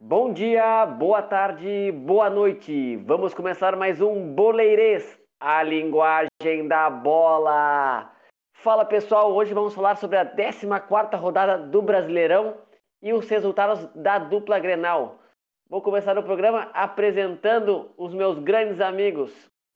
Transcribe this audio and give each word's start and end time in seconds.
Bom 0.00 0.32
dia, 0.32 0.84
boa 0.86 1.22
tarde, 1.22 1.92
boa 1.92 2.28
noite. 2.28 2.96
Vamos 2.96 3.32
começar 3.32 3.76
mais 3.76 4.00
um 4.00 4.34
Boleirês, 4.34 5.16
a 5.38 5.62
linguagem 5.62 6.66
da 6.66 6.90
bola. 6.90 8.10
Fala 8.54 8.84
pessoal, 8.84 9.32
hoje 9.32 9.54
vamos 9.54 9.74
falar 9.74 9.94
sobre 9.96 10.16
a 10.18 10.26
14 10.26 10.66
rodada 11.14 11.56
do 11.56 11.80
Brasileirão 11.82 12.56
e 13.00 13.12
os 13.12 13.28
resultados 13.28 13.86
da 13.94 14.18
dupla 14.18 14.58
Grenal. 14.58 15.20
Vou 15.68 15.82
começar 15.82 16.16
o 16.16 16.22
programa 16.22 16.70
apresentando 16.72 17.92
os 17.96 18.14
meus 18.14 18.38
grandes 18.38 18.80
amigos. 18.80 19.32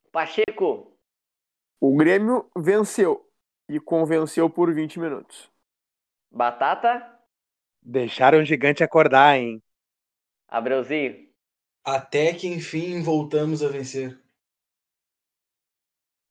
Pacheco. 0.09 0.97
O 1.81 1.97
Grêmio 1.97 2.49
venceu 2.55 3.29
e 3.67 3.77
convenceu 3.79 4.49
por 4.49 4.73
20 4.73 4.99
minutos. 4.99 5.51
Batata. 6.31 7.19
Deixaram 7.81 8.39
o 8.39 8.45
gigante 8.45 8.83
acordar, 8.83 9.37
hein? 9.37 9.61
Abreuzinho. 10.47 11.29
Até 11.83 12.33
que 12.33 12.47
enfim 12.47 13.01
voltamos 13.01 13.61
a 13.61 13.67
vencer. 13.67 14.17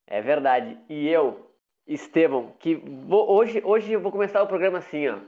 É 0.07 0.23
verdade. 0.23 0.79
E 0.89 1.07
eu, 1.09 1.55
Estevão, 1.87 2.53
que 2.59 2.77
vou, 2.77 3.31
hoje, 3.31 3.61
hoje 3.65 3.93
eu 3.93 4.01
vou 4.01 4.13
começar 4.13 4.43
o 4.43 4.47
programa 4.47 4.79
assim, 4.79 5.09
ó. 5.09 5.21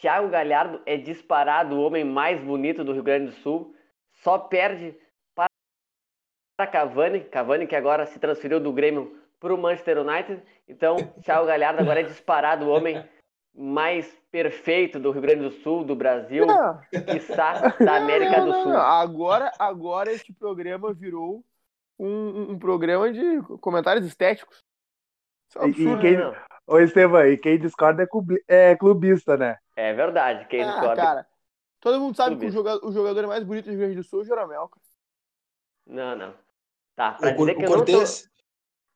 Thiago 0.00 0.28
Galhardo 0.28 0.80
é 0.86 0.96
disparado 0.96 1.74
o 1.76 1.82
homem 1.82 2.04
mais 2.04 2.40
bonito 2.40 2.84
do 2.84 2.92
Rio 2.92 3.02
Grande 3.02 3.26
do 3.26 3.32
Sul. 3.36 3.74
Só 4.22 4.38
perde 4.38 4.94
para 5.34 6.66
Cavani, 6.66 7.20
Cavani 7.20 7.66
que 7.66 7.76
agora 7.76 8.06
se 8.06 8.18
transferiu 8.18 8.60
do 8.60 8.72
Grêmio 8.72 9.18
para 9.40 9.54
o 9.54 9.58
Manchester 9.58 9.98
United. 9.98 10.42
Então, 10.68 10.96
Thiago 11.22 11.46
Galhardo 11.46 11.80
agora 11.82 12.00
é 12.00 12.04
disparado 12.04 12.64
o 12.66 12.70
homem 12.70 13.02
mais 13.54 14.06
perfeito 14.30 14.98
do 14.98 15.10
Rio 15.10 15.22
Grande 15.22 15.42
do 15.42 15.50
Sul, 15.50 15.82
do 15.84 15.94
Brasil, 15.96 16.46
quiçá 17.10 17.54
da 17.80 17.96
América 17.96 18.38
não, 18.38 18.46
do 18.46 18.52
Sul. 18.54 18.72
não. 18.72 18.80
Agora, 18.80 19.50
agora 19.58 20.12
este 20.12 20.32
programa 20.32 20.92
virou 20.92 21.42
um, 21.98 22.52
um 22.52 22.58
programa 22.58 23.10
de 23.10 23.40
comentários 23.60 24.04
estéticos. 24.06 24.62
Isso 25.48 25.58
é 25.58 25.62
um 25.62 25.68
E, 25.68 25.70
absurdo. 25.70 25.98
e 25.98 26.00
quem, 26.00 26.16
Não, 26.18 26.34
ô 26.66 26.78
Estevam, 26.78 27.26
e 27.26 27.36
quem 27.38 27.58
discorda 27.58 28.02
é, 28.48 28.70
é 28.72 28.76
clubista, 28.76 29.36
né? 29.36 29.58
É 29.76 29.92
verdade, 29.92 30.46
quem 30.46 30.62
Ah, 30.62 30.72
discorda. 30.72 30.96
cara, 31.02 31.26
todo 31.80 32.00
mundo 32.00 32.16
sabe 32.16 32.30
que 32.30 32.46
o 32.46 32.50
Clubista. 32.52 32.58
jogador, 32.58 32.86
o 32.88 32.92
jogador 32.92 33.26
mais 33.26 33.44
bonito 33.44 33.64
do 33.66 33.70
Rio 33.70 33.78
Grande 33.80 33.94
do 33.96 34.02
Sul 34.04 34.20
é 34.20 34.22
o 34.22 34.26
Jeromel. 34.26 34.68
cara. 34.68 34.82
Não, 35.86 36.16
não. 36.16 36.34
Tá, 36.96 37.12
pra 37.12 37.30
O, 37.30 37.36
dizer 37.36 37.54
que 37.54 37.60
o 37.60 37.64
eu 37.64 37.70
não 37.70 37.86
sou, 37.86 38.28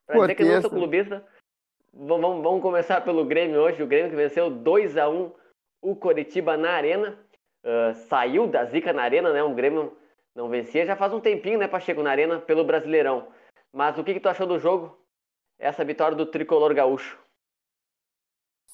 pra 0.06 0.18
dizer 0.20 0.34
que 0.34 0.42
eu 0.42 0.46
não 0.46 0.60
sou 0.62 0.70
Cortez, 0.70 0.80
clubista, 1.08 1.26
vamos, 1.92 2.42
vamos- 2.42 2.62
começar 2.62 3.00
pelo 3.02 3.24
Grêmio 3.24 3.60
hoje. 3.60 3.82
O 3.82 3.86
Grêmio 3.86 4.10
que 4.10 4.16
venceu 4.16 4.50
2 4.50 4.96
a 4.96 5.08
1 5.08 5.32
o 5.82 5.94
Coritiba 5.94 6.56
na 6.56 6.70
Arena. 6.72 7.18
Ah, 7.62 7.92
saiu 8.08 8.46
da 8.46 8.64
zica 8.64 8.92
na 8.92 9.02
Arena, 9.02 9.32
né? 9.32 9.42
O 9.42 9.54
Grêmio 9.54 9.96
não 10.34 10.48
vencia 10.48 10.86
já 10.86 10.96
faz 10.96 11.12
um 11.12 11.20
tempinho, 11.20 11.58
né, 11.58 11.68
Pacheco, 11.68 12.02
na 12.02 12.10
Arena 12.10 12.38
pelo 12.40 12.64
Brasileirão. 12.64 13.28
Mas 13.72 13.98
o 13.98 14.02
que, 14.04 14.14
que 14.14 14.20
tu 14.20 14.28
achou 14.28 14.46
do 14.46 14.58
jogo? 14.58 14.98
Essa 15.58 15.84
vitória 15.84 16.16
do 16.16 16.24
tricolor 16.26 16.72
gaúcho. 16.74 17.18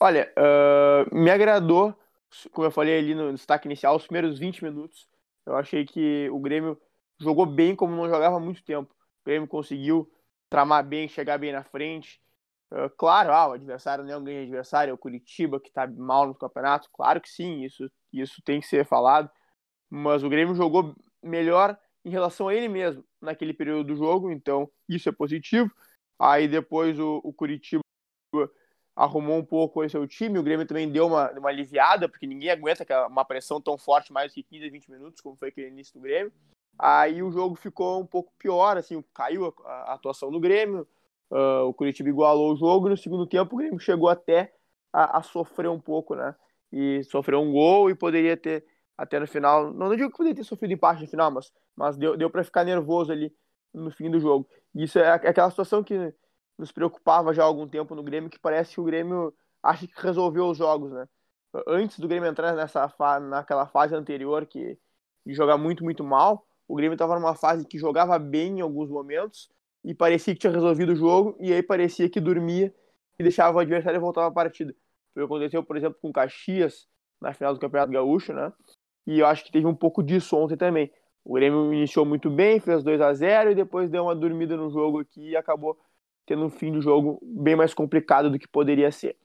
Olha, 0.00 0.32
ah, 0.36 1.04
me 1.12 1.30
agradou, 1.30 1.94
como 2.52 2.66
eu 2.66 2.70
falei 2.70 2.98
ali 2.98 3.14
no 3.14 3.32
destaque 3.32 3.66
inicial, 3.66 3.96
os 3.96 4.06
primeiros 4.06 4.38
20 4.38 4.62
minutos. 4.62 5.08
Eu 5.46 5.56
achei 5.56 5.84
que 5.86 6.28
o 6.30 6.38
Grêmio 6.40 6.80
jogou 7.18 7.46
bem 7.46 7.74
como 7.74 7.94
não 7.96 8.08
jogava 8.08 8.36
há 8.36 8.40
muito 8.40 8.62
tempo. 8.64 8.92
O 8.92 9.24
Grêmio 9.24 9.48
conseguiu 9.48 10.10
tramar 10.50 10.84
bem, 10.84 11.08
chegar 11.08 11.38
bem 11.38 11.52
na 11.52 11.64
frente. 11.64 12.20
Ah, 12.70 12.90
claro, 12.96 13.32
ah, 13.32 13.48
o 13.48 13.52
adversário 13.52 14.04
não 14.04 14.12
é 14.12 14.16
um 14.18 14.24
grande 14.24 14.42
adversário, 14.42 14.90
é 14.90 14.94
o 14.94 14.98
Curitiba 14.98 15.60
que 15.60 15.70
tá 15.70 15.86
mal 15.86 16.26
no 16.26 16.34
campeonato. 16.34 16.88
Claro 16.92 17.20
que 17.20 17.28
sim, 17.30 17.62
isso, 17.64 17.90
isso 18.12 18.42
tem 18.42 18.60
que 18.60 18.66
ser 18.66 18.84
falado. 18.86 19.30
Mas 19.90 20.22
o 20.24 20.28
Grêmio 20.28 20.54
jogou 20.54 20.94
melhor 21.22 21.78
em 22.04 22.10
relação 22.10 22.48
a 22.48 22.54
ele 22.54 22.68
mesmo 22.68 23.04
naquele 23.20 23.54
período 23.54 23.84
do 23.88 23.96
jogo, 23.96 24.30
então 24.30 24.70
isso 24.88 25.08
é 25.08 25.12
positivo. 25.12 25.70
Aí 26.18 26.48
depois 26.48 26.98
o, 26.98 27.20
o 27.24 27.32
Curitiba 27.32 27.82
arrumou 28.96 29.36
um 29.36 29.44
pouco 29.44 29.84
esse 29.84 29.92
seu 29.92 30.08
time, 30.08 30.38
o 30.38 30.42
Grêmio 30.42 30.66
também 30.66 30.90
deu 30.90 31.06
uma, 31.06 31.30
uma 31.32 31.50
aliviada, 31.50 32.08
porque 32.08 32.26
ninguém 32.26 32.50
aguenta 32.50 33.06
uma 33.06 33.26
pressão 33.26 33.60
tão 33.60 33.76
forte 33.76 34.10
mais 34.10 34.32
que 34.32 34.42
15, 34.42 34.70
20 34.70 34.90
minutos, 34.90 35.20
como 35.20 35.36
foi 35.36 35.48
aquele 35.48 35.68
início 35.68 35.92
do 35.92 36.00
Grêmio. 36.00 36.32
Aí 36.78 37.22
o 37.22 37.30
jogo 37.30 37.54
ficou 37.56 38.00
um 38.00 38.06
pouco 38.06 38.32
pior, 38.38 38.78
assim, 38.78 39.04
caiu 39.12 39.54
a, 39.64 39.70
a 39.70 39.94
atuação 39.94 40.30
do 40.30 40.40
Grêmio, 40.40 40.88
ah, 41.30 41.64
o 41.64 41.74
Curitiba 41.74 42.08
igualou 42.08 42.54
o 42.54 42.56
jogo, 42.56 42.88
e 42.88 42.90
no 42.90 42.96
segundo 42.96 43.26
tempo 43.26 43.54
o 43.54 43.58
Grêmio 43.58 43.78
chegou 43.78 44.08
até 44.08 44.54
a, 44.90 45.18
a 45.18 45.22
sofrer 45.22 45.68
um 45.68 45.80
pouco, 45.80 46.14
né? 46.14 46.34
E 46.72 47.04
sofreu 47.04 47.40
um 47.40 47.52
gol 47.52 47.90
e 47.90 47.94
poderia 47.94 48.36
ter, 48.36 48.64
até 48.96 49.20
no 49.20 49.26
final, 49.26 49.72
não, 49.72 49.90
não 49.90 49.96
digo 49.96 50.10
que 50.10 50.16
poderia 50.16 50.36
ter 50.36 50.44
sofrido 50.44 50.72
empate 50.72 51.02
no 51.02 51.08
final, 51.08 51.30
mas, 51.30 51.52
mas 51.76 51.96
deu, 51.98 52.16
deu 52.16 52.30
para 52.30 52.42
ficar 52.42 52.64
nervoso 52.64 53.12
ali 53.12 53.30
no 53.74 53.90
fim 53.90 54.10
do 54.10 54.18
jogo. 54.18 54.48
Isso 54.74 54.98
é 54.98 55.10
aquela 55.10 55.50
situação 55.50 55.84
que 55.84 56.14
nos 56.58 56.72
preocupava 56.72 57.34
já 57.34 57.42
há 57.42 57.46
algum 57.46 57.68
tempo 57.68 57.94
no 57.94 58.02
Grêmio, 58.02 58.30
que 58.30 58.38
parece 58.38 58.74
que 58.74 58.80
o 58.80 58.84
Grêmio 58.84 59.34
acha 59.62 59.86
que 59.86 59.92
resolveu 59.96 60.46
os 60.48 60.58
jogos, 60.58 60.92
né? 60.92 61.08
Antes 61.66 61.98
do 61.98 62.08
Grêmio 62.08 62.28
entrar 62.28 62.54
nessa 62.54 62.88
fa 62.88 63.18
naquela 63.18 63.66
fase 63.66 63.94
anterior 63.94 64.46
que 64.46 64.78
de 65.24 65.34
jogar 65.34 65.58
muito, 65.58 65.82
muito 65.82 66.04
mal, 66.04 66.46
o 66.68 66.74
Grêmio 66.74 66.94
estava 66.94 67.18
numa 67.18 67.34
fase 67.34 67.66
que 67.66 67.78
jogava 67.78 68.18
bem 68.18 68.58
em 68.58 68.60
alguns 68.60 68.88
momentos 68.88 69.48
e 69.84 69.94
parecia 69.94 70.34
que 70.34 70.40
tinha 70.40 70.52
resolvido 70.52 70.92
o 70.92 70.96
jogo 70.96 71.36
e 71.40 71.52
aí 71.52 71.62
parecia 71.62 72.08
que 72.08 72.20
dormia 72.20 72.72
e 73.18 73.22
deixava 73.22 73.56
o 73.56 73.60
adversário 73.60 74.00
voltar 74.00 74.26
à 74.26 74.30
partida. 74.30 74.74
Foi 75.14 75.22
o 75.22 75.26
que 75.26 75.34
aconteceu, 75.34 75.62
por 75.62 75.76
exemplo, 75.76 75.98
com 76.00 76.10
o 76.10 76.12
Caxias 76.12 76.86
na 77.20 77.32
final 77.32 77.54
do 77.54 77.60
Campeonato 77.60 77.92
Gaúcho, 77.92 78.32
né? 78.32 78.52
E 79.06 79.20
eu 79.20 79.26
acho 79.26 79.44
que 79.44 79.52
teve 79.52 79.66
um 79.66 79.74
pouco 79.74 80.02
disso 80.02 80.36
ontem 80.36 80.56
também. 80.56 80.92
O 81.24 81.34
Grêmio 81.34 81.72
iniciou 81.72 82.04
muito 82.04 82.30
bem, 82.30 82.60
fez 82.60 82.84
2 82.84 83.00
a 83.00 83.12
0 83.12 83.50
e 83.50 83.54
depois 83.54 83.90
deu 83.90 84.04
uma 84.04 84.14
dormida 84.14 84.56
no 84.56 84.70
jogo 84.70 85.00
aqui 85.00 85.30
e 85.30 85.36
acabou 85.36 85.78
tendo 86.26 86.44
um 86.44 86.50
fim 86.50 86.72
do 86.72 86.82
jogo 86.82 87.18
bem 87.22 87.56
mais 87.56 87.72
complicado 87.72 88.30
do 88.30 88.38
que 88.38 88.48
poderia 88.48 88.90
ser. 88.90 89.16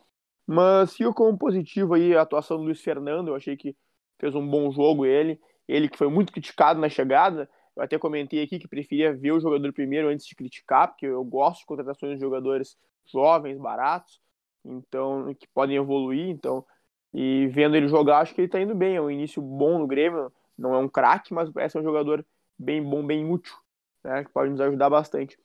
Mas 0.46 0.96
fico 0.96 1.14
como 1.14 1.38
positivo 1.38 1.96
aí 1.96 2.16
a 2.16 2.22
atuação 2.22 2.58
do 2.58 2.64
Luiz 2.64 2.82
Fernando, 2.82 3.30
eu 3.30 3.36
achei 3.36 3.58
que 3.58 3.76
fez 4.20 4.36
um 4.36 4.48
bom 4.48 4.72
jogo 4.72 5.06
ele, 5.06 5.40
ele 5.68 5.90
que 5.90 5.98
foi 5.98 6.08
muito 6.08 6.32
criticado 6.32 6.80
na 6.80 6.90
chegada, 6.90 7.50
eu 7.76 7.84
até 7.84 7.98
comentei 7.98 8.44
aqui 8.44 8.60
que 8.60 8.68
preferia 8.68 9.14
ver 9.14 9.32
o 9.32 9.40
jogador 9.40 9.74
primeiro 9.74 10.10
antes 10.10 10.26
de 10.26 10.36
criticar, 10.36 10.90
porque 10.90 11.06
eu 11.06 11.24
gosto 11.24 11.62
de 11.62 11.66
contratações 11.66 12.16
de 12.16 12.22
jogadores 12.22 12.78
jovens, 13.06 13.58
baratos, 13.58 14.20
então 14.64 15.34
que 15.34 15.48
podem 15.54 15.78
evoluir, 15.78 16.30
então 16.30 16.66
e 17.14 17.48
vendo 17.48 17.76
ele 17.76 17.88
jogar, 17.88 18.20
acho 18.20 18.34
que 18.34 18.42
ele 18.42 18.48
tá 18.48 18.62
indo 18.62 18.76
bem, 18.76 18.96
é 18.96 19.02
um 19.02 19.12
início 19.12 19.42
bom 19.42 19.80
no 19.80 19.88
Grêmio, 19.88 20.32
não 20.58 20.74
é 20.74 20.78
um 20.78 20.88
craque, 20.88 21.34
mas 21.34 21.50
parece 21.50 21.78
um 21.78 21.84
jogador 21.84 22.26
bem 22.58 22.82
bom, 22.82 23.06
bem 23.06 23.30
útil, 23.30 23.56
né, 24.04 24.24
que 24.24 24.32
pode 24.32 24.52
nos 24.52 24.62
ajudar 24.62 24.90
bastante. 24.90 25.38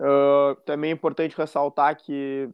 Uh, 0.00 0.54
também 0.64 0.90
é 0.90 0.94
importante 0.94 1.36
ressaltar 1.36 1.96
que 1.96 2.48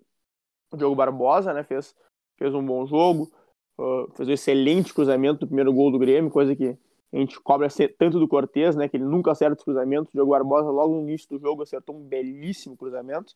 o 0.73 0.77
Diogo 0.77 0.95
Barbosa 0.95 1.53
né, 1.53 1.63
fez, 1.63 1.95
fez 2.37 2.55
um 2.55 2.65
bom 2.65 2.87
jogo, 2.87 3.31
uh, 3.79 4.11
fez 4.15 4.29
um 4.29 4.33
excelente 4.33 4.93
cruzamento 4.93 5.41
do 5.41 5.47
primeiro 5.47 5.73
gol 5.73 5.91
do 5.91 5.99
Grêmio, 5.99 6.31
coisa 6.31 6.55
que 6.55 6.79
a 7.13 7.17
gente 7.17 7.41
cobra 7.41 7.69
tanto 7.99 8.21
do 8.21 8.29
Cortez, 8.29 8.77
né, 8.77 8.89
que 8.89 8.97
ele 8.97 9.05
nunca 9.05 9.33
acerta 9.33 9.57
os 9.57 9.65
cruzamentos. 9.65 10.11
O 10.11 10.17
Diogo 10.17 10.31
Barbosa, 10.31 10.71
logo 10.71 10.95
no 10.95 11.03
início 11.03 11.29
do 11.29 11.41
jogo, 11.41 11.63
acertou 11.63 11.97
um 11.97 12.05
belíssimo 12.05 12.77
cruzamento. 12.77 13.35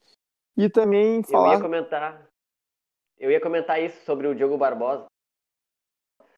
E 0.57 0.69
também 0.69 1.23
falar. 1.25 1.49
Eu 1.49 1.55
ia 1.55 1.61
comentar. 1.61 2.29
Eu 3.19 3.31
ia 3.31 3.41
comentar 3.41 3.83
isso 3.83 4.05
sobre 4.05 4.29
o 4.29 4.35
Diogo 4.35 4.57
Barbosa. 4.57 5.07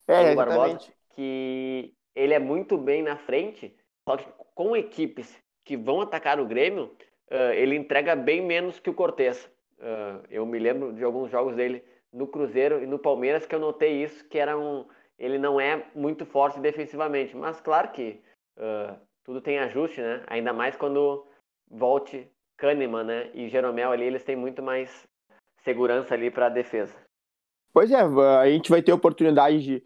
É, 0.06 0.22
Diogo 0.22 0.36
Barbosa, 0.36 0.92
que 1.10 1.94
ele 2.14 2.32
é 2.32 2.38
muito 2.38 2.78
bem 2.78 3.02
na 3.02 3.18
frente, 3.18 3.76
só 4.08 4.16
que 4.16 4.26
com 4.54 4.74
equipes 4.74 5.36
que 5.62 5.76
vão 5.76 6.00
atacar 6.00 6.40
o 6.40 6.46
Grêmio, 6.46 6.96
uh, 7.30 7.52
ele 7.54 7.76
entrega 7.76 8.14
bem 8.16 8.42
menos 8.42 8.78
que 8.78 8.90
o 8.90 8.94
Cortez. 8.94 9.50
Uh, 9.78 10.24
eu 10.30 10.46
me 10.46 10.58
lembro 10.58 10.92
de 10.92 11.04
alguns 11.04 11.30
jogos 11.30 11.54
dele 11.54 11.82
no 12.12 12.26
Cruzeiro 12.26 12.82
e 12.82 12.86
no 12.86 12.98
Palmeiras 12.98 13.46
que 13.46 13.54
eu 13.54 13.60
notei 13.60 14.02
isso, 14.02 14.26
que 14.28 14.38
era 14.38 14.56
um, 14.58 14.86
ele 15.18 15.38
não 15.38 15.60
é 15.60 15.86
muito 15.94 16.24
forte 16.24 16.60
defensivamente. 16.60 17.36
Mas 17.36 17.60
claro 17.60 17.92
que 17.92 18.20
uh, 18.56 18.96
tudo 19.24 19.40
tem 19.40 19.58
ajuste, 19.58 20.00
né? 20.00 20.22
Ainda 20.26 20.52
mais 20.52 20.76
quando 20.76 21.26
volte 21.68 22.30
Kahneman, 22.56 23.04
né? 23.04 23.30
E 23.34 23.48
Jeromel 23.48 23.92
ali, 23.92 24.04
eles 24.04 24.24
têm 24.24 24.36
muito 24.36 24.62
mais 24.62 25.06
segurança 25.62 26.14
ali 26.14 26.30
para 26.30 26.46
a 26.46 26.50
defesa. 26.50 26.94
Pois 27.72 27.90
é, 27.90 28.00
a 28.00 28.48
gente 28.48 28.70
vai 28.70 28.80
ter 28.80 28.92
oportunidade 28.92 29.62
de, 29.62 29.84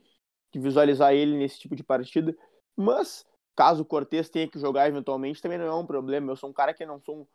de, 0.52 0.60
visualizar 0.60 1.12
ele 1.12 1.36
nesse 1.36 1.58
tipo 1.58 1.74
de 1.74 1.82
partida, 1.82 2.36
mas 2.76 3.26
caso 3.60 3.82
o 3.82 3.84
Cortez 3.84 4.30
tenha 4.30 4.48
que 4.48 4.58
jogar 4.58 4.88
eventualmente, 4.88 5.42
também 5.42 5.58
não 5.58 5.66
é 5.66 5.74
um 5.74 5.84
problema. 5.84 6.32
Eu 6.32 6.36
sou 6.36 6.48
um 6.48 6.52
cara 6.52 6.72
que 6.72 6.86
não 6.86 6.98
sou 6.98 7.14
um, 7.14 7.26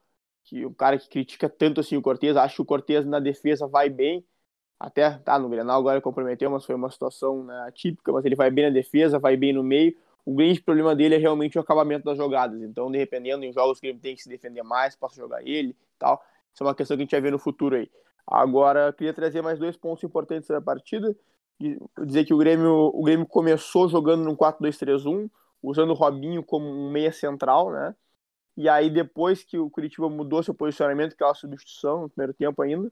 que, 0.44 0.66
um 0.66 0.74
cara 0.74 0.98
que 0.98 1.08
critica 1.08 1.48
tanto 1.48 1.82
assim 1.82 1.96
o 1.98 2.02
Cortez, 2.02 2.36
acho 2.36 2.56
que 2.56 2.62
o 2.64 2.66
Cortez 2.66 3.06
na 3.06 3.20
defesa 3.20 3.68
vai 3.68 3.90
bem, 3.92 4.26
até 4.80 5.20
tá 5.20 5.38
no 5.38 5.48
Grenal 5.48 5.80
agora 5.80 6.02
comprometeu, 6.02 6.50
mas 6.50 6.66
foi 6.66 6.74
uma 6.74 6.90
situação 6.90 7.44
né, 7.44 7.56
atípica, 7.68 8.12
mas 8.12 8.26
ele 8.26 8.36
vai 8.36 8.50
bem 8.50 8.66
na 8.66 8.72
defesa, 8.72 9.20
vai 9.20 9.38
bem 9.38 9.54
no 9.54 9.62
meio. 9.62 9.96
o 10.26 10.34
grande 10.34 10.60
problema 10.64 10.96
dele 10.96 11.14
é 11.14 11.20
realmente 11.20 11.60
o 11.60 11.62
acabamento 11.62 12.06
das 12.06 12.18
jogadas. 12.18 12.60
Então, 12.60 12.90
dependendo 12.90 13.46
em 13.46 13.54
jogos 13.54 13.80
que 13.80 13.86
ele 13.86 14.00
tem 14.00 14.16
que 14.16 14.24
se 14.24 14.30
defender 14.30 14.64
mais, 14.64 14.96
posso 14.96 15.16
jogar 15.16 15.44
ele 15.48 15.70
e 15.70 15.76
tal. 16.00 16.26
Isso 16.52 16.64
é 16.64 16.66
uma 16.66 16.74
questão 16.74 16.98
que 16.98 17.04
a 17.04 17.06
gente 17.06 17.12
vai 17.12 17.22
ver 17.22 17.34
no 17.34 17.38
futuro 17.38 17.76
aí. 17.76 17.88
Agora, 18.26 18.92
queria 18.94 19.14
trazer 19.14 19.44
mais 19.44 19.60
dois 19.60 19.78
pontos 19.78 20.04
importantes 20.04 20.50
da 20.50 20.60
partida. 20.60 21.16
Dizer 22.04 22.26
que 22.26 22.34
o 22.34 22.38
Grêmio, 22.40 22.90
o 22.92 23.04
Grêmio 23.04 23.28
começou 23.28 23.88
jogando 23.88 24.24
no 24.24 24.36
4-2-3-1, 24.36 25.30
usando 25.68 25.92
o 25.92 25.94
Robinho 25.94 26.44
como 26.44 26.68
um 26.68 26.92
meia 26.92 27.12
central, 27.12 27.72
né? 27.72 27.96
E 28.58 28.70
aí, 28.70 28.90
depois 28.90 29.44
que 29.44 29.58
o 29.58 29.70
Curitiba 29.70 30.10
mudou 30.10 30.42
seu 30.42 30.54
posicionamento, 30.54 31.14
aquela 31.14 31.34
substituição 31.34 32.04
no 32.04 32.10
primeiro 32.10 32.34
tempo 32.34 32.62
ainda, 32.62 32.92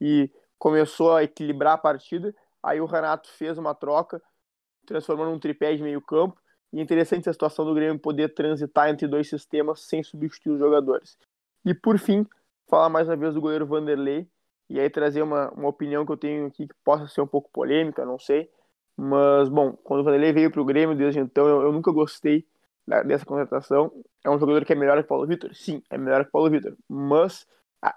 e 0.00 0.30
começou 0.58 1.14
a 1.14 1.22
equilibrar 1.22 1.74
a 1.74 1.78
partida, 1.78 2.34
aí 2.62 2.80
o 2.80 2.86
Renato 2.86 3.30
fez 3.30 3.56
uma 3.58 3.74
troca, 3.74 4.22
transformando 4.86 5.32
um 5.32 5.38
tripé 5.38 5.74
de 5.74 5.82
meio 5.82 6.00
campo. 6.02 6.40
E 6.72 6.78
é 6.78 6.82
interessante 6.82 7.28
a 7.28 7.32
situação 7.32 7.64
do 7.64 7.74
Grêmio 7.74 7.98
poder 7.98 8.34
transitar 8.34 8.90
entre 8.90 9.06
dois 9.06 9.28
sistemas 9.28 9.80
sem 9.82 10.02
substituir 10.02 10.52
os 10.54 10.58
jogadores. 10.58 11.16
E 11.64 11.74
por 11.74 11.98
fim, 11.98 12.26
falar 12.68 12.88
mais 12.88 13.08
uma 13.08 13.16
vez 13.16 13.34
do 13.34 13.40
goleiro 13.40 13.66
Vanderlei, 13.66 14.28
e 14.68 14.80
aí 14.80 14.90
trazer 14.90 15.22
uma, 15.22 15.50
uma 15.52 15.68
opinião 15.68 16.04
que 16.04 16.12
eu 16.12 16.16
tenho 16.16 16.46
aqui 16.46 16.66
que 16.66 16.74
possa 16.84 17.06
ser 17.06 17.20
um 17.20 17.26
pouco 17.26 17.50
polêmica, 17.52 18.04
não 18.04 18.18
sei. 18.18 18.50
Mas, 18.96 19.48
bom, 19.48 19.72
quando 19.72 20.00
o 20.00 20.04
Vanderlei 20.04 20.32
veio 20.32 20.50
para 20.50 20.60
o 20.60 20.64
Grêmio, 20.64 20.96
desde 20.96 21.20
então, 21.20 21.46
eu, 21.46 21.62
eu 21.62 21.72
nunca 21.72 21.92
gostei 21.92 22.46
dessa 23.04 23.26
contratação. 23.26 23.92
É 24.24 24.30
um 24.30 24.38
jogador 24.38 24.64
que 24.64 24.72
é 24.72 24.76
melhor 24.76 24.96
que 24.98 25.04
o 25.04 25.08
Paulo 25.08 25.26
Vitor? 25.26 25.54
Sim, 25.54 25.82
é 25.90 25.98
melhor 25.98 26.22
que 26.22 26.28
o 26.28 26.32
Paulo 26.32 26.50
Vitor. 26.50 26.74
Mas, 26.88 27.46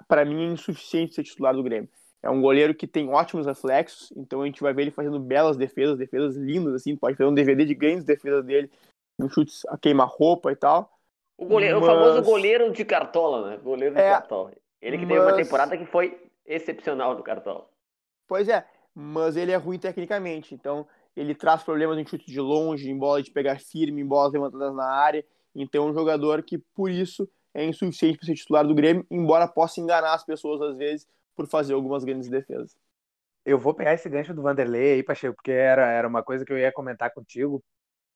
para 0.07 0.25
mim, 0.25 0.49
é 0.49 0.53
insuficiente 0.53 1.13
ser 1.13 1.23
titular 1.23 1.53
do 1.53 1.63
Grêmio. 1.63 1.89
É 2.21 2.29
um 2.29 2.41
goleiro 2.41 2.75
que 2.75 2.85
tem 2.85 3.07
ótimos 3.09 3.45
reflexos, 3.45 4.11
então 4.15 4.41
a 4.41 4.45
gente 4.45 4.61
vai 4.61 4.73
ver 4.73 4.83
ele 4.83 4.91
fazendo 4.91 5.19
belas 5.19 5.55
defesas, 5.55 5.97
defesas 5.97 6.35
lindas, 6.35 6.73
assim, 6.73 6.95
pode 6.95 7.15
fazer 7.15 7.29
um 7.29 7.33
DVD 7.33 7.63
de 7.63 7.73
grandes 7.73 8.03
defesas 8.03 8.43
dele, 8.43 8.69
um 9.17 9.29
chutes 9.29 9.65
a 9.67 9.77
queimar-roupa 9.77 10.51
e 10.51 10.55
tal. 10.55 10.91
O, 11.37 11.45
goleiro, 11.45 11.79
mas... 11.79 11.89
o 11.89 11.91
famoso 11.91 12.21
goleiro 12.23 12.73
de 12.73 12.83
cartola, 12.83 13.49
né? 13.49 13.57
Goleiro 13.63 13.95
de 13.95 14.01
é, 14.01 14.09
cartola. 14.09 14.51
Ele 14.81 14.97
que 14.97 15.05
mas... 15.05 15.17
teve 15.17 15.31
uma 15.31 15.37
temporada 15.37 15.77
que 15.77 15.85
foi 15.85 16.21
excepcional 16.45 17.15
do 17.15 17.23
cartola. 17.23 17.69
Pois 18.27 18.49
é, 18.49 18.65
mas 18.93 19.35
ele 19.35 19.51
é 19.51 19.55
ruim 19.55 19.79
tecnicamente, 19.79 20.53
então 20.53 20.87
ele 21.15 21.35
traz 21.35 21.63
problemas 21.63 21.97
em 21.97 22.05
chute 22.05 22.25
de 22.25 22.39
longe, 22.39 22.89
em 22.89 22.97
bola 22.97 23.21
de 23.21 23.31
pegar 23.31 23.59
firme, 23.59 24.01
em 24.01 24.05
bolas 24.05 24.31
levantadas 24.31 24.73
na 24.75 24.85
área. 24.85 25.25
Então 25.53 25.87
é 25.87 25.91
um 25.91 25.93
jogador 25.93 26.43
que, 26.43 26.57
por 26.57 26.89
isso, 26.89 27.29
é 27.53 27.65
insuficiente 27.65 28.17
para 28.17 28.27
ser 28.27 28.35
titular 28.35 28.65
do 28.65 28.75
Grêmio, 28.75 29.05
embora 29.09 29.47
possa 29.47 29.81
enganar 29.81 30.13
as 30.13 30.23
pessoas 30.23 30.61
às 30.61 30.77
vezes 30.77 31.07
por 31.35 31.47
fazer 31.47 31.73
algumas 31.73 32.03
grandes 32.03 32.29
defesas. 32.29 32.75
Eu 33.45 33.57
vou 33.57 33.73
pegar 33.73 33.93
esse 33.93 34.07
gancho 34.09 34.33
do 34.33 34.41
Vanderlei 34.41 34.93
aí, 34.93 35.03
Pacheco, 35.03 35.35
porque 35.35 35.51
era, 35.51 35.87
era 35.89 36.07
uma 36.07 36.23
coisa 36.23 36.45
que 36.45 36.53
eu 36.53 36.57
ia 36.57 36.71
comentar 36.71 37.11
contigo. 37.11 37.63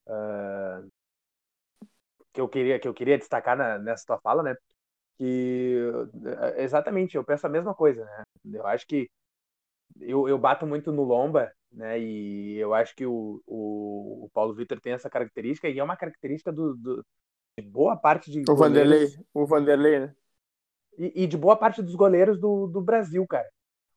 Uh, 0.07 0.89
que 2.33 2.41
eu 2.41 2.49
queria 2.49 2.79
que 2.79 2.87
eu 2.87 2.93
queria 2.93 3.17
destacar 3.17 3.55
na, 3.55 3.77
nessa 3.77 4.05
tua 4.05 4.19
fala, 4.19 4.43
né? 4.43 4.55
Que 5.17 5.77
exatamente, 6.57 7.15
eu 7.15 7.23
penso 7.23 7.45
a 7.45 7.49
mesma 7.49 7.73
coisa, 7.73 8.03
né? 8.03 8.23
Eu 8.53 8.65
acho 8.67 8.87
que 8.87 9.09
eu, 9.99 10.27
eu 10.27 10.37
bato 10.37 10.65
muito 10.65 10.91
no 10.91 11.03
Lomba, 11.03 11.51
né? 11.71 11.99
E 11.99 12.57
eu 12.57 12.73
acho 12.73 12.95
que 12.95 13.05
o, 13.05 13.41
o, 13.45 14.25
o 14.25 14.29
Paulo 14.33 14.53
Vitor 14.53 14.79
tem 14.79 14.93
essa 14.93 15.09
característica 15.09 15.69
e 15.69 15.79
é 15.79 15.83
uma 15.83 15.97
característica 15.97 16.51
do, 16.51 16.75
do 16.75 17.05
de 17.57 17.67
boa 17.67 17.95
parte 17.95 18.31
de 18.31 18.43
o 18.49 18.55
Vanderlei, 18.55 19.07
o 19.33 19.45
Vanderlei, 19.45 19.99
né? 19.99 20.15
e, 20.97 21.23
e, 21.23 21.27
de 21.27 21.37
boa 21.37 21.55
parte 21.55 21.81
dos 21.81 21.95
goleiros 21.95 22.39
do, 22.39 22.67
do 22.67 22.81
Brasil, 22.81 23.25
cara. 23.27 23.47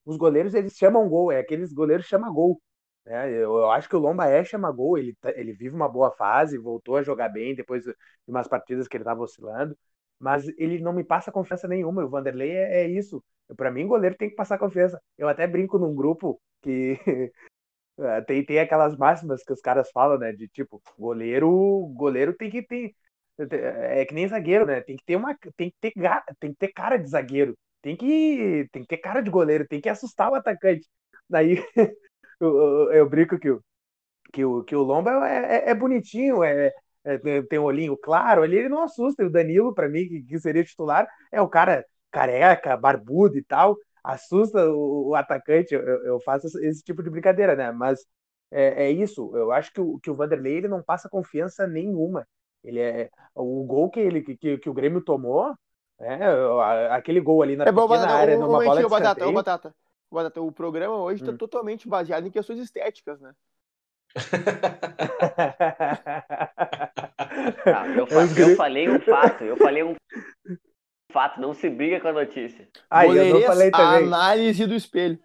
Os 0.05 0.17
goleiros, 0.17 0.55
eles 0.55 0.75
chamam 0.77 1.09
gol, 1.09 1.33
é 1.33 1.41
aqueles 1.41 1.73
goleiros 1.73 2.07
chamam 2.07 2.33
gol. 2.33 2.61
Né? 3.05 3.31
Eu, 3.31 3.57
eu, 3.57 3.71
acho 3.71 3.89
que 3.89 3.97
o 3.97 3.99
Lomba 3.99 4.27
é 4.27 4.45
chama 4.45 4.71
gol, 4.71 4.99
ele, 4.99 5.15
tá, 5.21 5.31
ele 5.37 5.53
vive 5.53 5.75
uma 5.75 5.89
boa 5.89 6.11
fase, 6.13 6.59
voltou 6.59 6.97
a 6.97 7.03
jogar 7.03 7.29
bem 7.29 7.55
depois 7.55 7.85
de 7.85 7.95
umas 8.27 8.49
partidas 8.49 8.89
que 8.89 8.97
ele 8.97 9.03
estava 9.03 9.23
oscilando, 9.23 9.77
mas 10.19 10.47
ele 10.59 10.81
não 10.81 10.93
me 10.93 11.05
passa 11.05 11.33
confiança 11.33 11.69
nenhuma. 11.69 12.05
O 12.05 12.09
Vanderlei 12.09 12.51
é, 12.51 12.83
é 12.85 12.89
isso. 12.89 13.23
Para 13.57 13.71
mim, 13.71 13.87
goleiro 13.87 14.17
tem 14.17 14.29
que 14.31 14.37
passar 14.37 14.59
confiança. 14.59 15.01
Eu 15.17 15.29
até 15.29 15.47
brinco 15.47 15.79
num 15.79 15.95
grupo 15.95 16.41
que 16.63 16.99
tem, 18.27 18.45
tem 18.45 18.59
aquelas 18.61 18.97
máximas 18.97 19.43
que 19.45 19.53
os 19.53 19.61
caras 19.61 19.91
falam, 19.93 20.19
né? 20.19 20.33
De 20.33 20.49
tipo, 20.49 20.83
goleiro, 20.99 21.51
goleiro 21.95 22.35
tem 22.35 22.51
que 22.51 22.63
ter 22.63 22.95
é 23.39 24.05
que 24.05 24.15
nem 24.15 24.29
zagueiro, 24.29 24.67
né? 24.67 24.81
Tem 24.81 24.97
que 24.97 25.05
ter 25.05 25.17
uma, 25.17 25.37
tem 25.57 25.71
que 25.71 25.77
ter, 25.81 25.93
tem 26.41 26.53
que 26.53 26.59
ter 26.59 26.73
cara 26.73 26.97
de 26.97 27.09
zagueiro, 27.09 27.57
tem 27.83 27.97
que, 27.97 28.69
tem 28.73 28.83
que 28.83 28.89
ter 28.89 28.99
cara 28.99 29.21
de 29.21 29.31
goleiro, 29.31 29.67
tem 29.67 29.81
que 29.81 29.89
assustar 29.89 30.31
o 30.31 30.35
atacante. 30.35 30.89
Daí 31.29 31.57
eu, 32.41 32.57
eu, 32.57 32.93
eu, 32.93 33.09
brinco 33.09 33.39
que 33.39 33.51
o, 33.51 33.63
que 34.33 34.45
o, 34.45 34.65
que 34.65 34.77
o 34.77 34.83
Lomba 34.83 35.29
é, 35.29 35.69
é, 35.69 35.71
é 35.71 35.75
bonitinho, 35.75 36.43
é, 36.45 36.73
é, 37.05 37.43
tem 37.43 37.59
um 37.59 37.65
olhinho 37.65 37.97
claro, 37.97 38.43
ali 38.43 38.57
ele 38.57 38.69
não 38.69 38.83
assusta. 38.83 39.25
o 39.25 39.31
Danilo, 39.31 39.75
para 39.75 39.89
mim, 39.89 40.09
que, 40.09 40.23
que, 40.23 40.39
seria 40.41 40.65
titular, 40.65 41.07
é 41.33 41.41
o 41.41 41.49
cara 41.49 41.85
careca, 42.17 42.77
barbudo 42.79 43.37
e 43.37 43.43
tal, 43.43 43.77
assusta 44.03 44.71
o, 44.71 45.09
o 45.09 45.15
atacante. 45.15 45.75
Eu, 45.75 45.83
eu, 45.83 46.21
faço 46.21 46.47
esse 46.65 46.83
tipo 46.83 47.03
de 47.03 47.11
brincadeira, 47.11 47.55
né? 47.55 47.71
Mas 47.71 48.01
é, 48.51 48.87
é, 48.87 48.91
isso. 48.91 49.37
Eu 49.37 49.53
acho 49.53 49.71
que 49.71 49.81
o, 49.81 49.99
que 49.99 50.11
o 50.11 50.15
Vanderlei 50.15 50.57
ele 50.57 50.69
não 50.69 50.83
passa 50.83 51.11
confiança 51.11 51.67
nenhuma. 51.67 52.27
Ele 52.65 52.81
é 52.81 53.11
o 53.35 53.63
gol 53.65 53.91
que 53.91 54.01
ele 54.01 54.23
que, 54.23 54.59
que 54.59 54.71
o 54.71 54.75
Grêmio 54.75 55.03
tomou, 55.03 55.55
é, 56.01 56.89
aquele 56.91 57.21
gol 57.21 57.43
ali 57.43 57.55
na 57.55 57.65
é, 57.65 57.67
pequena 57.67 57.87
batata, 57.87 58.13
área, 58.13 58.39
numa 58.39 58.65
bola 58.65 58.83
de 58.83 58.89
batata, 58.89 59.29
o 59.29 59.33
batata, 59.33 59.75
batata, 60.11 60.41
o 60.41 60.51
programa 60.51 60.97
hoje 60.97 61.23
está 61.23 61.33
hum. 61.33 61.37
totalmente 61.37 61.87
baseado 61.87 62.27
em 62.27 62.31
questões 62.31 62.59
estéticas, 62.59 63.21
né? 63.21 63.33
Não, 67.67 67.87
eu, 67.95 68.49
eu, 68.49 68.57
falei 68.57 68.89
um 68.89 68.99
fato, 69.01 69.45
eu 69.45 69.57
falei 69.59 69.83
um 69.83 69.95
fato, 71.13 71.41
não 71.41 71.55
se 71.55 71.69
briga 71.69 72.01
com 72.01 72.09
a 72.09 72.13
notícia. 72.13 72.69
Ah, 72.91 73.07
eu 73.07 73.35
não 73.35 73.43
falei 73.43 73.71
também. 73.71 73.87
A 73.87 73.97
análise 73.97 74.67
do 74.67 74.75
espelho. 74.75 75.19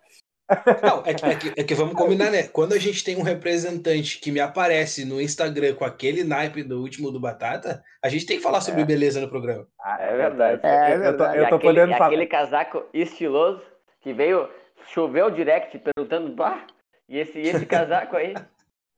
Não, 0.84 1.02
é 1.06 1.14
que, 1.14 1.26
é, 1.26 1.36
que, 1.36 1.62
é 1.62 1.64
que, 1.64 1.74
vamos 1.74 1.96
combinar, 1.96 2.30
né? 2.30 2.44
Quando 2.44 2.74
a 2.74 2.78
gente 2.78 3.04
tem 3.04 3.16
um 3.16 3.22
representante 3.22 4.20
que 4.20 4.32
me 4.32 4.40
aparece 4.40 5.06
no 5.06 5.22
Instagram 5.22 5.76
com 5.76 5.86
aquele 5.86 6.24
naipe 6.24 6.62
do 6.62 6.82
último 6.82 7.10
do 7.10 7.22
Batata, 7.22 7.82
a 8.04 8.10
gente 8.10 8.26
tem 8.26 8.38
que 8.38 8.44
falar 8.44 8.60
sobre 8.60 8.82
é. 8.82 8.86
beleza 8.86 9.22
no 9.22 9.30
programa. 9.30 9.66
Ah, 9.80 9.98
é 10.02 10.16
verdade. 10.16 10.60
É, 10.64 10.98
verdade. 10.98 11.06
Eu 11.06 11.18
tô, 11.18 11.24
eu 11.24 11.50
tô 11.50 11.56
aquele, 11.56 11.74
podendo 11.74 11.94
falar. 11.94 12.08
aquele 12.08 12.26
casaco 12.26 12.86
estiloso 12.94 13.64
que 14.02 14.12
veio, 14.12 14.50
choveu 14.88 15.32
direct 15.32 15.80
perguntando, 15.80 16.36
bah, 16.36 16.66
e 17.08 17.18
esse, 17.18 17.40
esse 17.40 17.66
casaco 17.68 18.18
aí? 18.18 18.34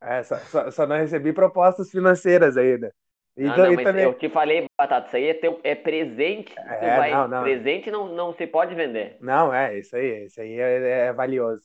É, 0.01 0.24
só, 0.24 0.36
só, 0.38 0.71
só, 0.71 0.88
não 0.88 0.97
recebi 0.97 1.31
propostas 1.31 1.89
financeiras 1.89 2.57
ainda. 2.57 2.91
Então, 3.35 3.57
não, 3.57 3.74
não, 3.74 3.84
também... 3.84 4.03
eu 4.03 4.13
te 4.13 4.29
falei, 4.29 4.67
Batata, 4.77 5.08
isso 5.08 5.15
aí 5.15 5.27
é, 5.27 5.34
teu, 5.34 5.60
é 5.63 5.74
presente. 5.74 6.53
É, 6.60 6.98
vai, 6.98 7.12
não, 7.12 7.27
não. 7.27 7.43
Presente 7.43 7.89
não, 7.89 8.08
não 8.13 8.34
se 8.34 8.46
pode 8.46 8.75
vender. 8.75 9.17
Não, 9.19 9.53
é, 9.53 9.79
isso 9.79 9.96
aí, 9.96 10.25
isso 10.25 10.39
aí 10.39 10.60
é, 10.60 11.08
é 11.08 11.13
valioso. 11.13 11.63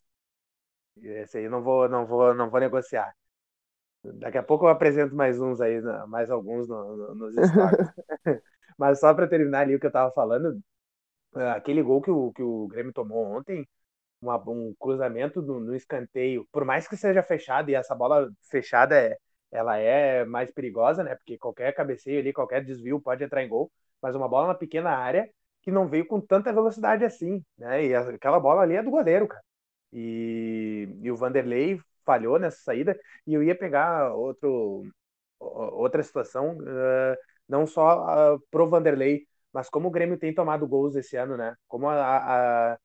Esse 1.02 1.38
aí 1.38 1.48
não 1.48 1.62
vou, 1.62 1.88
não 1.88 2.06
vou, 2.06 2.34
não 2.34 2.48
vou 2.48 2.58
negociar. 2.58 3.12
Daqui 4.02 4.38
a 4.38 4.42
pouco 4.42 4.64
eu 4.64 4.70
apresento 4.70 5.14
mais 5.14 5.40
uns 5.40 5.60
aí, 5.60 5.80
mais 6.06 6.30
alguns 6.30 6.68
no, 6.68 6.96
no, 6.96 7.14
nos 7.14 7.34
stories. 7.34 7.92
Mas 8.78 9.00
só 9.00 9.12
para 9.12 9.28
terminar 9.28 9.60
ali 9.60 9.74
o 9.74 9.80
que 9.80 9.86
eu 9.86 9.92
tava 9.92 10.12
falando, 10.12 10.60
aquele 11.54 11.82
gol 11.82 12.00
que 12.00 12.10
o, 12.10 12.32
que 12.32 12.42
o 12.42 12.68
Grêmio 12.68 12.92
tomou 12.92 13.24
ontem, 13.24 13.68
uma, 14.20 14.36
um 14.48 14.74
cruzamento 14.78 15.42
no, 15.42 15.60
no, 15.60 15.74
escanteio, 15.74 16.46
por 16.52 16.64
mais 16.64 16.88
que 16.88 16.96
seja 16.96 17.22
fechado, 17.22 17.70
e 17.70 17.74
essa 17.74 17.94
bola 17.94 18.30
fechada 18.50 18.96
é, 18.96 19.18
ela 19.50 19.76
é 19.78 20.24
mais 20.24 20.50
perigosa, 20.50 21.02
né? 21.04 21.14
Porque 21.16 21.38
qualquer 21.38 21.72
cabeceio 21.74 22.20
ali, 22.20 22.32
qualquer 22.32 22.64
desvio 22.64 23.00
pode 23.00 23.24
entrar 23.24 23.42
em 23.42 23.48
gol, 23.48 23.70
mas 24.02 24.14
uma 24.14 24.28
bola 24.28 24.48
na 24.48 24.54
pequena 24.54 24.90
área 24.90 25.28
que 25.62 25.70
não 25.70 25.88
veio 25.88 26.06
com 26.06 26.20
tanta 26.20 26.52
velocidade 26.52 27.04
assim, 27.04 27.44
né? 27.56 27.84
E 27.86 27.94
aquela 27.94 28.40
bola 28.40 28.62
ali 28.62 28.76
é 28.76 28.82
do 28.82 28.90
goleiro, 28.90 29.26
cara. 29.28 29.42
E, 29.92 30.88
e 31.00 31.10
o 31.10 31.16
Vanderlei 31.16 31.80
falhou 32.04 32.38
nessa 32.38 32.58
saída 32.62 32.98
e 33.26 33.34
eu 33.34 33.42
ia 33.42 33.54
pegar 33.56 34.12
outro 34.14 34.84
outra 35.40 36.02
situação, 36.02 36.56
uh, 36.58 37.16
não 37.48 37.66
só 37.66 38.34
uh, 38.34 38.40
pro 38.50 38.68
Vanderlei, 38.68 39.26
mas 39.52 39.68
como 39.70 39.88
o 39.88 39.90
Grêmio 39.90 40.18
tem 40.18 40.34
tomado 40.34 40.66
gols 40.66 40.96
esse 40.96 41.16
ano, 41.16 41.36
né? 41.36 41.54
Como 41.68 41.88
a, 41.88 42.72
a 42.72 42.78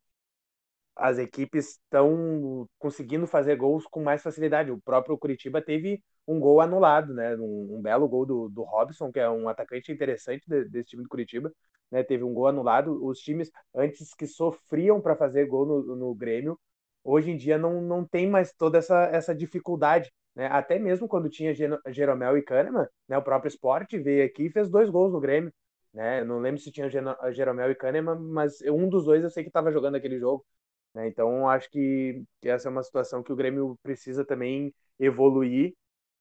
as 0.96 1.18
equipes 1.18 1.72
estão 1.72 2.68
conseguindo 2.78 3.26
fazer 3.28 3.56
gols 3.56 3.86
com 3.86 4.04
mais 4.04 4.22
facilidade. 4.22 4.72
O 4.72 4.82
próprio 4.82 5.18
Curitiba 5.18 5.62
teve 5.62 6.04
um 6.28 6.40
gol 6.40 6.62
anulado, 6.62 7.14
né? 7.14 7.36
Um, 7.36 7.78
um 7.78 7.82
belo 7.82 8.08
gol 8.08 8.26
do, 8.26 8.50
do 8.50 8.64
Robson, 8.64 9.12
que 9.12 9.20
é 9.20 9.30
um 9.30 9.50
atacante 9.50 9.92
interessante 9.92 10.44
de, 10.48 10.66
desse 10.66 10.90
time 10.90 11.04
do 11.04 11.10
Curitiba, 11.10 11.52
né? 11.92 12.04
Teve 12.04 12.24
um 12.24 12.34
gol 12.34 12.48
anulado. 12.48 13.04
Os 13.06 13.20
times 13.20 13.52
antes 13.74 14.14
que 14.14 14.28
sofriam 14.28 15.02
para 15.02 15.16
fazer 15.16 15.48
gol 15.48 15.66
no, 15.66 15.96
no 15.96 16.16
Grêmio, 16.16 16.60
hoje 17.04 17.32
em 17.32 17.38
dia 17.38 17.58
não, 17.58 17.82
não 17.82 18.06
tem 18.06 18.28
mais 18.28 18.54
toda 18.54 18.78
essa, 18.78 19.06
essa 19.06 19.36
dificuldade. 19.36 20.12
Né? 20.36 20.48
Até 20.48 20.80
mesmo 20.80 21.08
quando 21.08 21.30
tinha 21.30 21.54
Jeromel 21.88 22.38
e 22.38 22.42
Kahneman, 22.42 22.88
né? 23.08 23.18
o 23.18 23.22
próprio 23.22 23.50
Sport 23.50 23.94
veio 23.94 24.26
aqui 24.26 24.46
e 24.46 24.52
fez 24.52 24.70
dois 24.70 24.90
gols 24.90 25.12
no 25.14 25.20
Grêmio. 25.20 25.54
Né? 25.94 26.22
Eu 26.22 26.26
não 26.26 26.40
lembro 26.40 26.60
se 26.60 26.72
tinha 26.72 26.90
Jeromel 26.90 27.72
e 27.72 27.76
Kahneman, 27.76 28.20
mas 28.20 28.62
um 28.62 28.90
dos 28.90 29.06
dois 29.06 29.24
eu 29.24 29.30
sei 29.30 29.44
que 29.44 29.50
estava 29.50 29.72
jogando 29.72 29.96
aquele 29.96 30.18
jogo. 30.20 30.46
Né? 30.94 31.08
Então, 31.08 31.50
acho 31.50 31.70
que, 31.70 32.24
essa 32.42 32.68
é 32.68 32.72
uma 32.72 32.84
situação 32.84 33.24
que 33.24 33.34
o 33.34 33.36
Grêmio 33.36 33.78
precisa 33.82 34.24
também 34.24 34.74
evoluir 35.00 35.74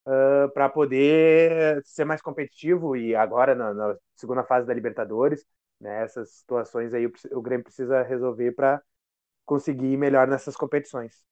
uh, 0.07 0.51
para 0.53 0.69
poder 0.69 1.83
ser 1.85 2.05
mais 2.05 2.23
competitivo 2.23 2.97
e 2.97 3.15
agora 3.15 3.55
na, 3.55 3.75
na, 3.75 3.97
segunda 4.17 4.43
fase 4.45 4.67
da 4.67 4.75
Libertadores, 4.75 5.45
né, 5.81 6.03
essas 6.03 6.31
situações 6.31 6.95
aí 6.95 7.07
o, 7.07 7.13
o 7.33 7.43
Grêmio 7.43 7.65
precisa 7.65 8.03
resolver 8.03 8.53
para 8.53 8.81
conseguir 9.45 9.93
ir 9.93 9.97
melhor 9.97 10.27
nessas 10.27 10.57
competições. 10.57 11.23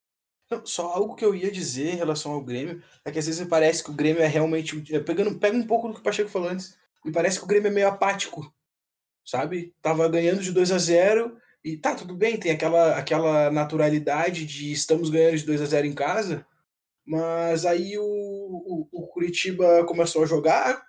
Só 0.65 0.89
algo 0.89 1.15
que 1.15 1.25
eu 1.25 1.35
ia 1.35 1.51
dizer 1.51 1.95
em 1.95 1.97
relação 1.97 2.33
ao 2.33 2.43
Grêmio 2.43 2.83
é 3.05 3.13
que 3.13 3.19
às 3.21 3.27
vezes 3.27 3.41
me 3.41 3.49
parece 3.49 3.85
que 3.85 3.91
o 3.91 3.95
Grêmio 3.95 4.21
é 4.21 4.27
realmente. 4.27 4.83
É, 4.93 4.99
pegando, 4.99 5.39
pega 5.39 5.57
um 5.57 5.67
pouco 5.67 5.87
do 5.87 5.95
que 5.95 6.01
o 6.01 6.03
Pacheco 6.03 6.29
falou 6.29 6.49
antes. 6.49 6.77
Me 7.05 7.13
parece 7.13 7.39
que 7.39 7.45
o 7.45 7.47
Grêmio 7.47 7.69
é 7.69 7.71
meio 7.71 7.89
apático. 7.89 8.53
Sabe? 9.25 9.73
Tava 9.81 10.09
ganhando 10.09 10.43
de 10.43 10.51
2 10.51 10.73
a 10.73 10.79
0 10.79 11.37
e 11.65 11.77
tá, 11.77 11.95
tudo 11.95 12.15
bem, 12.15 12.39
tem 12.39 12.53
aquela, 12.53 12.97
aquela 12.97 13.51
naturalidade 13.51 14.47
de 14.47 14.73
estamos 14.73 15.11
ganhando 15.11 15.37
de 15.37 15.47
2 15.47 15.61
a 15.61 15.67
0 15.67 15.87
em 15.87 15.95
casa, 15.95 16.47
mas 17.07 17.67
aí 17.67 17.99
o, 17.99 18.03
o, 18.03 18.89
o, 18.93 19.07
Curitiba 19.09 19.85
começou 19.85 20.23
a 20.23 20.27
jogar, 20.27 20.83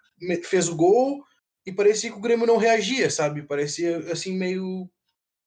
fez 0.43 0.69
o 0.69 0.75
gol 0.75 1.23
e 1.65 1.73
parecia 1.73 2.11
que 2.11 2.17
o 2.17 2.21
Grêmio 2.21 2.47
não 2.47 2.57
reagia, 2.57 3.09
sabe? 3.09 3.43
Parecia 3.43 3.97
assim 4.11 4.37
meio 4.37 4.89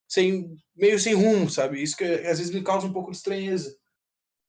sem 0.07 0.57
meio 0.77 0.99
sem 0.99 1.15
rumo, 1.15 1.49
sabe? 1.49 1.83
Isso 1.83 1.97
que 1.97 2.05
às 2.05 2.39
vezes 2.39 2.51
me 2.51 2.63
causa 2.63 2.87
um 2.87 2.93
pouco 2.93 3.11
de 3.11 3.17
estranheza. 3.17 3.75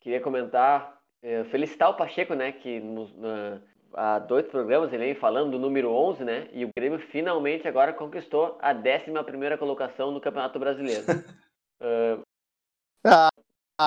Queria 0.02 0.22
comentar, 0.22 1.00
é, 1.24 1.46
felicitar 1.46 1.90
o 1.90 1.98
Pacheco, 1.98 2.34
né, 2.34 2.52
que 2.52 2.80
na, 2.80 3.62
há 3.96 4.20
dois 4.20 4.46
programas 4.48 4.92
ele 4.92 5.06
vem 5.06 5.16
falando 5.16 5.52
do 5.52 5.60
número 5.60 5.92
11, 5.92 6.24
né? 6.24 6.50
E 6.52 6.66
o 6.66 6.70
Grêmio 6.76 7.00
finalmente 7.12 7.68
agora 7.68 7.94
conquistou 7.94 8.58
a 8.62 8.74
11 8.74 9.24
primeira 9.26 9.58
colocação 9.58 10.12
no 10.12 10.22
Campeonato 10.22 10.60
Brasileiro. 10.60 11.04
uh, 11.82 12.24
ah, 13.06 13.30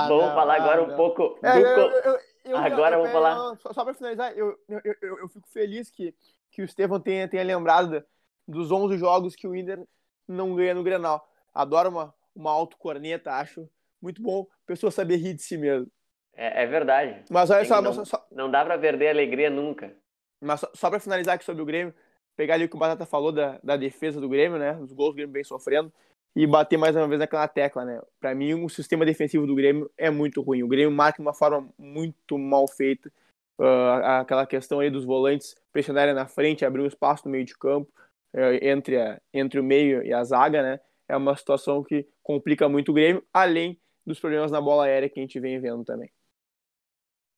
vamos 0.09 0.25
não, 0.25 0.35
falar 0.35 0.57
agora 0.57 0.87
não. 0.87 0.95
um 0.95 0.97
pouco 0.97 1.39
é, 1.43 1.53
do... 1.53 1.59
Eu, 1.61 1.91
eu, 1.91 2.21
eu, 2.47 2.57
agora 2.57 2.97
vamos 2.97 3.13
falar... 3.13 3.57
Só, 3.57 3.73
só 3.73 3.85
para 3.85 3.95
finalizar, 3.95 4.33
eu, 4.37 4.59
eu, 4.69 5.19
eu, 5.19 5.29
fico 5.29 5.49
feliz 5.49 5.91
que, 5.91 6.15
que 6.51 6.63
o 6.63 6.65
Estevão 6.65 7.01
tenha, 7.01 7.29
tenha 7.29 7.45
lembrado 7.45 8.03
dos 8.47 8.71
11 8.71 8.97
jogos 8.97 9.37
que 9.37 9.47
o 9.47 9.55
Inter 9.55 9.83
não 10.27 10.55
ganha 10.55 10.75
no 10.75 10.83
Grenal. 10.83 11.29
Adoro 11.55 11.91
uma, 11.91 12.15
uma 12.35 12.51
autocorneta, 12.51 13.33
acho 13.33 13.69
muito 14.01 14.23
bom. 14.23 14.47
Pessoa 14.67 14.91
saber 14.91 15.17
rir 15.17 15.35
de 15.35 15.43
si 15.43 15.59
mesmo. 15.59 15.91
É, 16.39 16.63
é 16.63 16.67
verdade. 16.67 17.25
Mas 17.29 17.51
olha 17.51 17.65
só, 17.65 17.83
não, 17.83 18.05
só, 18.05 18.27
não 18.31 18.49
dá 18.49 18.65
para 18.65 18.79
perder 18.79 19.09
a 19.09 19.11
alegria 19.11 19.51
nunca. 19.51 19.93
Mas 20.41 20.61
só, 20.61 20.71
só 20.73 20.89
para 20.89 21.01
finalizar 21.01 21.35
aqui 21.35 21.45
sobre 21.45 21.61
o 21.61 21.67
Grêmio, 21.67 21.93
pegar 22.37 22.55
ali 22.55 22.67
o 22.67 22.69
que 22.69 22.77
o 22.77 22.79
Batata 22.79 23.05
falou 23.05 23.33
da, 23.33 23.59
da 23.61 23.77
defesa 23.77 24.21
do 24.21 24.29
Grêmio, 24.29 24.57
né? 24.57 24.79
Os 24.79 24.93
gols 24.93 25.11
do 25.11 25.17
Grêmio 25.17 25.33
vem 25.33 25.43
sofrendo 25.43 25.93
e 26.37 26.47
bater 26.47 26.77
mais 26.77 26.95
uma 26.95 27.09
vez 27.09 27.19
naquela 27.19 27.49
tecla, 27.49 27.85
né? 27.85 28.01
Para 28.21 28.37
mim, 28.37 28.55
o 28.55 28.69
sistema 28.69 29.05
defensivo 29.05 29.49
do 29.49 29.55
Grêmio 29.57 29.91
é 29.99 30.11
muito 30.11 30.41
ruim. 30.41 30.63
O 30.63 30.69
Grêmio 30.69 30.93
marca 30.93 31.17
de 31.17 31.23
uma 31.23 31.35
forma 31.35 31.69
muito 31.77 32.39
mal 32.39 32.69
feita. 32.69 33.11
Uh, 33.59 34.21
aquela 34.21 34.47
questão 34.47 34.79
aí 34.79 34.89
dos 34.89 35.05
volantes 35.05 35.57
pressionarem 35.73 36.15
na 36.15 36.29
frente, 36.29 36.65
abrir 36.65 36.83
um 36.83 36.87
espaço 36.87 37.25
no 37.25 37.33
meio 37.33 37.45
de 37.45 37.59
campo 37.59 37.91
uh, 38.33 38.65
entre, 38.65 38.97
a, 38.97 39.21
entre 39.35 39.59
o 39.59 39.65
meio 39.65 40.05
e 40.05 40.13
a 40.13 40.23
zaga, 40.23 40.63
né? 40.63 40.81
É 41.09 41.17
uma 41.17 41.37
situação 41.37 41.83
que 41.83 42.07
complica 42.23 42.69
muito 42.69 42.91
o 42.91 42.95
Grêmio, 42.95 43.25
além 43.35 43.77
dos 44.07 44.21
problemas 44.21 44.53
na 44.53 44.61
bola 44.61 44.85
aérea 44.85 45.09
que 45.09 45.19
a 45.19 45.23
gente 45.23 45.41
vem 45.41 45.59
vendo 45.59 45.85
também. 45.85 46.09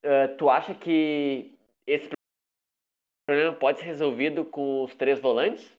Uh, 0.04 0.36
tu 0.38 0.48
acha 0.48 0.74
que 0.74 1.58
esse 1.86 2.08
problema 3.26 3.54
pode 3.54 3.80
ser 3.80 3.86
resolvido 3.86 4.44
com 4.44 4.84
os 4.84 4.94
três 4.94 5.20
volantes? 5.20 5.70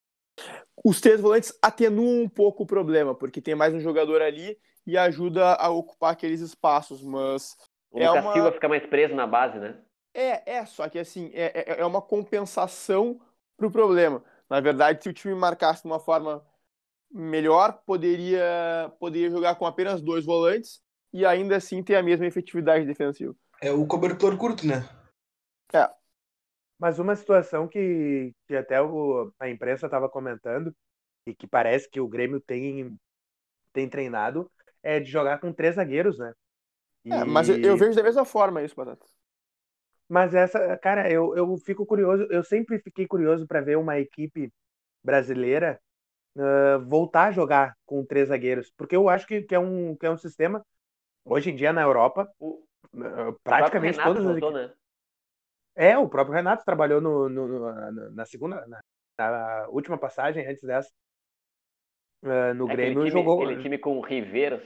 Os 0.83 1.01
três 1.01 1.19
volantes 1.19 1.57
atenuam 1.61 2.23
um 2.23 2.29
pouco 2.29 2.63
o 2.63 2.67
problema, 2.67 3.13
porque 3.13 3.41
tem 3.41 3.55
mais 3.55 3.73
um 3.73 3.79
jogador 3.79 4.21
ali 4.21 4.57
e 4.85 4.97
ajuda 4.97 5.53
a 5.55 5.69
ocupar 5.69 6.13
aqueles 6.13 6.41
espaços, 6.41 7.01
mas. 7.01 7.57
O 7.91 7.99
é 7.99 8.07
Lucas 8.07 8.23
uma... 8.23 8.33
Silva 8.33 8.51
fica 8.51 8.69
mais 8.69 8.85
preso 8.85 9.13
na 9.13 9.27
base, 9.27 9.59
né? 9.59 9.77
É, 10.13 10.57
é, 10.57 10.65
só 10.65 10.89
que 10.89 10.99
assim, 10.99 11.31
é, 11.33 11.73
é, 11.73 11.81
é 11.81 11.85
uma 11.85 12.01
compensação 12.01 13.19
para 13.57 13.67
o 13.67 13.71
problema. 13.71 14.23
Na 14.49 14.59
verdade, 14.59 15.03
se 15.03 15.09
o 15.09 15.13
time 15.13 15.33
marcasse 15.33 15.83
de 15.83 15.87
uma 15.87 15.99
forma 15.99 16.45
melhor, 17.09 17.81
poderia, 17.85 18.91
poderia 18.99 19.29
jogar 19.29 19.55
com 19.55 19.65
apenas 19.65 20.01
dois 20.01 20.25
volantes 20.25 20.81
e 21.13 21.25
ainda 21.25 21.57
assim 21.57 21.83
ter 21.83 21.95
a 21.95 22.03
mesma 22.03 22.25
efetividade 22.25 22.85
defensiva. 22.85 23.35
É 23.61 23.71
o 23.71 23.85
cobertor 23.85 24.35
curto, 24.37 24.65
né? 24.65 24.83
É. 25.71 25.87
Mas 26.79 26.97
uma 26.97 27.15
situação 27.15 27.67
que, 27.67 28.33
que 28.47 28.55
até 28.55 28.81
o, 28.81 29.31
a 29.39 29.47
imprensa 29.47 29.85
estava 29.85 30.09
comentando 30.09 30.75
e 31.27 31.35
que 31.35 31.45
parece 31.45 31.87
que 31.87 32.01
o 32.01 32.07
Grêmio 32.07 32.41
tem, 32.41 32.97
tem 33.71 33.87
treinado 33.87 34.51
é 34.81 34.99
de 34.99 35.11
jogar 35.11 35.39
com 35.39 35.53
três 35.53 35.75
zagueiros, 35.75 36.17
né? 36.17 36.33
E... 37.05 37.13
É, 37.13 37.23
mas 37.23 37.49
eu, 37.49 37.59
eu, 37.61 37.77
vejo 37.77 37.95
da 37.95 38.01
mesma 38.01 38.25
forma 38.25 38.63
isso, 38.63 38.75
Batata. 38.75 39.05
Mas 40.09 40.33
essa, 40.33 40.75
cara, 40.77 41.09
eu, 41.11 41.35
eu 41.37 41.55
fico 41.57 41.85
curioso, 41.85 42.27
eu 42.31 42.43
sempre 42.43 42.79
fiquei 42.79 43.07
curioso 43.07 43.47
para 43.47 43.61
ver 43.61 43.77
uma 43.77 43.99
equipe 43.99 44.51
brasileira 45.03 45.79
uh, 46.35 46.83
voltar 46.85 47.25
a 47.25 47.31
jogar 47.31 47.77
com 47.85 48.05
três 48.05 48.27
zagueiros, 48.27 48.71
porque 48.75 48.95
eu 48.95 49.07
acho 49.07 49.25
que, 49.25 49.43
que, 49.43 49.55
é, 49.55 49.59
um, 49.59 49.95
que 49.95 50.05
é 50.05 50.11
um 50.11 50.17
sistema, 50.17 50.65
hoje 51.23 51.51
em 51.51 51.55
dia 51.55 51.71
na 51.71 51.81
Europa, 51.81 52.29
praticamente 53.43 54.01
todas 54.01 54.25
as. 54.25 54.53
Né? 54.53 54.73
É, 55.75 55.97
o 55.97 56.09
próprio 56.09 56.35
Renato 56.35 56.65
trabalhou 56.65 56.99
no, 56.99 57.29
no, 57.29 57.47
no 57.47 58.11
na 58.11 58.25
segunda, 58.25 58.65
na, 58.67 58.81
na, 59.17 59.67
última 59.69 59.97
passagem 59.97 60.45
antes 60.45 60.63
dessa, 60.63 60.89
uh, 62.23 62.53
no 62.53 62.69
é 62.69 62.75
Grêmio 62.75 63.05
time, 63.05 63.11
jogou. 63.11 63.41
Aquele 63.41 63.61
time 63.61 63.77
com 63.77 63.97
o 63.97 64.01
Riveiros. 64.01 64.63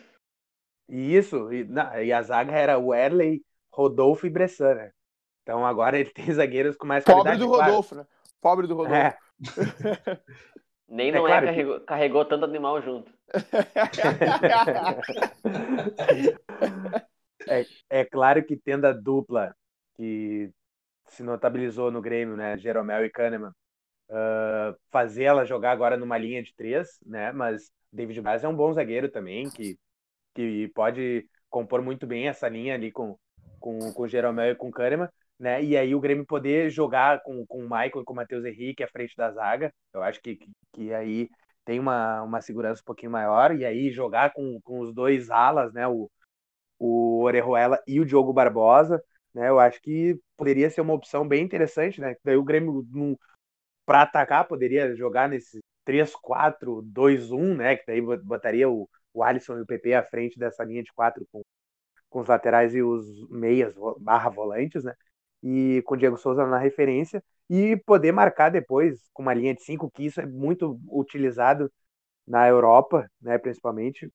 Isso, 0.89 1.51
e, 1.53 1.63
na, 1.63 2.01
e 2.01 2.11
a 2.11 2.21
zaga 2.21 2.53
era 2.53 2.77
o 2.77 2.93
Erley, 2.93 3.43
Rodolfo 3.71 4.25
e 4.25 4.29
Bressan, 4.29 4.75
né? 4.75 4.91
Então 5.43 5.65
agora 5.65 5.99
ele 5.99 6.09
tem 6.13 6.31
zagueiros 6.31 6.75
com 6.75 6.87
mais 6.87 7.03
Pobre 7.03 7.21
qualidade. 7.21 7.43
Pobre 7.43 7.57
do 7.57 7.65
Rodolfo, 7.65 7.95
né? 7.95 8.05
Pobre 8.41 8.67
do 8.67 8.75
Rodolfo. 8.75 8.95
É. 8.95 9.17
Nem 10.87 11.09
é 11.09 11.13
Noé 11.13 11.27
claro 11.27 11.47
carregou, 11.47 11.79
que... 11.79 11.85
carregou 11.85 12.25
tanto 12.25 12.45
animal 12.45 12.79
junto. 12.81 13.11
é, 17.47 17.65
é 17.89 18.05
claro 18.05 18.43
que 18.43 18.57
tendo 18.57 18.85
a 18.85 18.91
dupla 18.91 19.55
que 19.95 20.51
se 21.07 21.23
notabilizou 21.23 21.91
no 21.91 22.01
Grêmio, 22.01 22.35
né? 22.35 22.57
Jeromel 22.57 23.05
e 23.05 23.09
Kahneman. 23.09 23.51
Uh, 24.09 24.77
fazer 24.91 25.23
ela 25.23 25.45
jogar 25.45 25.71
agora 25.71 25.97
numa 25.97 26.17
linha 26.17 26.43
de 26.43 26.53
três, 26.55 26.99
né? 27.05 27.31
Mas 27.31 27.71
David 27.91 28.21
Braz 28.21 28.43
é 28.43 28.47
um 28.47 28.55
bom 28.55 28.71
zagueiro 28.73 29.09
também, 29.09 29.49
que, 29.49 29.77
que 30.33 30.67
pode 30.75 31.27
compor 31.49 31.81
muito 31.81 32.05
bem 32.05 32.27
essa 32.27 32.47
linha 32.47 32.75
ali 32.75 32.91
com, 32.91 33.17
com, 33.59 33.93
com 33.93 34.07
Jeromel 34.07 34.51
e 34.51 34.55
com 34.55 34.71
Kahneman, 34.71 35.09
né? 35.39 35.63
E 35.63 35.77
aí 35.77 35.95
o 35.95 35.99
Grêmio 35.99 36.25
poder 36.25 36.69
jogar 36.69 37.21
com, 37.23 37.45
com 37.45 37.59
o 37.59 37.63
Michael 37.63 38.01
e 38.01 38.03
com 38.03 38.13
o 38.13 38.15
Matheus 38.15 38.45
Henrique 38.45 38.83
à 38.83 38.87
frente 38.87 39.15
da 39.15 39.31
zaga, 39.31 39.73
eu 39.93 40.03
acho 40.03 40.21
que, 40.21 40.39
que, 40.73 40.93
aí 40.93 41.29
tem 41.63 41.79
uma, 41.79 42.21
uma 42.21 42.41
segurança 42.41 42.81
um 42.81 42.85
pouquinho 42.85 43.11
maior, 43.11 43.55
e 43.55 43.65
aí 43.65 43.89
jogar 43.91 44.33
com, 44.33 44.59
com 44.61 44.81
os 44.81 44.93
dois 44.93 45.29
alas, 45.31 45.73
né? 45.73 45.87
O, 45.87 46.09
o 46.79 47.21
Orejuela 47.23 47.79
e 47.87 47.99
o 47.99 48.05
Diogo 48.05 48.33
Barbosa, 48.33 49.01
né? 49.33 49.49
Eu 49.49 49.59
acho 49.59 49.81
que 49.81 50.19
poderia 50.37 50.69
ser 50.69 50.81
uma 50.81 50.93
opção 50.93 51.27
bem 51.27 51.43
interessante, 51.43 51.99
né? 52.01 52.15
Daí 52.23 52.37
o 52.37 52.43
Grêmio, 52.43 52.85
para 53.85 54.03
atacar, 54.03 54.47
poderia 54.47 54.95
jogar 54.95 55.29
nesse 55.29 55.59
3-4-2-1, 55.85 57.55
né? 57.55 57.75
Que 57.77 57.85
daí 57.87 58.01
botaria 58.01 58.69
o, 58.69 58.89
o 59.13 59.23
Alisson 59.23 59.57
e 59.57 59.61
o 59.61 59.65
PP 59.65 59.93
à 59.93 60.03
frente 60.03 60.39
dessa 60.39 60.63
linha 60.63 60.83
de 60.83 60.93
quatro 60.93 61.27
com, 61.31 61.41
com 62.09 62.21
os 62.21 62.27
laterais 62.27 62.75
e 62.75 62.81
os 62.81 63.29
meias 63.29 63.73
barra 63.99 64.29
volantes, 64.29 64.83
né? 64.83 64.93
E 65.43 65.81
com 65.85 65.95
o 65.95 65.97
Diego 65.97 66.17
Souza 66.17 66.45
na 66.47 66.57
referência 66.57 67.23
e 67.49 67.77
poder 67.85 68.11
marcar 68.11 68.49
depois 68.49 69.09
com 69.13 69.21
uma 69.21 69.33
linha 69.33 69.53
de 69.53 69.63
cinco, 69.63 69.91
que 69.91 70.05
isso 70.05 70.19
é 70.21 70.25
muito 70.25 70.79
utilizado 70.89 71.71
na 72.27 72.47
Europa, 72.47 73.09
né? 73.21 73.37
Principalmente. 73.37 74.11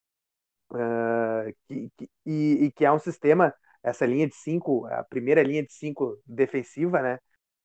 Uh, 0.71 1.53
que, 1.67 1.91
que, 1.97 2.11
e, 2.27 2.65
e 2.67 2.73
que 2.73 2.85
é 2.85 2.93
um 2.93 2.99
sistema 2.99 3.53
essa 3.83 4.07
linha 4.07 4.29
de 4.29 4.37
cinco, 4.37 4.87
a 4.87 5.03
primeira 5.05 5.43
linha 5.43 5.65
de 5.65 5.73
cinco 5.73 6.17
defensiva, 6.27 7.03
né? 7.03 7.19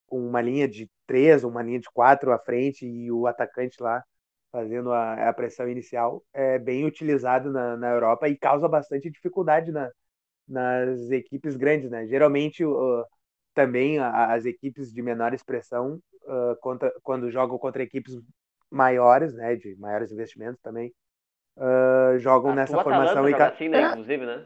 Com 0.07 0.25
uma 0.27 0.41
linha 0.41 0.67
de 0.67 0.89
três, 1.07 1.43
uma 1.43 1.62
linha 1.63 1.79
de 1.79 1.89
quatro 1.91 2.31
à 2.31 2.39
frente 2.39 2.85
e 2.85 3.12
o 3.12 3.27
atacante 3.27 3.81
lá 3.81 4.03
fazendo 4.51 4.91
a, 4.93 5.29
a 5.29 5.33
pressão 5.33 5.67
inicial, 5.69 6.24
é 6.33 6.57
bem 6.57 6.85
utilizado 6.85 7.51
na, 7.51 7.75
na 7.77 7.89
Europa 7.91 8.29
e 8.29 8.38
causa 8.38 8.69
bastante 8.69 9.09
dificuldade 9.12 9.71
na, 9.71 9.91
nas 10.47 11.12
equipes 11.12 11.55
grandes, 11.57 11.89
né? 11.91 12.07
Geralmente, 12.07 12.65
uh, 12.65 13.05
também 13.53 14.00
as 14.00 14.45
equipes 14.45 14.93
de 14.93 15.01
menor 15.01 15.33
expressão, 15.33 16.01
uh, 16.24 16.55
contra, 16.62 16.93
quando 17.03 17.31
jogam 17.31 17.57
contra 17.57 17.83
equipes 17.83 18.15
maiores, 18.69 19.33
né? 19.33 19.55
De 19.55 19.75
maiores 19.77 20.12
investimentos 20.12 20.62
também, 20.62 20.93
uh, 21.57 22.17
jogam 22.19 22.51
a 22.51 22.55
nessa 22.55 22.81
formação. 22.81 23.27
e... 23.27 23.33
assim, 23.33 23.69
né? 23.69 23.89
Inclusive, 23.89 24.25
né? 24.25 24.45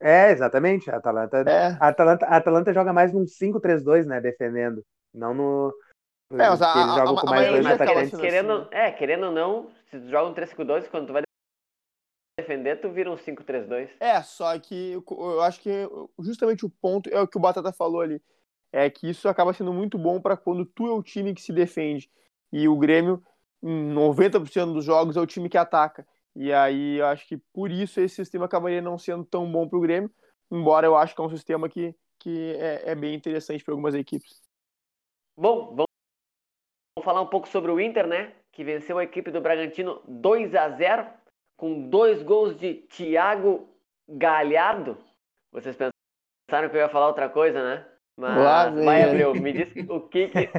É, 0.00 0.32
exatamente. 0.32 0.90
A 0.90 0.96
Atalanta, 0.96 1.38
é. 1.38 1.76
a 1.80 1.88
Atalanta, 1.88 2.26
a 2.26 2.36
Atalanta 2.36 2.72
joga 2.74 2.92
mais 2.92 3.12
num 3.12 3.24
5-3-2, 3.24 4.04
né? 4.04 4.20
Defendendo. 4.20 4.84
Não 5.14 5.32
no. 5.32 5.74
É, 6.32 6.36
mas 6.36 6.62
a, 6.62 6.80
eles 6.80 6.94
jogam 6.94 7.18
a, 7.18 7.20
com 7.20 7.26
mais 7.30 7.48
dois 7.48 7.66
atacantes. 7.66 8.20
Querendo, 8.20 8.68
é, 8.70 8.90
querendo 8.90 9.26
ou 9.26 9.32
não, 9.32 9.70
se 9.90 10.00
tu 10.00 10.08
joga 10.08 10.30
um 10.30 10.34
3-5-2, 10.34 10.88
quando 10.88 11.06
tu 11.06 11.12
vai 11.12 11.22
defender, 12.38 12.80
tu 12.80 12.90
vira 12.90 13.10
um 13.10 13.16
5-3-2. 13.16 13.90
É, 14.00 14.20
só 14.22 14.58
que 14.58 14.94
eu 15.08 15.40
acho 15.42 15.60
que 15.60 15.70
justamente 16.18 16.64
o 16.64 16.70
ponto 16.70 17.08
é 17.10 17.20
o 17.20 17.28
que 17.28 17.36
o 17.36 17.40
Batata 17.40 17.72
falou 17.72 18.00
ali. 18.00 18.20
é 18.72 18.88
que 18.90 19.08
isso 19.08 19.28
acaba 19.28 19.52
sendo 19.52 19.72
muito 19.72 19.98
bom 19.98 20.20
para 20.20 20.36
quando 20.36 20.64
tu 20.64 20.86
é 20.86 20.92
o 20.92 21.02
time 21.02 21.34
que 21.34 21.42
se 21.42 21.52
defende. 21.52 22.10
E 22.50 22.66
o 22.66 22.76
Grêmio, 22.76 23.22
em 23.62 23.94
90% 23.94 24.72
dos 24.72 24.84
jogos, 24.84 25.16
é 25.16 25.20
o 25.20 25.26
time 25.26 25.48
que 25.48 25.56
ataca. 25.56 26.06
E 26.34 26.52
aí 26.52 26.98
eu 26.98 27.06
acho 27.06 27.26
que 27.26 27.36
por 27.52 27.70
isso 27.70 28.00
esse 28.00 28.14
sistema 28.14 28.46
acabaria 28.46 28.80
não 28.80 28.98
sendo 28.98 29.24
tão 29.24 29.50
bom 29.50 29.68
para 29.68 29.78
o 29.78 29.82
Grêmio, 29.82 30.10
embora 30.50 30.86
eu 30.86 30.96
acho 30.96 31.14
que 31.14 31.20
é 31.20 31.24
um 31.24 31.30
sistema 31.30 31.68
que, 31.68 31.94
que 32.18 32.54
é, 32.56 32.90
é 32.90 32.94
bem 32.94 33.14
interessante 33.14 33.62
para 33.62 33.72
algumas 33.72 33.94
equipes. 33.94 34.42
Bom, 35.38 35.74
vamos 35.74 37.04
falar 37.04 37.20
um 37.20 37.26
pouco 37.26 37.48
sobre 37.48 37.70
o 37.70 37.80
Inter, 37.80 38.06
né? 38.06 38.34
Que 38.50 38.64
venceu 38.64 38.98
a 38.98 39.04
equipe 39.04 39.30
do 39.30 39.40
Bragantino 39.40 40.02
2 40.06 40.54
a 40.54 40.70
0 40.70 41.06
com 41.56 41.88
dois 41.88 42.22
gols 42.22 42.56
de 42.56 42.74
Thiago 42.74 43.68
Galhardo. 44.08 44.98
Vocês 45.52 45.76
pensaram 45.76 46.68
que 46.68 46.76
eu 46.76 46.80
ia 46.80 46.88
falar 46.88 47.08
outra 47.08 47.28
coisa, 47.28 47.62
né? 47.62 47.86
Mas 48.16 48.36
Lá, 48.36 48.70
vai, 48.70 49.02
Abreu, 49.02 49.34
me 49.34 49.52
diz 49.52 49.72
o 49.88 50.00
que 50.00 50.28
que, 50.28 50.50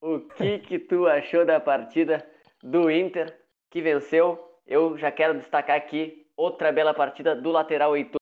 o 0.00 0.20
que 0.20 0.58
que 0.58 0.78
tu 0.78 1.06
achou 1.06 1.44
da 1.44 1.58
partida 1.58 2.26
do 2.62 2.90
Inter 2.90 3.38
que 3.70 3.80
venceu. 3.80 4.38
Eu 4.66 4.98
já 4.98 5.10
quero 5.10 5.38
destacar 5.38 5.76
aqui 5.76 6.26
outra 6.36 6.70
bela 6.72 6.94
partida 6.94 7.34
do 7.34 7.50
lateral 7.50 7.96
Heitor 7.96 8.18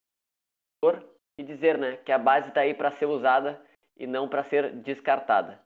e 1.39 1.43
dizer, 1.43 1.77
né, 1.77 1.97
que 1.99 2.13
a 2.13 2.19
base 2.19 2.49
está 2.49 2.61
aí 2.63 2.73
para 2.73 2.97
ser 2.97 3.07
usada 3.07 3.61
e 3.97 4.07
não 4.07 4.29
para 4.29 4.45
ser 4.45 4.75
descartada. 4.83 5.61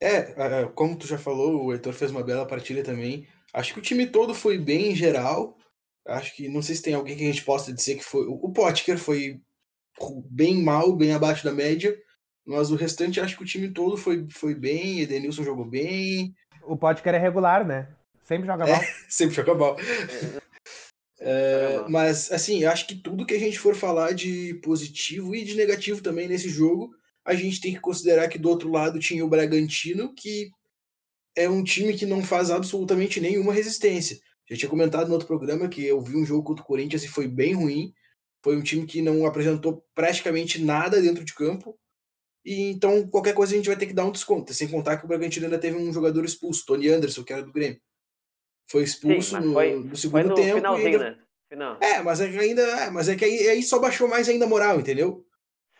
É, 0.00 0.66
como 0.74 0.98
tu 0.98 1.06
já 1.06 1.18
falou, 1.18 1.64
o 1.64 1.72
Heitor 1.72 1.92
fez 1.92 2.10
uma 2.10 2.24
bela 2.24 2.46
partida 2.46 2.82
também. 2.82 3.26
Acho 3.52 3.74
que 3.74 3.78
o 3.78 3.82
time 3.82 4.06
todo 4.06 4.34
foi 4.34 4.58
bem 4.58 4.90
em 4.90 4.96
geral. 4.96 5.56
Acho 6.06 6.34
que 6.34 6.48
não 6.48 6.60
sei 6.60 6.74
se 6.74 6.82
tem 6.82 6.94
alguém 6.94 7.16
que 7.16 7.22
a 7.22 7.26
gente 7.26 7.44
possa 7.44 7.72
dizer 7.72 7.96
que 7.96 8.04
foi. 8.04 8.26
O 8.26 8.50
Potker 8.50 8.98
foi 8.98 9.40
bem 10.28 10.60
mal, 10.60 10.96
bem 10.96 11.12
abaixo 11.12 11.44
da 11.44 11.52
média. 11.52 11.96
Mas 12.44 12.72
o 12.72 12.76
restante, 12.76 13.20
acho 13.20 13.36
que 13.36 13.44
o 13.44 13.46
time 13.46 13.72
todo 13.72 13.96
foi, 13.96 14.26
foi 14.28 14.54
bem. 14.54 15.00
Edenilson 15.00 15.44
jogou 15.44 15.64
bem. 15.64 16.34
O 16.64 16.76
Potker 16.76 17.14
é 17.14 17.18
regular, 17.18 17.66
né? 17.66 17.88
Sempre 18.24 18.46
joga 18.46 18.66
mal. 18.66 18.76
É, 18.76 18.94
sempre 19.08 19.34
joga 19.34 19.54
mal. 19.54 19.76
É, 21.20 21.84
mas, 21.88 22.32
assim, 22.32 22.64
acho 22.64 22.86
que 22.86 22.96
tudo 22.96 23.26
que 23.26 23.34
a 23.34 23.38
gente 23.38 23.58
for 23.58 23.74
falar 23.74 24.12
de 24.12 24.54
positivo 24.62 25.34
e 25.34 25.44
de 25.44 25.54
negativo 25.54 26.02
também 26.02 26.28
nesse 26.28 26.48
jogo, 26.48 26.94
a 27.24 27.34
gente 27.34 27.60
tem 27.60 27.74
que 27.74 27.80
considerar 27.80 28.28
que 28.28 28.38
do 28.38 28.48
outro 28.48 28.70
lado 28.70 28.98
tinha 28.98 29.24
o 29.24 29.28
Bragantino, 29.28 30.12
que 30.14 30.50
é 31.36 31.48
um 31.48 31.62
time 31.62 31.94
que 31.94 32.06
não 32.06 32.22
faz 32.22 32.50
absolutamente 32.50 33.20
nenhuma 33.20 33.52
resistência. 33.52 34.18
Já 34.50 34.56
tinha 34.56 34.68
comentado 34.68 35.06
no 35.06 35.14
outro 35.14 35.28
programa 35.28 35.68
que 35.68 35.84
eu 35.84 36.00
vi 36.00 36.16
um 36.16 36.26
jogo 36.26 36.42
contra 36.42 36.62
o 36.62 36.66
Corinthians 36.66 37.04
e 37.04 37.08
foi 37.08 37.28
bem 37.28 37.54
ruim. 37.54 37.92
Foi 38.42 38.56
um 38.56 38.62
time 38.62 38.86
que 38.86 39.00
não 39.00 39.24
apresentou 39.24 39.84
praticamente 39.94 40.60
nada 40.60 41.00
dentro 41.00 41.24
de 41.24 41.32
campo. 41.34 41.78
E 42.44 42.70
então 42.70 43.06
qualquer 43.08 43.34
coisa 43.34 43.52
a 43.52 43.56
gente 43.56 43.68
vai 43.68 43.76
ter 43.76 43.86
que 43.86 43.92
dar 43.92 44.04
um 44.04 44.12
desconto. 44.12 44.52
Sem 44.52 44.68
contar 44.68 44.96
que 44.96 45.04
o 45.04 45.08
Bragantino 45.08 45.46
ainda 45.46 45.58
teve 45.58 45.76
um 45.76 45.92
jogador 45.92 46.24
expulso, 46.24 46.64
Tony 46.66 46.88
Anderson, 46.88 47.22
que 47.22 47.32
era 47.32 47.42
do 47.42 47.52
Grêmio. 47.52 47.80
Foi 48.68 48.82
expulso 48.82 49.36
Sim, 49.36 49.52
foi, 49.52 49.74
no, 49.74 49.84
no, 49.84 49.96
segundo 49.96 50.28
no 50.28 50.34
tempo. 50.34 50.56
Finalzinho, 50.56 50.86
ainda... 50.88 51.10
né? 51.10 51.18
Final. 51.48 51.78
É, 51.82 52.02
mas 52.02 52.20
é 52.20 52.30
que 52.30 52.38
ainda. 52.38 52.62
É, 52.62 52.90
mas 52.90 53.08
é 53.08 53.14
que 53.14 53.24
aí, 53.24 53.48
aí 53.48 53.62
só 53.62 53.78
baixou 53.78 54.08
mais 54.08 54.28
ainda 54.28 54.46
a 54.46 54.48
moral, 54.48 54.80
entendeu? 54.80 55.24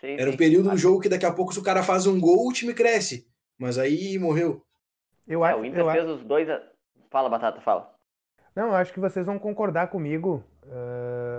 Sim, 0.00 0.16
era 0.18 0.30
um 0.30 0.36
período 0.36 0.68
do 0.70 0.76
jogo 0.76 1.00
que 1.00 1.08
daqui 1.08 1.24
a 1.24 1.32
pouco, 1.32 1.54
se 1.54 1.58
o 1.58 1.62
cara 1.62 1.82
faz 1.82 2.06
um 2.06 2.20
gol, 2.20 2.48
o 2.48 2.52
time 2.52 2.74
cresce. 2.74 3.26
Mas 3.58 3.78
aí 3.78 4.18
morreu. 4.18 4.62
Eu 5.26 5.42
acho, 5.44 5.56
é, 5.56 5.60
o 5.60 5.64
Inter 5.64 5.90
fez 5.90 6.04
acho... 6.04 6.14
os 6.14 6.24
dois. 6.24 6.50
A... 6.50 6.60
Fala, 7.10 7.30
Batata, 7.30 7.60
fala. 7.60 7.90
Não, 8.54 8.66
eu 8.68 8.74
acho 8.74 8.92
que 8.92 9.00
vocês 9.00 9.24
vão 9.24 9.38
concordar 9.38 9.88
comigo 9.88 10.44
uh, 10.64 11.31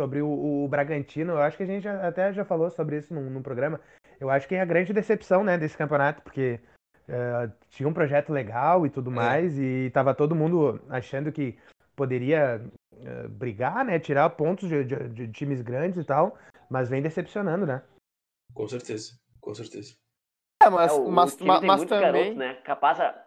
sobre 0.00 0.22
o, 0.22 0.64
o, 0.64 0.68
Bragantino. 0.68 1.32
Eu 1.32 1.42
acho 1.42 1.58
que 1.58 1.62
a 1.62 1.66
gente 1.66 1.82
já, 1.82 2.08
até 2.08 2.32
já 2.32 2.42
falou 2.42 2.70
sobre 2.70 2.96
isso 2.96 3.12
num, 3.12 3.28
num, 3.28 3.42
programa. 3.42 3.78
Eu 4.18 4.30
acho 4.30 4.48
que 4.48 4.54
é 4.54 4.62
a 4.62 4.64
grande 4.64 4.94
decepção 4.94 5.44
né, 5.44 5.58
desse 5.58 5.76
campeonato, 5.76 6.22
porque 6.22 6.58
uh, 7.06 7.52
tinha 7.68 7.86
um 7.86 7.92
projeto 7.92 8.32
legal 8.32 8.86
e 8.86 8.90
tudo 8.90 9.10
é. 9.10 9.14
mais, 9.14 9.58
e 9.58 9.90
tava 9.92 10.14
todo 10.14 10.34
mundo 10.34 10.80
achando 10.88 11.30
que 11.30 11.58
poderia 11.94 12.64
uh, 12.94 13.28
brigar, 13.28 13.84
né? 13.84 13.98
Tirar 13.98 14.30
pontos 14.30 14.70
de, 14.70 14.84
de, 14.84 15.08
de 15.10 15.28
times 15.28 15.60
grandes 15.60 15.98
e 15.98 16.04
tal, 16.04 16.38
mas 16.70 16.88
vem 16.88 17.02
decepcionando, 17.02 17.66
né? 17.66 17.82
Com 18.54 18.66
certeza, 18.66 19.18
com 19.38 19.54
certeza. 19.54 19.94
É, 20.62 20.70
mas, 20.70 20.92
é, 20.92 20.94
o, 20.94 21.10
mas, 21.10 21.38
o 21.38 21.46
mas, 21.46 21.62
mas 21.62 21.84
também. 21.84 22.12
Garotos, 22.12 22.36
né? 22.36 22.54
Capaz. 22.64 22.98
A... 23.00 23.26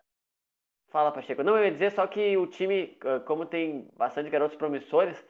Fala, 0.90 1.12
Pacheco. 1.12 1.44
Não, 1.44 1.58
eu 1.58 1.66
ia 1.66 1.72
dizer 1.72 1.92
só 1.92 2.06
que 2.06 2.38
o 2.38 2.46
time, 2.46 3.00
como 3.26 3.48
tem 3.48 3.88
bastante 3.98 4.30
garotos 4.30 4.56
promissores, 4.56 5.26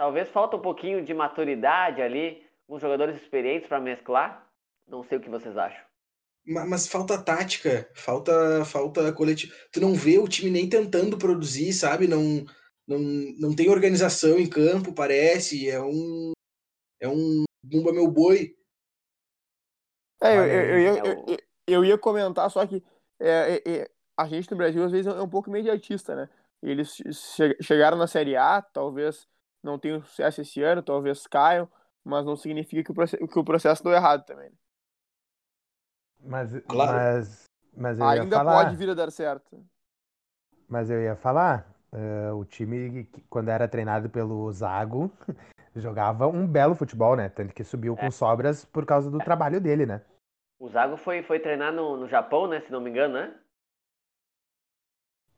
talvez 0.00 0.30
falta 0.30 0.56
um 0.56 0.62
pouquinho 0.62 1.04
de 1.04 1.12
maturidade 1.12 2.00
ali, 2.00 2.42
uns 2.66 2.80
jogadores 2.80 3.20
experientes 3.20 3.68
para 3.68 3.78
mesclar. 3.78 4.50
Não 4.88 5.04
sei 5.04 5.18
o 5.18 5.20
que 5.20 5.28
vocês 5.28 5.54
acham. 5.58 5.84
Mas, 6.46 6.68
mas, 6.70 6.88
falta 6.88 7.22
tática, 7.22 7.86
falta 7.94 8.64
falta 8.64 9.12
coletivo. 9.12 9.52
Tu 9.70 9.78
não 9.78 9.92
vê 9.92 10.18
o 10.18 10.26
time 10.26 10.50
nem 10.50 10.66
tentando 10.66 11.18
produzir, 11.18 11.74
sabe? 11.74 12.08
Não, 12.08 12.46
não, 12.88 12.98
não 13.38 13.54
tem 13.54 13.68
organização 13.68 14.38
em 14.38 14.48
campo, 14.48 14.94
parece. 14.94 15.68
É 15.68 15.78
um. 15.82 16.32
É 16.98 17.06
um 17.06 17.44
Bumba 17.62 17.92
Meu 17.92 18.10
Boi. 18.10 18.56
É, 20.22 20.34
eu, 20.34 20.44
eu, 20.44 20.78
eu, 20.78 21.04
eu, 21.04 21.36
eu 21.66 21.84
ia 21.84 21.98
comentar, 21.98 22.50
só 22.50 22.66
que 22.66 22.82
é, 23.20 23.62
é, 23.66 23.70
é, 23.70 23.90
a 24.16 24.26
gente 24.26 24.50
no 24.50 24.56
Brasil 24.56 24.82
às 24.82 24.92
vezes 24.92 25.06
é 25.06 25.22
um 25.22 25.28
pouco 25.28 25.50
imediatista, 25.50 26.16
né? 26.16 26.28
Eles 26.62 26.96
chegaram 27.60 27.98
na 27.98 28.06
Série 28.06 28.36
A, 28.36 28.62
talvez 28.62 29.26
não 29.62 29.78
tenham 29.78 30.02
sucesso 30.02 30.40
esse 30.40 30.62
ano, 30.62 30.82
talvez 30.82 31.26
caiam, 31.26 31.68
mas 32.04 32.24
não 32.24 32.36
significa 32.36 32.82
que 32.82 32.90
o 32.90 32.94
processo, 32.94 33.28
que 33.28 33.38
o 33.38 33.44
processo 33.44 33.82
deu 33.82 33.92
errado 33.92 34.24
também. 34.24 34.50
Né? 34.50 34.56
Mas, 36.22 36.60
claro. 36.66 36.92
mas, 36.92 37.44
mas 37.76 37.98
eu 37.98 38.06
ainda 38.06 38.36
falar, 38.36 38.64
pode 38.64 38.76
vir 38.76 38.90
a 38.90 38.94
dar 38.94 39.10
certo. 39.10 39.64
Mas 40.68 40.90
eu 40.90 41.00
ia 41.00 41.16
falar, 41.16 41.66
uh, 41.92 42.34
o 42.36 42.44
time 42.44 43.08
quando 43.28 43.48
era 43.48 43.68
treinado 43.68 44.08
pelo 44.08 44.50
Zago 44.52 45.10
jogava 45.74 46.26
um 46.26 46.46
belo 46.46 46.74
futebol, 46.74 47.16
né? 47.16 47.28
Tanto 47.28 47.54
que 47.54 47.64
subiu 47.64 47.96
com 47.96 48.06
é. 48.06 48.10
sobras 48.10 48.64
por 48.64 48.84
causa 48.84 49.10
do 49.10 49.18
trabalho 49.18 49.60
dele, 49.60 49.86
né? 49.86 50.02
O 50.58 50.68
Zago 50.68 50.96
foi, 50.96 51.22
foi 51.22 51.40
treinar 51.40 51.72
no, 51.72 51.96
no 51.96 52.06
Japão, 52.06 52.46
né? 52.46 52.60
Se 52.60 52.70
não 52.70 52.80
me 52.80 52.90
engano, 52.90 53.14
né? 53.14 53.34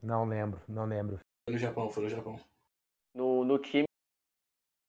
Não 0.03 0.25
lembro, 0.25 0.61
não 0.69 0.85
lembro. 0.85 1.21
Foi 1.45 1.55
no 1.55 1.59
Japão, 1.59 1.91
foi 1.91 2.03
no 2.03 2.09
Japão. 2.09 2.37
No, 3.15 3.45
no 3.45 3.59
time 3.59 3.85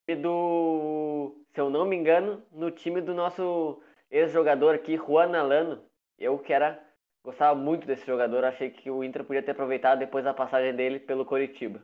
do. 0.08 1.36
Se 1.54 1.62
eu 1.62 1.70
não 1.70 1.86
me 1.86 1.96
engano, 1.96 2.44
no 2.52 2.70
time 2.72 3.02
do 3.02 3.14
nosso 3.14 3.82
ex-jogador 4.12 4.76
aqui, 4.76 4.98
Juan 4.98 5.38
Alano. 5.38 5.84
Eu 6.20 6.38
que 6.40 6.54
era. 6.54 6.82
Gostava 7.24 7.58
muito 7.58 7.88
desse 7.88 8.06
jogador, 8.06 8.44
achei 8.44 8.70
que 8.70 8.92
o 8.92 9.02
Inter 9.02 9.24
podia 9.24 9.42
ter 9.42 9.52
aproveitado 9.52 10.00
depois 10.00 10.26
da 10.26 10.34
passagem 10.34 10.76
dele 10.76 11.00
pelo 11.00 11.26
Coritiba. 11.26 11.82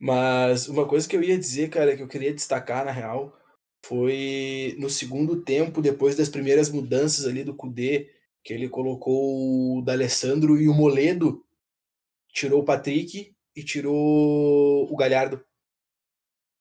Mas 0.00 0.68
uma 0.68 0.86
coisa 0.86 1.08
que 1.08 1.16
eu 1.16 1.22
ia 1.22 1.38
dizer, 1.38 1.70
cara, 1.70 1.96
que 1.96 2.02
eu 2.02 2.08
queria 2.08 2.34
destacar 2.34 2.84
na 2.84 2.90
real, 2.90 3.38
foi 3.84 4.74
no 4.78 4.90
segundo 4.90 5.42
tempo, 5.42 5.80
depois 5.80 6.16
das 6.16 6.28
primeiras 6.28 6.70
mudanças 6.70 7.24
ali 7.24 7.44
do 7.44 7.54
Cudê, 7.54 8.10
que 8.42 8.52
ele 8.52 8.68
colocou 8.68 9.78
o 9.78 9.82
D'Alessandro 9.82 10.60
e 10.60 10.68
o 10.68 10.74
Moledo, 10.74 11.44
tirou 12.32 12.60
o 12.60 12.64
Patrick 12.64 13.34
e 13.54 13.64
tirou 13.64 14.92
o 14.92 14.96
Galhardo. 14.96 15.44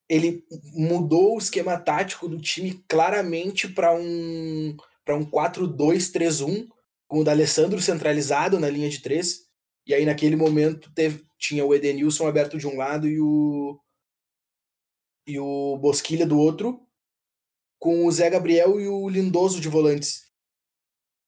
Ele 0.10 0.46
mudou 0.74 1.36
o 1.36 1.38
esquema 1.38 1.78
tático 1.78 2.28
do 2.28 2.40
time 2.40 2.84
claramente 2.88 3.68
para 3.68 3.94
um 3.94 4.76
para 5.04 5.16
um 5.16 5.26
4-2-3-1, 5.26 6.68
com 7.08 7.20
o 7.20 7.24
D'Alessandro 7.24 7.82
centralizado 7.82 8.60
na 8.60 8.70
linha 8.70 8.90
de 8.90 9.02
três. 9.02 9.48
E 9.86 9.94
aí 9.94 10.06
naquele 10.06 10.36
momento 10.36 10.92
teve, 10.94 11.26
tinha 11.40 11.66
o 11.66 11.74
Edenilson 11.74 12.28
aberto 12.28 12.58
de 12.58 12.68
um 12.68 12.76
lado 12.76 13.08
e 13.08 13.22
o 13.22 13.80
e 15.26 15.38
o 15.40 15.78
Bosquilha 15.78 16.26
do 16.26 16.40
outro, 16.40 16.82
com 17.80 18.06
o 18.06 18.12
Zé 18.12 18.30
Gabriel 18.30 18.80
e 18.80 18.88
o 18.88 19.10
Lindoso 19.10 19.60
de 19.60 19.68
volantes. 19.68 20.28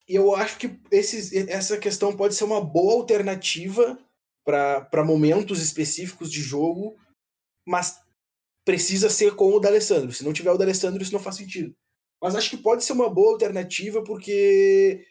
E 0.08 0.14
eu 0.14 0.34
acho 0.34 0.58
que 0.58 0.80
esses, 0.90 1.32
essa 1.48 1.78
questão 1.78 2.16
pode 2.16 2.34
ser 2.34 2.44
uma 2.44 2.60
boa 2.60 2.94
alternativa 2.94 3.98
para 4.44 5.04
momentos 5.04 5.62
específicos 5.62 6.32
de 6.32 6.40
jogo, 6.40 6.96
mas 7.64 8.00
precisa 8.70 9.10
ser 9.10 9.34
com 9.34 9.52
o 9.52 9.58
D'Alessandro. 9.58 10.12
Se 10.12 10.24
não 10.24 10.32
tiver 10.32 10.52
o 10.52 10.56
D'Alessandro, 10.56 11.02
isso 11.02 11.12
não 11.12 11.18
faz 11.18 11.34
sentido. 11.34 11.74
Mas 12.22 12.36
acho 12.36 12.50
que 12.50 12.56
pode 12.56 12.84
ser 12.84 12.92
uma 12.92 13.10
boa 13.10 13.32
alternativa 13.32 14.00
porque 14.04 15.04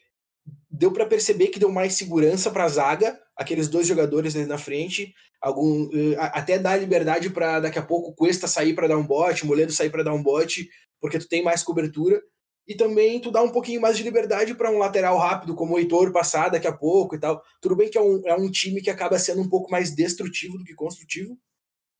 deu 0.71 0.93
para 0.93 1.05
perceber 1.05 1.47
que 1.47 1.59
deu 1.59 1.69
mais 1.69 1.95
segurança 1.95 2.49
para 2.49 2.63
a 2.63 2.69
zaga, 2.69 3.19
aqueles 3.35 3.67
dois 3.67 3.85
jogadores 3.85 4.33
ali 4.33 4.45
na 4.45 4.57
frente, 4.57 5.13
algum 5.41 5.89
eh, 5.93 6.15
até 6.17 6.57
dar 6.57 6.77
liberdade 6.77 7.29
para 7.29 7.59
daqui 7.59 7.77
a 7.77 7.85
pouco 7.85 8.15
Cuesta 8.15 8.47
sair 8.47 8.73
para 8.73 8.87
dar 8.87 8.97
um 8.97 9.05
bote, 9.05 9.45
Moledo 9.45 9.73
sair 9.73 9.89
para 9.89 10.03
dar 10.03 10.13
um 10.13 10.23
bote, 10.23 10.69
porque 11.01 11.19
tu 11.19 11.27
tem 11.27 11.43
mais 11.43 11.61
cobertura 11.61 12.21
e 12.65 12.75
também 12.75 13.19
tu 13.19 13.29
dá 13.29 13.41
um 13.41 13.51
pouquinho 13.51 13.81
mais 13.81 13.97
de 13.97 14.03
liberdade 14.03 14.55
para 14.55 14.71
um 14.71 14.77
lateral 14.77 15.17
rápido 15.17 15.53
como 15.53 15.75
o 15.75 15.79
Heitor 15.79 16.13
passar 16.13 16.47
daqui 16.47 16.67
a 16.67 16.71
pouco 16.71 17.13
e 17.13 17.19
tal. 17.19 17.43
Tudo 17.59 17.75
bem 17.75 17.89
que 17.89 17.97
é 17.97 18.01
um, 18.01 18.21
é 18.25 18.35
um 18.35 18.49
time 18.49 18.81
que 18.81 18.89
acaba 18.89 19.19
sendo 19.19 19.41
um 19.41 19.49
pouco 19.49 19.69
mais 19.69 19.93
destrutivo 19.93 20.57
do 20.57 20.63
que 20.63 20.73
construtivo, 20.73 21.37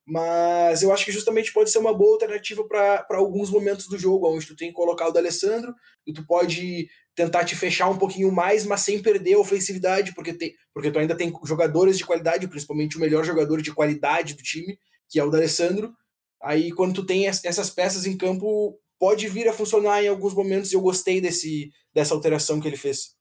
mas 0.09 0.81
eu 0.81 0.91
acho 0.91 1.05
que 1.05 1.11
justamente 1.11 1.53
pode 1.53 1.69
ser 1.69 1.77
uma 1.77 1.93
boa 1.93 2.13
alternativa 2.13 2.67
para 2.67 3.05
alguns 3.11 3.51
momentos 3.51 3.87
do 3.87 3.95
jogo, 3.95 4.27
onde 4.27 4.47
tu 4.47 4.55
tem 4.55 4.69
que 4.69 4.73
colocar 4.73 5.07
o 5.07 5.11
D'Alessandro 5.11 5.71
e 6.05 6.11
tu 6.11 6.25
pode 6.25 6.89
tentar 7.13 7.45
te 7.45 7.55
fechar 7.55 7.87
um 7.87 7.97
pouquinho 7.97 8.31
mais, 8.31 8.65
mas 8.65 8.81
sem 8.81 9.03
perder 9.03 9.35
a 9.35 9.39
ofensividade, 9.39 10.15
porque, 10.15 10.33
tem, 10.33 10.55
porque 10.73 10.89
tu 10.89 10.97
ainda 10.97 11.15
tem 11.15 11.31
jogadores 11.45 11.95
de 11.95 12.05
qualidade, 12.05 12.47
principalmente 12.47 12.97
o 12.97 12.99
melhor 12.99 13.23
jogador 13.23 13.61
de 13.61 13.71
qualidade 13.71 14.33
do 14.33 14.41
time, 14.41 14.79
que 15.07 15.19
é 15.19 15.23
o 15.23 15.29
D'Alessandro. 15.29 15.93
Aí 16.41 16.71
quando 16.71 16.95
tu 16.95 17.05
tem 17.05 17.27
essas 17.27 17.69
peças 17.69 18.07
em 18.07 18.17
campo, 18.17 18.79
pode 18.97 19.27
vir 19.27 19.47
a 19.47 19.53
funcionar 19.53 20.03
em 20.03 20.07
alguns 20.07 20.33
momentos, 20.33 20.71
e 20.71 20.75
eu 20.75 20.81
gostei 20.81 21.21
desse, 21.21 21.69
dessa 21.93 22.15
alteração 22.15 22.59
que 22.59 22.67
ele 22.67 22.77
fez. 22.77 23.15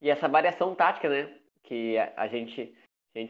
E 0.00 0.10
essa 0.10 0.28
variação 0.28 0.76
tática, 0.76 1.08
né? 1.08 1.28
Que 1.64 1.98
a 1.98 2.12
a 2.18 2.28
gente, 2.28 2.72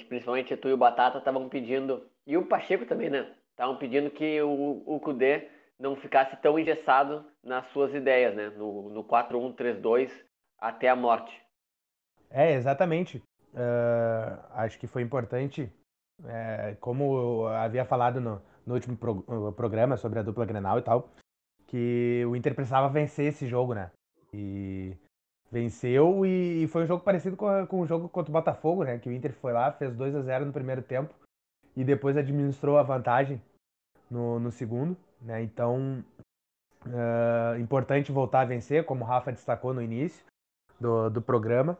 principalmente 0.08 0.56
tu 0.56 0.68
e 0.68 0.72
o 0.72 0.78
Batata, 0.78 1.18
estavam 1.18 1.48
pedindo, 1.48 2.02
e 2.26 2.36
o 2.36 2.46
Pacheco 2.46 2.86
também, 2.86 3.10
né? 3.10 3.30
Estavam 3.50 3.76
pedindo 3.76 4.10
que 4.10 4.40
o, 4.40 4.82
o 4.86 4.98
Kudê 4.98 5.48
não 5.78 5.94
ficasse 5.96 6.36
tão 6.40 6.58
engessado 6.58 7.24
nas 7.42 7.66
suas 7.72 7.94
ideias, 7.94 8.34
né? 8.34 8.48
No, 8.50 8.88
no 8.88 9.04
4-1-3-2 9.04 10.10
até 10.58 10.88
a 10.88 10.96
morte. 10.96 11.38
É, 12.30 12.52
exatamente. 12.54 13.22
Uh, 13.52 14.40
acho 14.50 14.78
que 14.78 14.86
foi 14.86 15.02
importante, 15.02 15.70
é, 16.24 16.76
como 16.80 17.16
eu 17.16 17.46
havia 17.48 17.84
falado 17.84 18.20
no, 18.20 18.42
no 18.66 18.74
último 18.74 18.96
pro, 18.96 19.52
programa 19.52 19.96
sobre 19.96 20.18
a 20.18 20.22
dupla 20.22 20.46
Grenal 20.46 20.78
e 20.78 20.82
tal, 20.82 21.08
que 21.66 22.24
o 22.26 22.34
Inter 22.34 22.54
precisava 22.54 22.88
vencer 22.88 23.26
esse 23.26 23.46
jogo, 23.46 23.74
né? 23.74 23.90
E 24.32 24.96
venceu 25.50 26.24
e, 26.26 26.66
foi 26.68 26.84
um 26.84 26.86
jogo 26.86 27.04
parecido 27.04 27.36
com, 27.36 27.80
o 27.80 27.86
jogo 27.86 28.08
contra 28.08 28.30
o 28.30 28.32
Botafogo, 28.32 28.84
né? 28.84 28.98
Que 28.98 29.08
o 29.08 29.12
Inter 29.12 29.32
foi 29.32 29.52
lá, 29.52 29.72
fez 29.72 29.94
2 29.94 30.16
a 30.16 30.22
0 30.22 30.46
no 30.46 30.52
primeiro 30.52 30.82
tempo 30.82 31.14
e 31.76 31.84
depois 31.84 32.16
administrou 32.16 32.78
a 32.78 32.82
vantagem 32.82 33.40
no, 34.10 34.38
no 34.38 34.50
segundo, 34.50 34.96
né? 35.20 35.42
Então, 35.42 36.04
uh, 36.86 37.58
importante 37.58 38.12
voltar 38.12 38.40
a 38.40 38.46
vencer, 38.46 38.84
como 38.84 39.04
o 39.04 39.06
Rafa 39.06 39.32
destacou 39.32 39.72
no 39.72 39.82
início 39.82 40.24
do, 40.80 41.08
do 41.10 41.22
programa. 41.22 41.78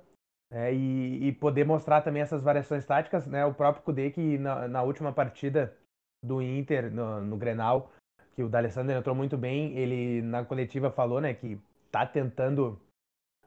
É, 0.52 0.72
e, 0.72 1.26
e, 1.26 1.32
poder 1.32 1.64
mostrar 1.64 2.02
também 2.02 2.22
essas 2.22 2.40
variações 2.40 2.84
táticas, 2.84 3.26
né? 3.26 3.44
O 3.44 3.52
próprio 3.52 3.82
Kudê 3.82 4.10
que 4.10 4.38
na, 4.38 4.68
na 4.68 4.82
última 4.82 5.12
partida 5.12 5.76
do 6.22 6.40
Inter, 6.40 6.92
no, 6.92 7.20
no 7.20 7.36
Grenal, 7.36 7.90
que 8.34 8.42
o 8.42 8.48
D'Alessandro 8.48 8.94
entrou 8.94 9.14
muito 9.14 9.36
bem, 9.36 9.76
ele 9.76 10.22
na 10.22 10.44
coletiva 10.44 10.90
falou, 10.90 11.20
né, 11.20 11.34
que 11.34 11.58
tá 11.90 12.06
tentando 12.06 12.80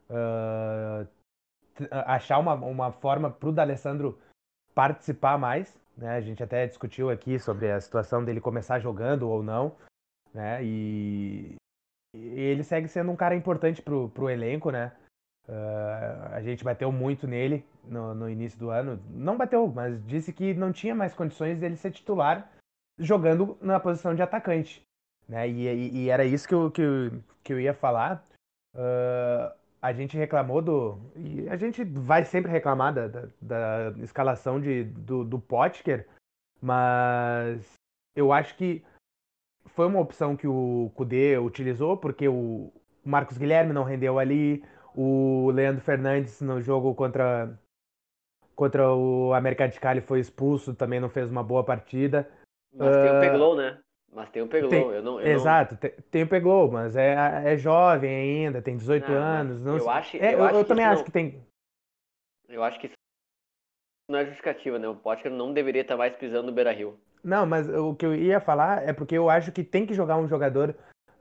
uh, 0.10 1.08
achar 1.91 2.39
uma, 2.39 2.54
uma 2.54 2.91
forma 2.91 3.30
para 3.30 3.50
o 3.50 3.52
D'Alessandro 3.52 4.20
participar 4.74 5.38
mais. 5.38 5.76
Né? 5.98 6.15
A 6.15 6.22
gente 6.22 6.43
até 6.43 6.67
discutiu 6.67 7.10
aqui 7.10 7.39
sobre 7.39 7.72
a 7.72 7.82
situação 7.82 8.24
dele 8.24 8.41
começar 8.41 8.80
jogando 8.80 9.30
ou 9.30 9.41
não. 9.41 9.76
Né? 10.34 10.63
E, 10.63 11.56
e 12.15 12.39
ele 12.39 12.63
segue 12.63 12.88
sendo 12.88 13.12
um 13.12 13.15
cara 13.15 13.36
importante 13.36 13.82
para 13.82 13.93
o 13.96 14.30
elenco, 14.30 14.72
né? 14.72 14.91
Uh, 15.48 16.34
a 16.34 16.41
gente 16.41 16.62
bateu 16.62 16.91
muito 16.91 17.26
nele 17.26 17.65
no, 17.86 18.13
no, 18.13 18.30
início 18.30 18.60
do 18.60 18.70
ano. 18.70 19.02
Não 19.10 19.38
bateu, 19.38 19.65
mas 19.67 20.06
disse 20.06 20.34
que 20.34 20.54
não 20.54 20.74
tinha 20.74 20.93
mais 20.93 21.13
condições 21.13 21.58
dele 21.58 21.78
ser 21.78 21.91
titular 21.91 22.52
jogando 23.00 23.58
na 23.62 23.80
posição 23.80 24.13
de 24.13 24.22
atacante. 24.22 24.82
Né? 25.28 25.48
E, 25.48 25.67
e, 25.67 25.98
e 26.04 26.10
era 26.10 26.26
isso 26.26 26.48
que 26.48 26.54
eu, 26.54 26.70
que, 26.70 26.84
que 27.43 27.54
eu 27.54 27.60
ia 27.62 27.74
falar. 27.74 28.26
A 29.88 29.93
gente 29.93 30.17
reclamou 30.17 30.62
do. 30.62 31.00
E 31.15 31.47
a 31.50 31.56
gente 31.56 31.84
vai 31.84 32.26
sempre 32.26 32.52
reclamar 32.52 32.93
da, 32.93 33.08
da, 33.08 33.21
da 33.41 34.04
escalação 34.04 34.60
de, 34.60 34.84
do, 34.84 35.23
do 35.23 35.39
Potker, 35.39 36.06
mas 36.62 37.73
eu 38.13 38.34
acho 38.34 38.56
que 38.58 38.84
foi 39.67 39.86
uma 39.86 40.02
opção 40.02 40.36
que 40.36 40.47
o 40.47 40.91
Kudê 40.93 41.38
utilizou, 41.38 41.95
porque 41.95 42.28
o 42.28 42.71
Marcos 43.04 43.38
Guilherme 43.38 43.71
não 43.71 43.84
rendeu 43.84 44.19
ali, 44.19 44.62
o 44.93 45.52
Leandro 45.52 45.82
Fernandes 45.82 46.41
no 46.41 46.60
jogo 46.60 46.93
contra, 46.93 47.58
contra 48.56 48.93
o 48.93 49.34
América 49.34 49.69
de 49.69 49.80
Cali 49.80 50.02
foi 50.02 50.19
expulso, 50.19 50.76
também 50.76 51.00
não 51.00 51.10
fez 51.10 51.32
uma 51.32 51.43
boa 51.43 51.63
partida. 51.63 52.30
Mas 52.73 52.93
uh, 52.93 53.02
tem 53.02 53.17
o 53.17 53.19
Peglou, 53.21 53.56
né? 53.56 53.80
Mas 54.13 54.30
tem 54.30 54.41
o 54.41 54.48
Peglow, 54.48 54.70
tem, 54.70 54.82
eu 54.82 55.04
não. 55.04 55.20
Eu 55.20 55.28
exato, 55.28 55.74
não... 55.74 55.80
Tem, 55.80 55.91
tem, 56.10 56.24
o 56.24 56.28
Peglow, 56.28 56.72
mas 56.72 56.96
é, 56.96 57.13
é 57.46 57.58
jovem 57.58 58.46
ainda, 58.46 58.62
tem 58.62 58.78
18 58.78 59.12
não, 59.12 59.17
anos. 59.17 59.62
Não 59.62 59.78
eu 59.78 59.89
acho, 59.89 60.17
é, 60.17 60.34
eu, 60.34 60.39
eu, 60.39 60.43
acho 60.46 60.56
eu 60.56 60.65
também 60.65 60.86
acho 60.86 61.04
que 61.04 61.12
tem. 61.12 61.46
Eu 62.50 62.63
acho 62.63 62.80
que 62.80 62.88
isso 62.88 62.96
não 64.10 64.20
é 64.20 64.26
justificativa, 64.26 64.80
né? 64.80 64.88
O 64.88 64.96
Potker 64.96 65.32
não 65.32 65.54
deveria 65.54 65.82
estar 65.82 65.98
mais 65.98 66.15
pisando 66.15 66.48
no 66.48 66.54
Beira 66.54 66.72
Rio. 66.72 66.98
Não, 67.24 67.46
mas 67.46 67.67
o 67.67 67.93
que 67.93 68.06
eu 68.06 68.15
ia 68.15 68.39
falar 68.39 68.88
é 68.88 68.93
porque 68.93 69.17
eu 69.17 69.30
acho 69.30 69.52
que 69.52 69.63
tem 69.63 69.86
que 69.86 69.93
jogar 69.93 70.17
um 70.17 70.28
jogador 70.28 70.74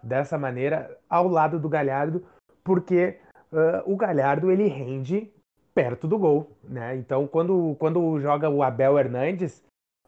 dessa 0.02 0.38
maneira 0.38 0.96
ao 1.08 1.26
lado 1.26 1.58
do 1.58 1.68
Galhardo, 1.68 2.24
porque 2.62 3.18
uh, 3.52 3.92
o 3.92 3.96
Galhardo 3.96 4.50
ele 4.50 4.68
rende 4.68 5.28
perto 5.74 6.06
do 6.06 6.18
gol, 6.18 6.56
né? 6.62 6.94
Então 6.96 7.26
quando, 7.26 7.74
quando 7.78 8.20
joga 8.20 8.48
o 8.48 8.62
Abel 8.62 8.98
Hernandes, 8.98 9.65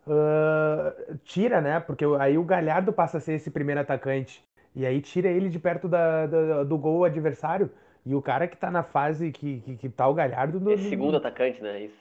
uh, 0.08 1.18
tira, 1.24 1.60
né? 1.60 1.80
Porque 1.80 2.04
aí 2.18 2.36
o 2.38 2.44
Galhardo 2.44 2.92
passa 2.92 3.18
a 3.18 3.20
ser 3.20 3.34
esse 3.34 3.50
primeiro 3.50 3.80
atacante. 3.80 4.42
E 4.74 4.86
aí 4.86 5.00
tira 5.00 5.28
ele 5.28 5.48
de 5.48 5.58
perto 5.58 5.88
da, 5.88 6.26
da 6.26 6.64
do 6.64 6.78
gol 6.78 7.04
adversário. 7.04 7.70
E 8.04 8.14
o 8.14 8.22
cara 8.22 8.48
que 8.48 8.56
tá 8.56 8.70
na 8.70 8.82
fase 8.82 9.30
que, 9.32 9.60
que, 9.60 9.76
que 9.76 9.88
tá 9.88 10.08
o 10.08 10.14
Galhardo. 10.14 10.58
No, 10.58 10.72
é 10.72 10.76
segundo 10.76 11.16
atacante, 11.16 11.62
né? 11.62 11.82
Isso. 11.82 11.98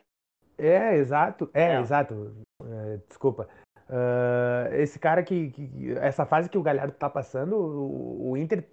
É, 0.58 0.96
exato. 0.96 1.50
É, 1.54 1.74
é. 1.74 1.80
exato. 1.80 2.34
É, 2.64 3.00
desculpa. 3.08 3.48
Uh, 3.90 4.74
esse 4.76 5.00
cara 5.00 5.24
que, 5.24 5.50
que, 5.52 5.94
Essa 6.00 6.26
fase 6.26 6.50
que 6.50 6.58
o 6.58 6.64
Galhardo 6.64 6.94
tá 6.94 7.10
passando, 7.10 7.56
o, 7.56 8.32
o 8.32 8.38
Inter 8.38 8.64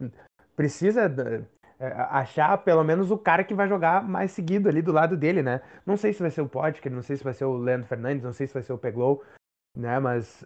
precisa 0.57 1.03
é, 1.03 1.43
achar 1.79 2.57
pelo 2.59 2.85
menos 2.85 3.11
o 3.11 3.19
cara 3.19 3.45
que 3.45 3.55
vai 3.55 3.69
jogar 3.69 4.07
mais 4.07 4.31
seguido 4.31 4.69
ali 4.69 4.81
do 4.81 4.93
lado 4.93 5.17
dele, 5.17 5.43
né? 5.43 5.61
Não 5.85 5.97
sei 5.97 6.13
se 6.13 6.21
vai 6.21 6.31
ser 6.31 6.41
o 6.41 6.49
Potker, 6.49 6.93
não 6.93 7.03
sei 7.03 7.17
se 7.17 7.25
vai 7.25 7.35
ser 7.35 7.45
o 7.45 7.57
Leandro 7.57 7.87
Fernandes, 7.87 8.23
não 8.23 8.33
sei 8.33 8.47
se 8.47 8.55
vai 8.55 8.63
ser 8.63 8.73
o 8.73 8.79
Peglow, 8.79 9.23
né? 9.77 9.99
Mas 9.99 10.45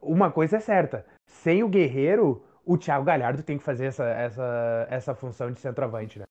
uma 0.00 0.30
coisa 0.30 0.58
é 0.58 0.60
certa, 0.60 1.06
sem 1.26 1.62
o 1.62 1.68
Guerreiro, 1.68 2.44
o 2.64 2.76
Thiago 2.76 3.04
Galhardo 3.04 3.42
tem 3.42 3.58
que 3.58 3.64
fazer 3.64 3.86
essa, 3.86 4.04
essa, 4.04 4.86
essa 4.90 5.14
função 5.14 5.50
de 5.50 5.60
centroavante, 5.60 6.18
né? 6.18 6.24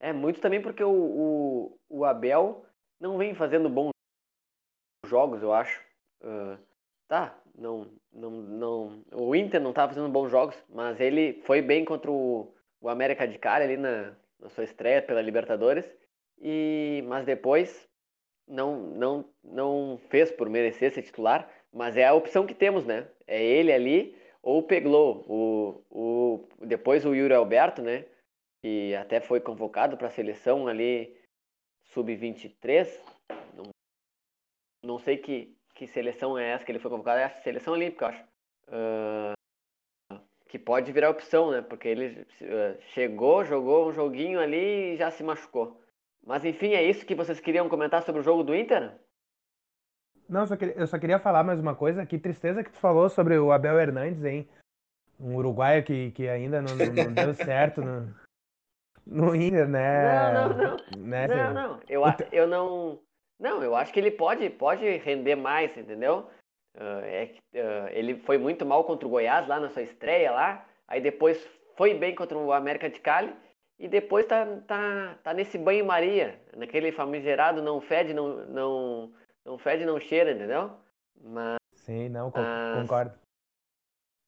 É, 0.00 0.12
muito 0.12 0.40
também 0.40 0.62
porque 0.62 0.82
o, 0.82 0.90
o, 0.90 1.78
o 1.88 2.04
Abel 2.04 2.64
não 3.00 3.18
vem 3.18 3.34
fazendo 3.34 3.68
bons 3.68 3.90
jogos, 5.06 5.42
eu 5.42 5.52
acho. 5.52 5.80
Uh, 6.22 6.58
tá, 7.08 7.36
não, 7.54 7.88
não, 8.12 8.30
não. 8.30 9.04
O 9.12 9.34
Inter 9.34 9.60
não 9.60 9.72
tá 9.72 9.88
fazendo 9.88 10.08
bons 10.08 10.30
jogos, 10.30 10.56
mas 10.68 11.00
ele 11.00 11.42
foi 11.42 11.60
bem 11.60 11.84
contra 11.84 12.10
o, 12.10 12.52
o 12.80 12.88
América 12.88 13.26
de 13.26 13.38
Cali 13.38 13.64
ali 13.64 13.76
na, 13.76 14.14
na 14.38 14.48
sua 14.48 14.64
estreia 14.64 15.02
pela 15.02 15.22
Libertadores, 15.22 15.84
e 16.40 17.02
mas 17.06 17.24
depois 17.24 17.88
não, 18.46 18.76
não, 18.76 19.24
não 19.42 20.00
fez 20.08 20.30
por 20.30 20.48
merecer 20.48 20.92
ser 20.92 21.02
titular, 21.02 21.50
mas 21.72 21.96
é 21.96 22.06
a 22.06 22.14
opção 22.14 22.46
que 22.46 22.54
temos, 22.54 22.84
né? 22.84 23.08
É 23.26 23.42
ele 23.42 23.72
ali 23.72 24.16
ou 24.42 24.58
o 24.58 24.62
Peglou, 24.62 25.24
o, 25.28 25.84
o, 25.90 26.48
depois 26.66 27.04
o 27.04 27.14
Yuri 27.14 27.34
Alberto, 27.34 27.82
né? 27.82 28.06
Que 28.62 28.94
até 28.94 29.20
foi 29.20 29.40
convocado 29.40 29.96
para 29.96 30.08
a 30.08 30.10
seleção 30.10 30.66
ali 30.66 31.16
sub-23. 31.92 32.88
Não, 33.54 33.64
não 34.82 34.98
sei 34.98 35.18
que, 35.18 35.56
que 35.74 35.86
seleção 35.86 36.38
é 36.38 36.50
essa 36.50 36.64
que 36.64 36.72
ele 36.72 36.78
foi 36.78 36.90
convocado, 36.90 37.20
é 37.20 37.24
a 37.24 37.30
seleção 37.42 37.74
olímpica, 37.74 38.04
eu 38.04 38.08
acho. 38.08 38.24
Uh, 38.68 39.37
que 40.48 40.58
pode 40.58 40.90
virar 40.90 41.10
opção, 41.10 41.50
né? 41.50 41.62
Porque 41.62 41.86
ele 41.86 42.26
uh, 42.40 42.80
chegou, 42.94 43.44
jogou 43.44 43.88
um 43.88 43.92
joguinho 43.92 44.40
ali 44.40 44.94
e 44.94 44.96
já 44.96 45.10
se 45.10 45.22
machucou. 45.22 45.80
Mas 46.26 46.44
enfim, 46.44 46.72
é 46.72 46.82
isso 46.82 47.06
que 47.06 47.14
vocês 47.14 47.38
queriam 47.38 47.68
comentar 47.68 48.02
sobre 48.02 48.22
o 48.22 48.24
jogo 48.24 48.42
do 48.42 48.54
Inter? 48.54 48.92
Não, 50.28 50.40
eu 50.40 50.46
só, 50.46 50.56
queria, 50.56 50.74
eu 50.74 50.86
só 50.86 50.98
queria 50.98 51.18
falar 51.18 51.44
mais 51.44 51.60
uma 51.60 51.74
coisa. 51.74 52.04
Que 52.04 52.18
tristeza 52.18 52.64
que 52.64 52.70
tu 52.70 52.78
falou 52.78 53.08
sobre 53.08 53.38
o 53.38 53.52
Abel 53.52 53.78
Hernandes, 53.78 54.24
hein? 54.24 54.48
Um 55.20 55.36
uruguaio 55.36 55.84
que, 55.84 56.10
que 56.12 56.28
ainda 56.28 56.62
não, 56.62 56.74
não, 56.76 56.86
não 56.86 57.12
deu 57.12 57.34
certo 57.34 57.82
no, 57.82 58.14
no 59.06 59.34
Inter, 59.34 59.68
né? 59.68 60.32
Não, 60.32 60.48
não, 60.48 60.56
não. 60.56 60.76
Né, 60.98 61.26
não, 61.26 61.54
não. 61.54 61.80
Eu, 61.88 62.02
eu 62.30 62.46
não. 62.46 63.00
Não, 63.40 63.62
eu 63.62 63.74
acho 63.74 63.92
que 63.92 64.00
ele 64.00 64.10
pode, 64.10 64.50
pode 64.50 64.84
render 64.98 65.36
mais, 65.36 65.76
entendeu? 65.76 66.28
Uh, 66.78 67.04
é, 67.04 67.34
uh, 67.54 67.88
ele 67.90 68.16
foi 68.20 68.38
muito 68.38 68.64
mal 68.64 68.84
contra 68.84 69.06
o 69.06 69.10
Goiás 69.10 69.48
lá 69.48 69.58
na 69.58 69.68
sua 69.68 69.82
estreia 69.82 70.30
lá, 70.30 70.64
aí 70.86 71.00
depois 71.00 71.44
foi 71.76 71.92
bem 71.92 72.14
contra 72.14 72.38
o 72.38 72.52
América 72.52 72.88
de 72.88 73.00
Cali 73.00 73.34
e 73.78 73.88
depois 73.88 74.26
tá, 74.26 74.46
tá, 74.66 75.18
tá 75.22 75.34
nesse 75.34 75.58
banho-maria, 75.58 76.40
naquele 76.56 76.92
famigerado 76.92 77.60
não 77.60 77.80
fede, 77.80 78.14
não, 78.14 78.46
não, 78.46 79.12
não 79.44 79.58
fede, 79.58 79.84
não 79.84 79.98
cheira, 79.98 80.32
entendeu? 80.32 80.70
Mas, 81.20 81.56
Sim, 81.74 82.08
não, 82.10 82.30
concordo. 82.30 83.12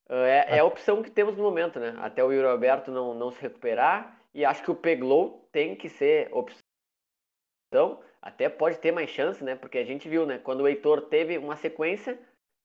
Uh, 0.09 0.25
é, 0.25 0.57
é, 0.57 0.59
a 0.59 0.65
opção 0.65 1.05
que 1.05 1.11
temos 1.11 1.37
no 1.37 1.45
momento, 1.45 1.79
né? 1.79 1.95
Até 1.99 2.25
o 2.25 2.33
Yuri 2.33 2.49
Alberto 2.49 2.91
não, 2.91 3.15
não 3.15 3.31
se 3.31 3.41
recuperar 3.41 4.21
e 4.35 4.45
acho 4.45 4.63
que 4.63 4.71
o 4.71 4.75
Peglow 4.75 5.49
tem 5.53 5.77
que 5.77 5.89
ser 5.89 6.29
opção, 6.33 8.01
até 8.21 8.49
pode 8.49 8.79
ter 8.79 8.93
mais 8.93 9.09
chance, 9.11 9.43
né? 9.43 9.55
Porque 9.55 9.79
a 9.79 9.85
gente 9.85 10.09
viu, 10.09 10.27
né? 10.27 10.39
Quando 10.39 10.63
o 10.63 10.69
Heitor 10.69 11.03
teve 11.03 11.39
uma 11.39 11.57
sequência, 11.57 12.19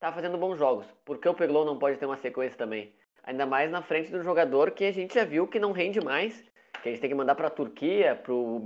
tá 0.06 0.12
fazendo 0.12 0.38
bons 0.38 0.58
jogos. 0.58 0.86
Por 1.04 1.18
que 1.18 1.28
o 1.28 1.34
Peglow 1.34 1.66
não 1.66 1.80
pode 1.80 1.98
ter 1.98 2.06
uma 2.06 2.18
sequência 2.18 2.56
também? 2.56 2.94
Ainda 3.24 3.46
mais 3.46 3.72
na 3.72 3.82
frente 3.82 4.12
do 4.12 4.22
jogador 4.22 4.70
que 4.72 4.84
a 4.84 4.92
gente 4.92 5.16
já 5.16 5.26
viu 5.26 5.48
que 5.48 5.60
não 5.60 5.72
rende 5.72 6.00
mais, 6.00 6.44
que 6.84 6.90
a 6.90 6.92
gente 6.92 7.02
tem 7.02 7.10
que 7.10 7.16
mandar 7.16 7.34
para 7.34 7.48
a 7.48 7.52
Turquia, 7.52 8.16
para 8.16 8.32
o 8.32 8.64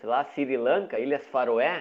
sei 0.00 0.08
lá, 0.08 0.24
Sri 0.32 0.56
Lanka, 0.56 0.98
Ilhas 0.98 1.26
Faroé, 1.26 1.80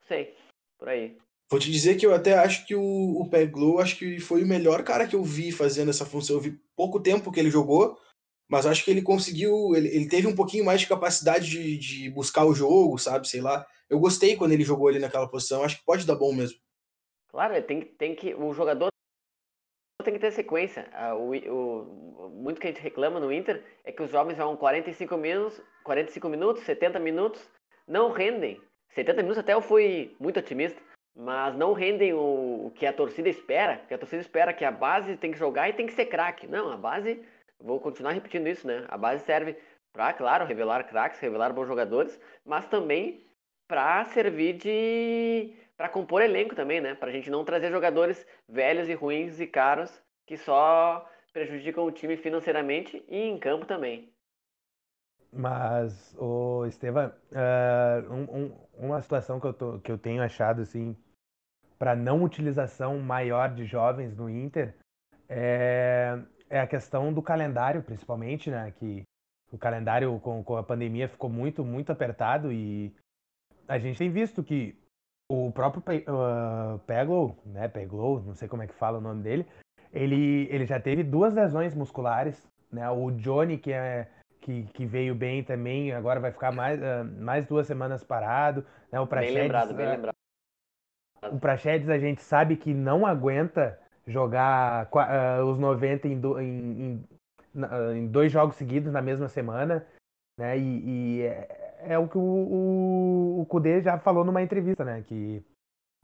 não 0.00 0.08
sei, 0.08 0.34
por 0.76 0.88
aí. 0.88 1.16
Vou 1.48 1.60
te 1.60 1.70
dizer 1.70 1.94
que 1.94 2.04
eu 2.04 2.12
até 2.12 2.34
acho 2.34 2.66
que 2.66 2.74
o, 2.74 2.82
o 2.82 3.78
acho 3.78 3.96
que 3.96 4.18
foi 4.18 4.42
o 4.42 4.46
melhor 4.46 4.82
cara 4.82 5.06
que 5.06 5.14
eu 5.14 5.22
vi 5.22 5.52
fazendo 5.52 5.90
essa 5.90 6.04
função. 6.04 6.34
Eu 6.34 6.42
vi 6.42 6.60
pouco 6.74 6.98
tempo 6.98 7.30
que 7.30 7.38
ele 7.38 7.50
jogou, 7.50 7.96
mas 8.48 8.66
acho 8.66 8.84
que 8.84 8.90
ele 8.90 9.02
conseguiu, 9.02 9.76
ele, 9.76 9.86
ele 9.86 10.08
teve 10.08 10.26
um 10.26 10.34
pouquinho 10.34 10.64
mais 10.64 10.80
de 10.80 10.88
capacidade 10.88 11.48
de, 11.48 11.78
de 11.78 12.10
buscar 12.10 12.44
o 12.44 12.52
jogo, 12.52 12.98
sabe? 12.98 13.28
Sei 13.28 13.40
lá. 13.40 13.64
Eu 13.88 14.00
gostei 14.00 14.34
quando 14.34 14.50
ele 14.50 14.64
jogou 14.64 14.88
ali 14.88 14.98
naquela 14.98 15.28
posição, 15.28 15.62
acho 15.62 15.78
que 15.78 15.84
pode 15.84 16.04
dar 16.04 16.16
bom 16.16 16.32
mesmo. 16.32 16.58
Claro, 17.36 17.62
tem, 17.64 17.82
tem 17.82 18.14
que. 18.14 18.34
O 18.34 18.54
jogador 18.54 18.88
tem 20.02 20.14
que 20.14 20.20
ter 20.20 20.30
sequência. 20.30 20.88
O, 21.18 21.34
o, 21.52 22.30
muito 22.30 22.58
que 22.58 22.66
a 22.66 22.70
gente 22.70 22.80
reclama 22.80 23.20
no 23.20 23.30
Inter 23.30 23.62
é 23.84 23.92
que 23.92 24.02
os 24.02 24.10
jovens 24.10 24.38
vão 24.38 24.56
45 24.56 25.18
minutos, 25.18 25.62
45 25.84 26.28
minutos, 26.30 26.62
70 26.62 26.98
minutos, 26.98 27.46
não 27.86 28.10
rendem. 28.10 28.58
70 28.94 29.20
minutos 29.20 29.36
até 29.36 29.52
eu 29.52 29.60
fui 29.60 30.16
muito 30.18 30.40
otimista, 30.40 30.80
mas 31.14 31.54
não 31.54 31.74
rendem 31.74 32.14
o, 32.14 32.68
o 32.68 32.72
que 32.74 32.86
a 32.86 32.92
torcida 32.92 33.28
espera. 33.28 33.80
Porque 33.80 33.92
a 33.92 33.98
torcida 33.98 34.22
espera 34.22 34.54
que 34.54 34.64
a 34.64 34.72
base 34.72 35.18
tem 35.18 35.30
que 35.30 35.38
jogar 35.38 35.68
e 35.68 35.74
tem 35.74 35.84
que 35.84 35.92
ser 35.92 36.06
craque. 36.06 36.46
Não, 36.46 36.72
a 36.72 36.76
base, 36.78 37.22
vou 37.60 37.78
continuar 37.78 38.12
repetindo 38.12 38.46
isso, 38.46 38.66
né? 38.66 38.86
A 38.88 38.96
base 38.96 39.22
serve 39.26 39.58
para, 39.92 40.14
claro, 40.14 40.46
revelar 40.46 40.84
craques, 40.84 41.20
revelar 41.20 41.52
bons 41.52 41.68
jogadores, 41.68 42.18
mas 42.46 42.66
também 42.66 43.26
para 43.68 44.06
servir 44.06 44.54
de 44.54 45.54
para 45.76 45.88
compor 45.88 46.22
elenco 46.22 46.54
também, 46.54 46.80
né? 46.80 46.94
Para 46.94 47.10
a 47.10 47.12
gente 47.12 47.30
não 47.30 47.44
trazer 47.44 47.70
jogadores 47.70 48.26
velhos 48.48 48.88
e 48.88 48.94
ruins 48.94 49.40
e 49.40 49.46
caros 49.46 50.02
que 50.26 50.36
só 50.36 51.08
prejudicam 51.32 51.84
o 51.84 51.92
time 51.92 52.16
financeiramente 52.16 53.04
e 53.08 53.16
em 53.16 53.38
campo 53.38 53.66
também. 53.66 54.12
Mas, 55.32 56.16
o 56.18 56.64
Estevam, 56.66 57.08
uh, 57.08 58.12
um, 58.12 58.22
um, 58.22 58.86
uma 58.86 59.02
situação 59.02 59.38
que 59.38 59.46
eu, 59.46 59.52
tô, 59.52 59.78
que 59.80 59.92
eu 59.92 59.98
tenho 59.98 60.22
achado 60.22 60.62
assim 60.62 60.96
para 61.78 61.94
não 61.94 62.22
utilização 62.22 62.98
maior 62.98 63.54
de 63.54 63.66
jovens 63.66 64.16
no 64.16 64.30
Inter 64.30 64.74
é, 65.28 66.18
é 66.48 66.60
a 66.60 66.66
questão 66.66 67.12
do 67.12 67.20
calendário, 67.20 67.82
principalmente, 67.82 68.50
né? 68.50 68.72
Que 68.78 69.02
o 69.52 69.58
calendário 69.58 70.18
com, 70.20 70.42
com 70.42 70.56
a 70.56 70.62
pandemia 70.62 71.08
ficou 71.08 71.28
muito, 71.28 71.64
muito 71.64 71.92
apertado 71.92 72.50
e 72.50 72.94
a 73.68 73.78
gente 73.78 73.98
tem 73.98 74.10
visto 74.10 74.42
que 74.42 74.74
o 75.28 75.50
próprio 75.50 75.82
uh, 75.82 76.78
Peglow, 76.80 77.36
né, 77.44 77.68
Peglow, 77.68 78.22
não 78.22 78.34
sei 78.34 78.48
como 78.48 78.62
é 78.62 78.66
que 78.66 78.74
fala 78.74 78.98
o 78.98 79.00
nome 79.00 79.22
dele, 79.22 79.46
ele, 79.92 80.48
ele 80.50 80.66
já 80.66 80.78
teve 80.78 81.02
duas 81.02 81.34
lesões 81.34 81.74
musculares, 81.74 82.48
né, 82.70 82.88
o 82.90 83.10
Johnny, 83.10 83.58
que, 83.58 83.72
é, 83.72 84.08
que, 84.40 84.64
que 84.74 84.86
veio 84.86 85.14
bem 85.14 85.42
também, 85.42 85.92
agora 85.92 86.20
vai 86.20 86.30
ficar 86.30 86.52
mais, 86.52 86.80
uh, 86.80 87.04
mais 87.20 87.46
duas 87.46 87.66
semanas 87.66 88.04
parado, 88.04 88.64
né, 88.90 89.00
o 89.00 89.06
Praxedes, 89.06 89.34
bem 89.34 89.42
lembrado, 89.42 89.74
bem 89.74 89.88
lembrado. 89.88 90.16
O 91.32 91.40
Praxedes 91.40 91.88
a 91.88 91.98
gente 91.98 92.22
sabe 92.22 92.56
que 92.56 92.72
não 92.72 93.04
aguenta 93.04 93.80
jogar 94.06 94.88
uh, 94.92 95.44
os 95.44 95.58
90 95.58 96.06
em, 96.06 96.20
do, 96.20 96.40
em, 96.40 96.46
em, 96.70 97.08
em, 97.96 98.06
dois 98.06 98.30
jogos 98.30 98.54
seguidos 98.54 98.92
na 98.92 99.02
mesma 99.02 99.28
semana, 99.28 99.84
né, 100.38 100.56
e, 100.56 101.18
e 101.18 101.22
é, 101.22 101.65
é 101.86 101.98
o 101.98 102.08
que 102.08 102.18
o, 102.18 102.20
o, 102.20 103.40
o 103.40 103.46
Kudê 103.46 103.80
já 103.80 103.98
falou 103.98 104.24
numa 104.24 104.42
entrevista, 104.42 104.84
né? 104.84 105.02
Que 105.02 105.42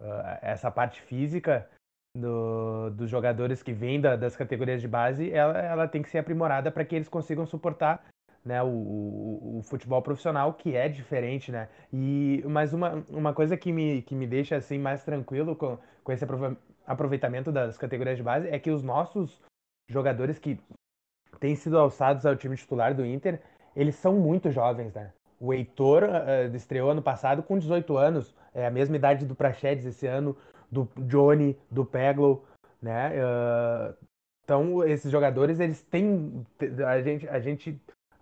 uh, 0.00 0.38
essa 0.40 0.70
parte 0.70 1.00
física 1.02 1.68
do, 2.16 2.90
dos 2.90 3.10
jogadores 3.10 3.62
que 3.62 3.72
vêm 3.72 4.00
da, 4.00 4.16
das 4.16 4.36
categorias 4.36 4.80
de 4.80 4.88
base, 4.88 5.30
ela, 5.32 5.58
ela 5.58 5.88
tem 5.88 6.02
que 6.02 6.10
ser 6.10 6.18
aprimorada 6.18 6.70
para 6.70 6.84
que 6.84 6.94
eles 6.94 7.08
consigam 7.08 7.46
suportar 7.46 8.04
né, 8.44 8.62
o, 8.62 8.66
o, 8.66 9.58
o, 9.58 9.62
futebol 9.62 10.02
profissional, 10.02 10.52
que 10.54 10.74
é 10.74 10.88
diferente, 10.88 11.52
né? 11.52 11.68
E, 11.92 12.42
mas 12.46 12.72
uma, 12.72 13.04
uma 13.08 13.32
coisa 13.32 13.56
que 13.56 13.72
me, 13.72 14.02
que 14.02 14.14
me 14.14 14.26
deixa 14.26 14.56
assim 14.56 14.78
mais 14.78 15.04
tranquilo 15.04 15.54
com, 15.54 15.78
com 16.02 16.12
esse 16.12 16.26
aproveitamento 16.86 17.52
das 17.52 17.78
categorias 17.78 18.16
de 18.16 18.22
base 18.22 18.48
é 18.48 18.58
que 18.58 18.70
os 18.70 18.82
nossos 18.82 19.40
jogadores 19.88 20.38
que 20.38 20.58
têm 21.38 21.54
sido 21.54 21.78
alçados 21.78 22.26
ao 22.26 22.36
time 22.36 22.56
titular 22.56 22.94
do 22.94 23.06
Inter, 23.06 23.40
eles 23.76 23.94
são 23.94 24.14
muito 24.14 24.50
jovens, 24.50 24.92
né? 24.92 25.12
O 25.42 25.52
Heitor 25.52 26.04
uh, 26.04 26.54
estreou 26.54 26.88
ano 26.88 27.02
passado 27.02 27.42
com 27.42 27.58
18 27.58 27.96
anos, 27.96 28.32
é 28.54 28.64
a 28.64 28.70
mesma 28.70 28.94
idade 28.94 29.26
do 29.26 29.34
Praxedes 29.34 29.84
esse 29.84 30.06
ano, 30.06 30.36
do 30.70 30.88
Johnny, 30.96 31.58
do 31.68 31.84
Peglo, 31.84 32.46
né? 32.80 33.10
Uh, 33.10 33.96
então, 34.44 34.84
esses 34.84 35.10
jogadores, 35.10 35.58
eles 35.58 35.82
têm... 35.82 36.46
A 36.86 37.02
gente, 37.02 37.28
a 37.28 37.40
gente 37.40 37.70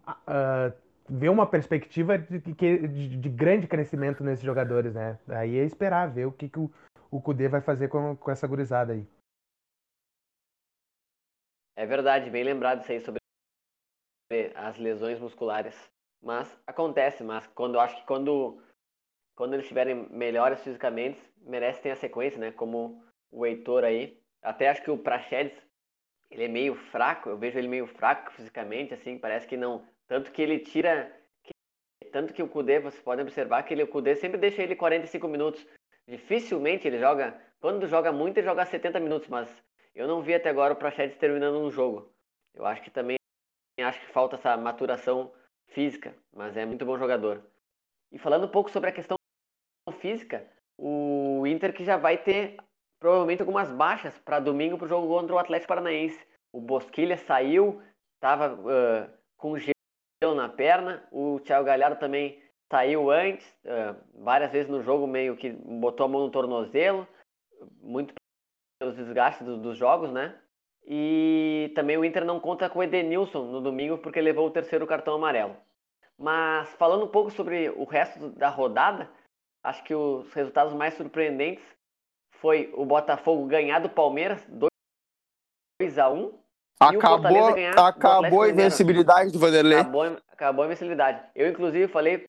uh, 0.09 0.72
vê 1.06 1.28
uma 1.28 1.46
perspectiva 1.46 2.16
de, 2.16 2.38
de, 2.38 3.18
de, 3.18 3.28
grande 3.28 3.66
crescimento 3.66 4.24
nesses 4.24 4.44
jogadores, 4.44 4.94
né? 4.94 5.18
Aí 5.28 5.59
é 5.59 5.64
esperar, 5.64 6.11
ver 6.11 6.24
o 6.24 6.33
que, 6.33 6.48
que 6.48 6.59
o, 6.59 6.72
o 7.11 7.20
Kudê 7.20 7.48
vai 7.48 7.61
fazer 7.61 7.88
com, 7.88 8.16
com 8.16 8.30
essa 8.30 8.46
gurizada 8.46 8.94
aí. 8.94 9.06
É 11.76 11.85
verdade, 11.85 12.30
bem 12.30 12.44
lembrado 12.44 12.80
isso 12.80 12.92
aí 12.92 13.00
sobre 13.00 13.20
as 14.54 14.78
lesões 14.78 15.20
musculares. 15.20 15.99
Mas 16.22 16.54
acontece, 16.66 17.24
mas 17.24 17.46
quando 17.48 17.74
eu 17.74 17.80
acho 17.80 17.96
que 17.96 18.06
quando, 18.06 18.62
quando 19.35 19.54
eles 19.54 19.64
estiverem 19.64 20.09
melhores 20.11 20.62
fisicamente, 20.62 21.20
merece 21.38 21.80
ter 21.80 21.90
a 21.90 21.96
sequência, 21.96 22.38
né? 22.38 22.52
Como 22.52 23.02
o 23.30 23.46
Heitor 23.46 23.85
aí. 23.85 24.20
Até 24.42 24.68
acho 24.68 24.83
que 24.83 24.90
o 24.90 24.98
Praxedes, 24.98 25.56
ele 26.30 26.44
é 26.44 26.48
meio 26.48 26.74
fraco, 26.74 27.28
eu 27.28 27.38
vejo 27.38 27.59
ele 27.59 27.68
meio 27.68 27.87
fraco 27.87 28.33
fisicamente, 28.33 28.94
assim, 28.94 29.18
parece 29.18 29.46
que 29.46 29.56
não. 29.56 29.87
Tanto 30.06 30.30
que 30.33 30.42
ele 30.42 30.59
tira. 30.59 31.14
Tanto 32.12 32.35
que 32.35 32.42
o 32.42 32.48
Kudê, 32.48 32.80
vocês 32.80 33.02
podem 33.02 33.24
observar 33.24 33.62
que 33.62 33.72
ele, 33.72 33.85
o 33.85 33.88
Kudê 33.88 34.16
sempre 34.16 34.38
deixa 34.38 34.62
ele 34.62 34.74
45 34.74 35.28
minutos. 35.28 35.66
Dificilmente 36.09 36.88
ele 36.88 36.98
joga. 36.98 37.40
Quando 37.61 37.87
joga 37.87 38.11
muito, 38.11 38.38
ele 38.38 38.46
joga 38.46 38.66
70 38.66 38.98
minutos, 38.98 39.28
mas 39.28 39.48
eu 39.94 40.09
não 40.09 40.22
vi 40.22 40.35
até 40.35 40.48
agora 40.48 40.72
o 40.72 40.76
Praxedes 40.76 41.16
terminando 41.16 41.59
um 41.59 41.70
jogo. 41.70 42.12
Eu 42.54 42.66
acho 42.66 42.83
que 42.83 42.90
também 42.90 43.16
acho 43.80 44.00
que 44.00 44.12
falta 44.12 44.37
essa 44.37 44.56
maturação 44.56 45.33
física, 45.70 46.14
mas 46.33 46.56
é 46.56 46.64
muito 46.64 46.85
bom 46.85 46.98
jogador. 46.98 47.42
E 48.12 48.18
falando 48.18 48.44
um 48.46 48.50
pouco 48.50 48.70
sobre 48.70 48.90
a 48.90 48.92
questão 48.92 49.16
física, 49.98 50.46
o 50.76 51.46
Inter 51.46 51.72
que 51.72 51.85
já 51.85 51.96
vai 51.96 52.16
ter 52.18 52.56
provavelmente 53.00 53.40
algumas 53.40 53.70
baixas 53.70 54.18
para 54.18 54.40
domingo 54.40 54.76
para 54.76 54.85
o 54.85 54.88
jogo 54.88 55.09
contra 55.09 55.35
o 55.35 55.38
Atlético 55.38 55.68
Paranaense. 55.68 56.18
O 56.52 56.61
Bosquilha 56.61 57.16
saiu, 57.16 57.83
estava 58.14 58.54
uh, 58.54 59.11
com 59.37 59.56
gelo 59.56 60.35
na 60.35 60.48
perna, 60.48 61.06
o 61.11 61.40
Thiago 61.40 61.66
Galhardo 61.66 61.98
também 61.98 62.42
saiu 62.70 63.11
antes, 63.11 63.46
uh, 63.64 63.96
várias 64.22 64.52
vezes 64.52 64.70
no 64.70 64.83
jogo 64.83 65.06
meio 65.06 65.37
que 65.37 65.50
botou 65.50 66.06
a 66.06 66.09
mão 66.09 66.22
no 66.22 66.30
tornozelo, 66.30 67.06
muito 67.80 68.14
pelos 68.78 68.96
desgastes 68.96 69.46
do, 69.46 69.56
dos 69.56 69.76
jogos, 69.76 70.11
né? 70.12 70.38
E 70.87 71.73
também 71.75 71.97
o 71.97 72.05
Inter 72.05 72.25
não 72.25 72.40
conta 72.40 72.69
com 72.69 72.79
o 72.79 72.83
Edenilson 72.83 73.45
no 73.45 73.61
domingo 73.61 73.99
porque 73.99 74.21
levou 74.21 74.47
o 74.47 74.51
terceiro 74.51 74.87
cartão 74.87 75.14
amarelo. 75.14 75.57
Mas 76.19 76.69
falando 76.75 77.05
um 77.05 77.09
pouco 77.09 77.31
sobre 77.31 77.71
o 77.71 77.85
resto 77.85 78.31
da 78.31 78.49
rodada, 78.49 79.11
acho 79.62 79.83
que 79.85 79.95
os 79.95 80.33
resultados 80.33 80.75
mais 80.75 80.95
surpreendentes 80.95 81.64
foi 82.33 82.73
o 82.75 82.85
Botafogo 82.85 83.47
ganhar 83.47 83.79
do 83.79 83.88
Palmeiras 83.88 84.45
2 84.49 85.99
a 85.99 86.11
1 86.11 86.40
Acabou, 86.81 87.55
acabou 87.77 88.43
a 88.43 88.49
invencibilidade 88.49 89.31
do 89.31 89.38
Vanderlei. 89.38 89.81
Acabou, 89.81 90.16
acabou 90.29 90.62
a 90.62 90.66
invencibilidade. 90.66 91.23
Eu, 91.35 91.51
inclusive, 91.51 91.93
falei 91.93 92.27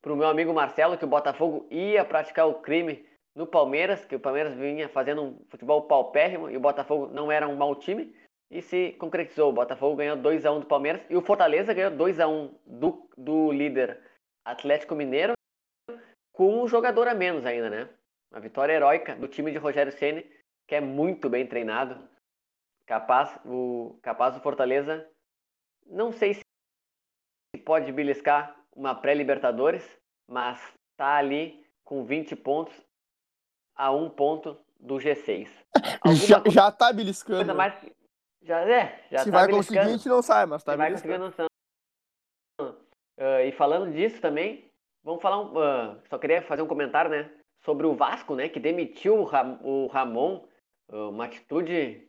pro 0.00 0.16
meu 0.16 0.26
amigo 0.26 0.54
Marcelo 0.54 0.96
que 0.96 1.04
o 1.04 1.08
Botafogo 1.08 1.66
ia 1.70 2.06
praticar 2.06 2.48
o 2.48 2.62
crime 2.62 3.06
no 3.34 3.46
Palmeiras, 3.46 4.04
que 4.04 4.16
o 4.16 4.20
Palmeiras 4.20 4.54
vinha 4.54 4.88
fazendo 4.88 5.22
um 5.22 5.44
futebol 5.48 5.82
paupérrimo 5.82 6.50
e 6.50 6.56
o 6.56 6.60
Botafogo 6.60 7.06
não 7.08 7.32
era 7.32 7.48
um 7.48 7.56
mau 7.56 7.74
time. 7.74 8.14
E 8.50 8.60
se 8.60 8.92
concretizou. 8.98 9.48
O 9.48 9.54
Botafogo 9.54 9.96
ganhou 9.96 10.16
2x1 10.18 10.60
do 10.60 10.66
Palmeiras 10.66 11.02
e 11.08 11.16
o 11.16 11.22
Fortaleza 11.22 11.72
ganhou 11.72 11.92
2x1 11.92 12.54
do, 12.66 13.08
do 13.16 13.50
líder 13.50 13.98
Atlético 14.44 14.94
Mineiro 14.94 15.32
com 16.32 16.62
um 16.62 16.68
jogador 16.68 17.08
a 17.08 17.14
menos 17.14 17.46
ainda, 17.46 17.70
né? 17.70 17.88
Uma 18.30 18.40
vitória 18.40 18.74
heróica 18.74 19.14
do 19.16 19.26
time 19.28 19.50
de 19.52 19.58
Rogério 19.58 19.92
Ceni, 19.92 20.30
que 20.66 20.74
é 20.74 20.80
muito 20.80 21.30
bem 21.30 21.46
treinado. 21.46 22.06
Capaz 22.86 23.38
o 23.44 23.98
capaz 24.02 24.34
do 24.34 24.42
Fortaleza, 24.42 25.08
não 25.86 26.12
sei 26.12 26.34
se 26.34 26.42
pode 27.64 27.90
beliscar 27.92 28.54
uma 28.74 28.94
pré-Libertadores, 28.94 29.98
mas 30.28 30.60
tá 30.96 31.16
ali 31.16 31.64
com 31.84 32.04
20 32.04 32.36
pontos 32.36 32.74
a 33.76 33.92
um 33.92 34.08
ponto 34.08 34.56
do 34.78 34.96
G6. 34.96 35.48
já, 36.26 36.42
já 36.50 36.70
tá 36.70 36.92
beliscando. 36.92 37.54
Mais... 37.54 37.74
Já, 38.42 38.60
é, 38.60 39.04
já 39.10 39.18
Se 39.18 39.30
tá 39.30 39.38
vai 39.38 39.46
beliscando. 39.46 39.56
conseguir, 39.56 39.78
a 39.78 39.84
gente 39.84 40.08
não 40.08 40.22
sai, 40.22 40.46
mas 40.46 40.64
tá 40.64 40.72
Se 40.72 40.78
vai 40.78 40.90
conseguir, 40.90 41.18
não 41.18 41.32
Uh, 43.20 43.44
e 43.46 43.52
falando 43.52 43.92
disso 43.92 44.20
também, 44.20 44.72
Vamos 45.04 45.20
falar, 45.20 45.40
um, 45.40 45.50
uh, 45.56 45.98
só 46.08 46.16
queria 46.16 46.42
fazer 46.42 46.62
um 46.62 46.68
comentário, 46.68 47.10
né, 47.10 47.28
sobre 47.64 47.86
o 47.86 47.94
Vasco, 47.94 48.36
né, 48.36 48.48
que 48.48 48.60
demitiu 48.60 49.18
o, 49.18 49.24
Ram, 49.24 49.58
o 49.62 49.86
Ramon, 49.88 50.44
uh, 50.88 51.10
uma 51.10 51.24
atitude 51.24 52.08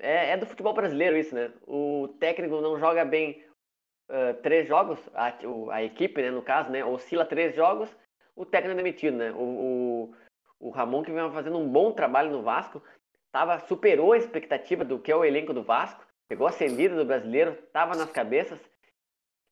é, 0.00 0.32
é, 0.32 0.36
do 0.36 0.46
futebol 0.46 0.72
brasileiro 0.72 1.16
isso, 1.16 1.34
né? 1.34 1.52
O 1.64 2.08
técnico 2.18 2.60
não 2.60 2.78
joga 2.78 3.04
bem 3.04 3.44
três 4.42 4.66
jogos, 4.66 4.98
a, 5.14 5.32
a, 5.70 5.82
equipe, 5.84 6.20
né, 6.22 6.30
no 6.30 6.42
caso, 6.42 6.70
né, 6.70 6.84
oscila 6.84 7.24
três 7.24 7.54
jogos, 7.54 7.94
o 8.34 8.44
técnico 8.44 8.72
é 8.72 8.82
demitido, 8.82 9.16
né? 9.16 9.30
O, 9.32 9.42
o, 9.42 10.14
o 10.60 10.70
Ramon 10.70 11.02
que 11.02 11.12
vem 11.12 11.30
fazendo 11.30 11.58
um 11.58 11.68
bom 11.68 11.92
trabalho 11.92 12.30
no 12.30 12.42
Vasco, 12.42 12.82
tava 13.30 13.58
superou 13.60 14.12
a 14.12 14.18
expectativa 14.18 14.84
do 14.84 14.98
que 14.98 15.12
é 15.12 15.16
o 15.16 15.24
elenco 15.24 15.52
do 15.52 15.62
Vasco, 15.62 16.04
pegou 16.28 16.46
a 16.46 16.52
semida 16.52 16.96
do 16.96 17.04
brasileiro, 17.04 17.54
tava 17.72 17.96
nas 17.96 18.10
cabeças 18.10 18.60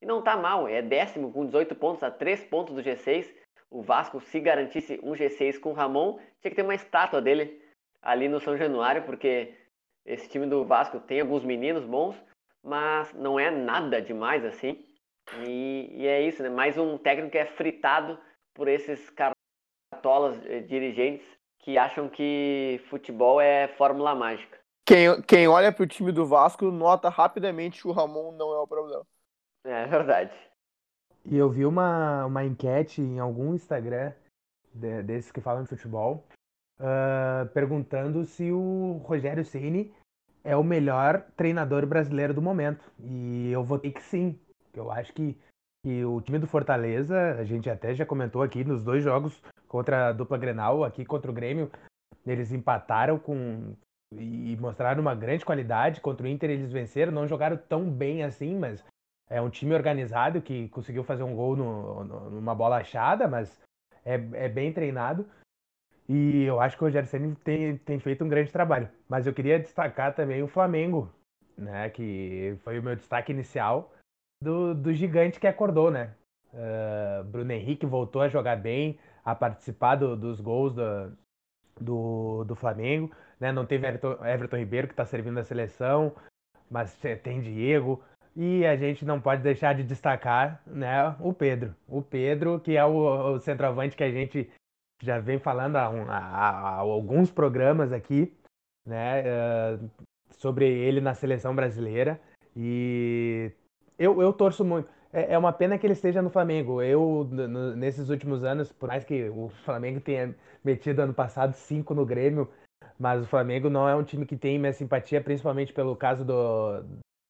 e 0.02 0.06
não 0.06 0.22
tá 0.22 0.36
mal, 0.36 0.68
é 0.68 0.82
décimo 0.82 1.32
com 1.32 1.46
18 1.46 1.74
pontos, 1.74 2.02
a 2.02 2.10
3 2.10 2.44
pontos 2.44 2.74
do 2.74 2.82
G6. 2.82 3.32
O 3.70 3.82
Vasco, 3.82 4.20
se 4.20 4.38
garantisse 4.38 5.00
um 5.02 5.12
G6 5.12 5.58
com 5.58 5.70
o 5.70 5.72
Ramon, 5.72 6.18
tinha 6.40 6.50
que 6.50 6.54
ter 6.54 6.62
uma 6.62 6.74
estátua 6.74 7.20
dele 7.20 7.60
ali 8.00 8.28
no 8.28 8.40
São 8.40 8.56
Januário, 8.56 9.02
porque 9.04 9.54
esse 10.04 10.28
time 10.28 10.46
do 10.46 10.64
Vasco 10.64 11.00
tem 11.00 11.20
alguns 11.20 11.44
meninos 11.44 11.84
bons, 11.84 12.16
mas 12.62 13.12
não 13.14 13.38
é 13.38 13.50
nada 13.50 14.00
demais 14.00 14.44
assim. 14.44 14.84
E, 15.44 15.88
e 15.92 16.06
é 16.06 16.22
isso, 16.22 16.42
né? 16.42 16.48
Mais 16.48 16.78
um 16.78 16.96
técnico 16.96 17.32
que 17.32 17.38
é 17.38 17.46
fritado 17.46 18.18
por 18.54 18.68
esses 18.68 19.10
cartolas 19.90 20.38
eh, 20.46 20.60
dirigentes 20.60 21.26
que 21.60 21.76
acham 21.76 22.08
que 22.08 22.80
futebol 22.88 23.40
é 23.40 23.68
fórmula 23.68 24.14
mágica. 24.14 24.58
Quem, 24.86 25.20
quem 25.22 25.48
olha 25.48 25.72
para 25.72 25.82
o 25.82 25.86
time 25.86 26.12
do 26.12 26.24
Vasco 26.24 26.70
nota 26.70 27.08
rapidamente 27.08 27.82
que 27.82 27.88
o 27.88 27.92
Ramon 27.92 28.32
não 28.32 28.54
é 28.54 28.58
o 28.58 28.68
problema. 28.68 29.04
É 29.64 29.84
verdade. 29.86 30.32
E 31.24 31.36
eu 31.36 31.50
vi 31.50 31.66
uma, 31.66 32.26
uma 32.26 32.44
enquete 32.44 33.00
em 33.00 33.18
algum 33.18 33.52
Instagram 33.52 34.12
de, 34.72 35.02
desses 35.02 35.32
que 35.32 35.40
falam 35.40 35.64
de 35.64 35.68
futebol, 35.68 36.24
uh, 36.78 37.48
perguntando 37.52 38.24
se 38.24 38.52
o 38.52 39.00
Rogério 39.04 39.44
Ceni 39.44 39.92
é 40.44 40.56
o 40.56 40.62
melhor 40.62 41.26
treinador 41.36 41.84
brasileiro 41.84 42.32
do 42.32 42.40
momento. 42.40 42.88
E 43.00 43.50
eu 43.50 43.64
votei 43.64 43.90
que 43.90 44.02
sim. 44.02 44.38
Eu 44.72 44.92
acho 44.92 45.12
que, 45.12 45.36
que 45.86 46.04
o 46.04 46.20
time 46.20 46.40
do 46.40 46.48
Fortaleza, 46.48 47.36
a 47.38 47.44
gente 47.44 47.70
até 47.70 47.94
já 47.94 48.04
comentou 48.04 48.42
aqui 48.42 48.64
nos 48.64 48.82
dois 48.82 49.04
jogos 49.04 49.40
contra 49.68 50.08
a 50.08 50.12
dupla 50.12 50.36
Grenal, 50.36 50.82
aqui 50.82 51.04
contra 51.04 51.30
o 51.30 51.34
Grêmio, 51.34 51.70
eles 52.26 52.50
empataram 52.50 53.20
com 53.20 53.72
e 54.12 54.56
mostraram 54.56 55.00
uma 55.00 55.14
grande 55.14 55.44
qualidade. 55.44 56.00
Contra 56.00 56.26
o 56.26 56.28
Inter 56.28 56.50
eles 56.50 56.72
venceram, 56.72 57.12
não 57.12 57.28
jogaram 57.28 57.56
tão 57.56 57.88
bem 57.88 58.24
assim, 58.24 58.58
mas 58.58 58.84
é 59.30 59.40
um 59.40 59.48
time 59.48 59.74
organizado 59.74 60.42
que 60.42 60.68
conseguiu 60.70 61.04
fazer 61.04 61.22
um 61.22 61.36
gol 61.36 61.54
no, 61.54 62.02
no, 62.02 62.30
numa 62.30 62.54
bola 62.54 62.78
achada, 62.78 63.28
mas 63.28 63.62
é, 64.04 64.14
é, 64.32 64.48
bem 64.48 64.72
treinado. 64.72 65.24
E 66.08 66.42
eu 66.42 66.60
acho 66.60 66.76
que 66.76 66.82
o 66.82 66.86
Rogério 66.86 67.08
Ceni 67.08 67.36
tem, 67.36 67.76
tem 67.78 68.00
feito 68.00 68.24
um 68.24 68.28
grande 68.28 68.50
trabalho. 68.50 68.88
Mas 69.08 69.24
eu 69.24 69.32
queria 69.32 69.60
destacar 69.60 70.16
também 70.16 70.42
o 70.42 70.48
Flamengo, 70.48 71.08
né? 71.56 71.88
Que 71.90 72.56
foi 72.64 72.76
o 72.76 72.82
meu 72.82 72.96
destaque 72.96 73.30
inicial 73.30 73.92
do, 74.40 74.74
do 74.74 74.92
gigante 74.92 75.40
que 75.40 75.46
acordou, 75.46 75.90
né? 75.90 76.14
Uh, 76.52 77.24
Bruno 77.24 77.52
Henrique 77.52 77.84
voltou 77.84 78.22
a 78.22 78.28
jogar 78.28 78.56
bem, 78.56 78.98
a 79.24 79.34
participar 79.34 79.96
do, 79.96 80.16
dos 80.16 80.40
gols 80.40 80.72
do, 80.74 81.12
do, 81.80 82.44
do 82.44 82.54
Flamengo. 82.54 83.10
Né? 83.38 83.52
Não 83.52 83.66
teve 83.66 83.86
Everton, 83.86 84.24
Everton 84.24 84.56
Ribeiro, 84.56 84.86
que 84.86 84.92
está 84.92 85.04
servindo 85.04 85.38
a 85.38 85.44
seleção, 85.44 86.14
mas 86.70 86.96
tem 87.22 87.40
Diego. 87.40 88.02
E 88.34 88.66
a 88.66 88.76
gente 88.76 89.04
não 89.04 89.20
pode 89.20 89.42
deixar 89.42 89.74
de 89.74 89.82
destacar 89.82 90.62
né, 90.66 91.16
o 91.20 91.32
Pedro. 91.32 91.74
O 91.88 92.02
Pedro, 92.02 92.60
que 92.60 92.76
é 92.76 92.84
o, 92.84 93.34
o 93.34 93.40
centroavante 93.40 93.96
que 93.96 94.04
a 94.04 94.10
gente 94.10 94.50
já 95.02 95.18
vem 95.18 95.38
falando 95.38 95.76
há, 95.76 95.88
um, 95.88 96.10
há, 96.10 96.18
há 96.18 96.74
alguns 96.76 97.30
programas 97.30 97.92
aqui, 97.92 98.34
né, 98.86 99.22
uh, 99.22 99.90
sobre 100.30 100.66
ele 100.66 101.00
na 101.00 101.14
seleção 101.14 101.54
brasileira. 101.54 102.20
E 102.54 103.50
eu, 103.98 104.20
eu 104.20 104.32
torço 104.32 104.64
muito. 104.64 104.88
É, 105.12 105.34
é 105.34 105.38
uma 105.38 105.52
pena 105.52 105.78
que 105.78 105.86
ele 105.86 105.92
esteja 105.92 106.20
no 106.20 106.30
Flamengo. 106.30 106.82
Eu, 106.82 107.26
no, 107.30 107.76
nesses 107.76 108.08
últimos 108.08 108.44
anos, 108.44 108.72
por 108.72 108.88
mais 108.88 109.04
que 109.04 109.28
o 109.30 109.48
Flamengo 109.64 110.00
tenha 110.00 110.34
metido 110.64 111.00
ano 111.00 111.14
passado 111.14 111.54
cinco 111.54 111.94
no 111.94 112.04
Grêmio, 112.04 112.50
mas 112.98 113.22
o 113.22 113.26
Flamengo 113.26 113.70
não 113.70 113.88
é 113.88 113.94
um 113.94 114.04
time 114.04 114.26
que 114.26 114.36
tem 114.36 114.58
minha 114.58 114.72
simpatia, 114.72 115.20
principalmente 115.20 115.72
pelo 115.72 115.96
caso 115.96 116.24
do, 116.24 116.82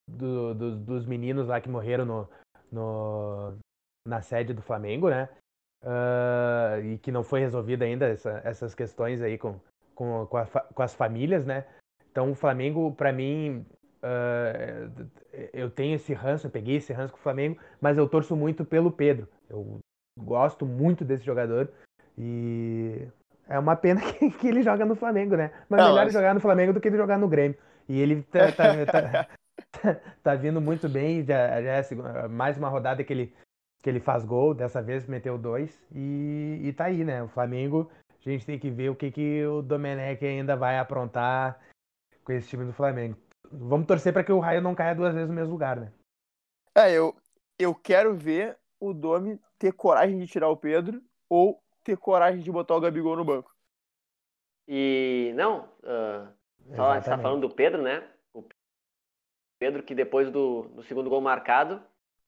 do, 0.09 0.55
do, 0.55 0.76
dos 0.76 1.07
meninos 1.07 1.48
lá 1.48 1.61
que 1.61 1.68
morreram 1.68 2.05
no, 2.05 2.29
no, 2.72 3.55
na 4.07 4.20
sede 4.22 4.55
do 4.55 4.62
Flamengo, 4.62 5.11
né? 5.11 5.29
Uh, 5.85 6.83
e 6.83 6.98
que 6.98 7.12
não 7.12 7.22
foi 7.22 7.40
resolvida 7.40 7.85
ainda 7.85 8.07
essa, 8.07 8.40
essas 8.44 8.74
questões 8.74 9.20
aí 9.20 9.37
com, 9.38 9.61
com, 9.94 10.26
com, 10.26 10.37
a, 10.37 10.46
com, 10.46 10.83
as 10.83 10.94
famílias, 10.94 11.44
né? 11.44 11.64
Então 12.11 12.31
o 12.31 12.35
Flamengo, 12.35 12.92
para 12.92 13.12
mim, 13.12 13.64
uh, 14.06 15.06
eu 15.52 15.70
tenho 15.70 15.96
esse 15.96 16.14
ranço, 16.14 16.46
eu 16.46 16.50
peguei 16.50 16.76
esse 16.76 16.92
ranço 16.92 17.12
com 17.12 17.18
o 17.18 17.22
Flamengo, 17.22 17.58
mas 17.80 17.98
eu 17.98 18.08
torço 18.08 18.36
muito 18.36 18.64
pelo 18.64 18.90
Pedro. 18.90 19.28
Eu 19.48 19.80
gosto 20.18 20.64
muito 20.64 21.04
desse 21.04 21.24
jogador 21.24 21.70
e 22.16 23.06
é 23.48 23.58
uma 23.58 23.76
pena 23.76 24.00
que, 24.12 24.30
que 24.30 24.48
ele 24.48 24.62
joga 24.62 24.84
no 24.84 24.96
Flamengo, 24.96 25.36
né? 25.36 25.50
Mas 25.68 25.80
não, 25.80 25.88
melhor 25.90 26.04
mas... 26.04 26.12
jogar 26.12 26.34
no 26.34 26.40
Flamengo 26.40 26.72
do 26.72 26.80
que 26.80 26.88
ele 26.88 26.96
jogar 26.96 27.18
no 27.18 27.28
Grêmio. 27.28 27.58
E 27.88 28.00
ele 28.00 28.22
tá, 28.22 28.50
tá, 28.50 28.86
tá, 28.86 30.00
tá 30.22 30.34
vindo 30.34 30.60
muito 30.60 30.88
bem, 30.88 31.24
já, 31.24 31.62
já 31.62 31.72
é 31.72 32.28
mais 32.28 32.58
uma 32.58 32.68
rodada 32.68 33.04
que 33.04 33.12
ele, 33.12 33.32
que 33.80 33.88
ele 33.88 34.00
faz 34.00 34.24
gol, 34.24 34.52
dessa 34.52 34.82
vez 34.82 35.06
meteu 35.06 35.38
dois, 35.38 35.80
e, 35.94 36.60
e 36.64 36.72
tá 36.72 36.86
aí, 36.86 37.04
né? 37.04 37.22
O 37.22 37.28
Flamengo, 37.28 37.88
a 38.26 38.28
gente 38.28 38.44
tem 38.44 38.58
que 38.58 38.70
ver 38.70 38.90
o 38.90 38.96
que, 38.96 39.12
que 39.12 39.46
o 39.46 39.62
Domenech 39.62 40.24
ainda 40.24 40.56
vai 40.56 40.78
aprontar 40.78 41.60
com 42.24 42.32
esse 42.32 42.48
time 42.48 42.64
do 42.64 42.72
Flamengo. 42.72 43.16
Vamos 43.52 43.87
torcer 43.87 44.12
para 44.12 44.24
que 44.24 44.32
o 44.32 44.38
Raio 44.38 44.62
não 44.62 44.74
caia 44.74 44.94
duas 44.94 45.14
vezes 45.14 45.28
no 45.28 45.35
mesmo 45.35 45.52
lugar, 45.52 45.78
né? 45.78 45.92
É, 46.74 46.92
eu, 46.92 47.14
eu 47.59 47.74
quero 47.74 48.14
ver 48.14 48.56
o 48.78 48.92
Domi 48.92 49.40
ter 49.59 49.72
coragem 49.72 50.18
de 50.18 50.26
tirar 50.26 50.48
o 50.48 50.56
Pedro 50.56 51.02
ou 51.28 51.62
ter 51.82 51.96
coragem 51.96 52.40
de 52.40 52.50
botar 52.50 52.74
o 52.74 52.80
Gabigol 52.80 53.16
no 53.16 53.24
banco. 53.24 53.54
E 54.68 55.32
não, 55.37 55.68
uh, 55.85 56.28
só 56.74 56.90
a 56.90 56.94
gente 56.96 57.04
tá 57.04 57.18
falando 57.18 57.48
do 57.48 57.54
Pedro, 57.54 57.80
né? 57.80 58.02
Pedro, 59.59 59.82
que 59.82 59.94
depois 59.94 60.30
do, 60.30 60.62
do 60.68 60.82
segundo 60.82 61.09
gol 61.09 61.20
marcado, 61.20 61.80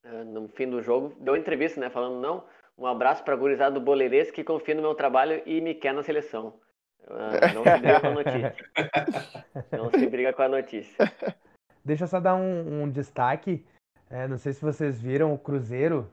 uh, 0.04 0.24
no 0.24 0.48
fim 0.48 0.68
do 0.68 0.80
jogo, 0.80 1.14
deu 1.20 1.36
entrevista, 1.36 1.80
né? 1.80 1.90
Falando, 1.90 2.20
não, 2.20 2.44
um 2.76 2.86
abraço 2.86 3.24
para 3.24 3.34
a 3.34 3.36
gurizada 3.36 3.74
do 3.74 3.84
Boleirês 3.84 4.30
que 4.30 4.44
confia 4.44 4.74
no 4.74 4.82
meu 4.82 4.94
trabalho 4.94 5.42
e 5.44 5.60
me 5.60 5.74
quer 5.74 5.92
na 5.92 6.02
seleção. 6.02 6.58
Uh, 7.08 7.54
não 7.54 7.64
se 7.64 7.78
briga 7.78 8.00
com 8.00 8.06
a 8.06 8.10
notícia. 8.10 8.54
Não 9.72 9.90
se 9.90 10.06
briga 10.06 10.32
com 10.32 10.42
a 10.42 10.48
notícia. 10.48 11.12
Deixa 11.84 12.04
eu 12.04 12.08
só 12.08 12.20
dar 12.20 12.34
um, 12.34 12.82
um 12.82 12.90
destaque. 12.90 13.64
É, 14.10 14.28
não 14.28 14.36
sei 14.36 14.52
se 14.52 14.62
vocês 14.62 15.00
viram 15.00 15.32
o 15.32 15.38
Cruzeiro 15.38 16.10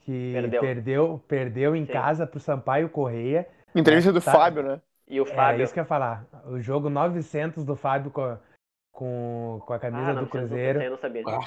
que 0.00 0.32
perdeu, 0.32 0.60
perdeu, 0.60 1.24
perdeu 1.28 1.76
em 1.76 1.84
Sim. 1.84 1.92
casa 1.92 2.26
para 2.26 2.38
o 2.38 2.40
Sampaio 2.40 2.88
Correia. 2.88 3.46
Entrevista 3.74 4.10
é, 4.10 4.12
do 4.12 4.20
tá... 4.20 4.32
Fábio, 4.32 4.62
né? 4.62 4.80
E 5.06 5.20
o 5.20 5.26
Fábio. 5.26 5.60
É 5.60 5.64
isso 5.64 5.72
que 5.72 5.78
eu 5.78 5.82
ia 5.82 5.88
falar. 5.88 6.26
O 6.46 6.60
jogo 6.60 6.90
900 6.90 7.64
do 7.64 7.76
Fábio 7.76 8.10
com 8.10 8.22
a, 8.22 8.38
com, 8.92 9.62
com 9.64 9.72
a 9.72 9.78
camisa 9.78 10.10
ah, 10.10 10.14
do 10.14 10.26
Cruzeiro. 10.26 10.82
Eu 10.82 10.90
não 10.90 10.98
sabia. 10.98 11.22
Ah. 11.26 11.40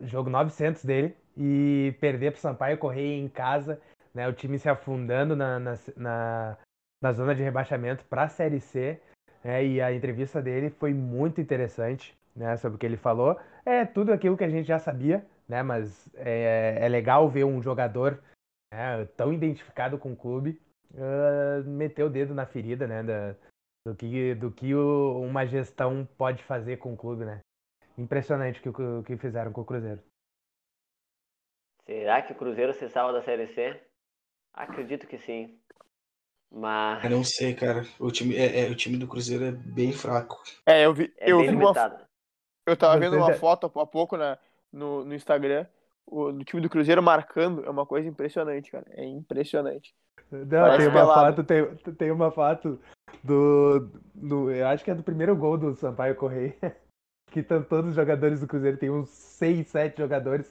Jogo 0.00 0.30
900 0.30 0.84
dele. 0.84 1.16
E 1.36 1.94
perder 2.00 2.32
pro 2.32 2.40
Sampaio 2.40 2.78
Correia 2.78 3.16
em 3.16 3.28
casa, 3.28 3.80
né? 4.14 4.28
O 4.28 4.32
time 4.32 4.58
se 4.58 4.68
afundando 4.68 5.36
na, 5.36 5.58
na, 5.58 5.74
na, 5.96 6.58
na 7.00 7.12
zona 7.12 7.34
de 7.34 7.42
rebaixamento 7.42 8.04
para 8.04 8.24
a 8.24 8.28
Série 8.28 8.60
C. 8.60 9.00
Né, 9.42 9.64
e 9.64 9.80
a 9.80 9.92
entrevista 9.92 10.42
dele 10.42 10.70
foi 10.70 10.92
muito 10.92 11.40
interessante, 11.40 12.16
né? 12.34 12.56
Sobre 12.56 12.76
o 12.76 12.78
que 12.78 12.86
ele 12.86 12.96
falou. 12.96 13.38
É 13.64 13.84
tudo 13.84 14.12
aquilo 14.12 14.36
que 14.36 14.44
a 14.44 14.48
gente 14.48 14.66
já 14.66 14.78
sabia, 14.78 15.24
né? 15.48 15.62
Mas 15.62 16.10
é, 16.16 16.78
é 16.80 16.88
legal 16.88 17.28
ver 17.28 17.44
um 17.44 17.62
jogador 17.62 18.20
né, 18.72 19.06
tão 19.16 19.32
identificado 19.32 19.98
com 19.98 20.12
o 20.12 20.16
clube 20.16 20.60
uh, 20.94 21.64
meter 21.68 22.02
o 22.02 22.10
dedo 22.10 22.34
na 22.34 22.46
ferida, 22.46 22.86
né? 22.86 23.02
Da, 23.02 23.34
do 23.86 23.94
que, 23.94 24.34
do 24.34 24.50
que 24.50 24.74
o, 24.74 25.20
uma 25.22 25.46
gestão 25.46 26.06
pode 26.16 26.42
fazer 26.42 26.78
com 26.78 26.92
o 26.92 26.96
clube, 26.96 27.24
né? 27.24 27.40
Impressionante 27.96 28.60
o 28.68 28.72
que, 28.72 28.82
o 28.82 29.02
que 29.02 29.16
fizeram 29.16 29.52
com 29.52 29.60
o 29.60 29.64
Cruzeiro. 29.64 30.02
Será 31.84 32.22
que 32.22 32.32
o 32.32 32.36
Cruzeiro 32.36 32.72
se 32.74 32.88
salva 32.88 33.14
da 33.14 33.22
Série 33.22 33.46
C? 33.48 33.80
Acredito 34.52 35.06
que 35.06 35.18
sim. 35.18 35.58
Mas. 36.50 37.04
Eu 37.04 37.10
não 37.10 37.24
sei, 37.24 37.54
cara. 37.54 37.86
O 37.98 38.10
time, 38.10 38.34
é, 38.34 38.66
é, 38.66 38.70
o 38.70 38.74
time 38.74 38.96
do 38.96 39.06
Cruzeiro 39.06 39.44
é 39.44 39.52
bem 39.52 39.92
fraco. 39.92 40.42
É, 40.66 40.86
eu 40.86 40.94
vi, 40.94 41.12
é 41.18 41.30
eu 41.30 41.40
vi 41.40 41.50
uma. 41.50 42.08
Eu 42.66 42.76
tava 42.76 42.98
vendo 42.98 43.16
uma 43.16 43.32
foto 43.34 43.70
há 43.74 43.86
pouco 43.86 44.16
na, 44.16 44.38
no, 44.72 45.04
no 45.04 45.14
Instagram. 45.14 45.66
O, 46.06 46.32
do 46.32 46.44
time 46.44 46.62
do 46.62 46.70
Cruzeiro 46.70 47.02
marcando. 47.02 47.64
É 47.64 47.70
uma 47.70 47.86
coisa 47.86 48.08
impressionante, 48.08 48.70
cara. 48.70 48.86
É 48.90 49.04
impressionante. 49.04 49.94
Não, 50.30 50.76
tem 50.76 50.88
uma, 50.88 51.06
foto, 51.06 51.44
tem, 51.44 51.76
tem 51.94 52.10
uma 52.10 52.30
foto 52.30 52.80
do, 53.22 53.90
do. 54.14 54.50
Eu 54.50 54.66
acho 54.68 54.84
que 54.84 54.90
é 54.90 54.94
do 54.94 55.02
primeiro 55.02 55.34
gol 55.36 55.56
do 55.56 55.74
Sampaio 55.74 56.14
Correia. 56.14 56.56
Que 57.30 57.40
estão 57.40 57.62
todos 57.62 57.90
os 57.90 57.94
jogadores 57.94 58.40
do 58.40 58.46
Cruzeiro, 58.46 58.78
tem 58.78 58.88
uns 58.88 59.10
6, 59.10 59.68
7 59.68 59.98
jogadores 59.98 60.50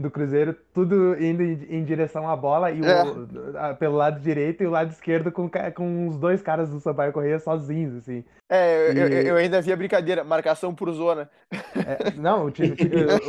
do 0.00 0.10
Cruzeiro, 0.10 0.56
tudo 0.74 1.14
indo 1.22 1.42
em, 1.42 1.84
direção 1.84 2.28
à 2.28 2.34
bola, 2.34 2.70
e 2.70 2.80
É. 2.84 3.02
o, 3.04 3.56
a- 3.58 3.74
pelo 3.74 3.96
lado 3.96 4.18
direito 4.20 4.62
e 4.62 4.66
o 4.66 4.70
lado 4.70 4.90
esquerdo 4.90 5.30
com, 5.30 5.48
com 5.74 6.08
os 6.08 6.16
dois 6.16 6.42
caras 6.42 6.70
do 6.70 6.80
Sampaio 6.80 7.12
Correia 7.12 7.38
sozinhos, 7.38 7.96
assim. 7.96 8.24
É, 8.48 8.88
eu, 8.90 8.92
eu- 8.94 9.08
E- 9.08 9.28
eu 9.28 9.36
ainda 9.36 9.60
vi 9.60 9.72
a 9.72 9.76
brincadeira, 9.76 10.24
marcação 10.24 10.74
por 10.74 10.90
zona. 10.92 11.28
É, 11.52 12.10
não, 12.16 12.46
o 12.46 12.50
time, 12.50 12.74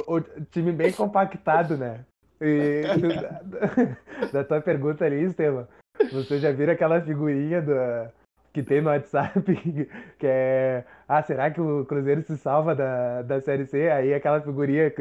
o, 0.08 0.16
o 0.18 0.22
time 0.52 0.72
bem 0.72 0.92
compactado, 0.92 1.78
né? 1.78 2.00
E, 2.40 2.82
da, 3.22 4.28
da 4.34 4.44
tua 4.44 4.62
pergunta 4.62 5.06
ali, 5.06 5.24
Estevam, 5.24 5.68
você 6.12 6.40
já 6.40 6.52
viram 6.52 6.74
aquela 6.74 7.00
figurinha 7.00 7.62
do, 7.62 7.74
que 8.54 8.64
tem 8.64 8.82
no 8.82 8.90
WhatsApp 8.90 9.42
que 10.18 10.28
é 10.28 10.84
ah, 11.08 11.22
será 11.22 11.52
que 11.52 11.62
o 11.62 11.86
Cruzeiro 11.86 12.22
se 12.24 12.38
salva 12.38 12.74
da, 12.74 13.22
da 13.22 13.40
Série 13.42 13.66
C? 13.66 13.90
Aí 13.92 14.14
aquela 14.14 14.42
figurinha 14.42 14.92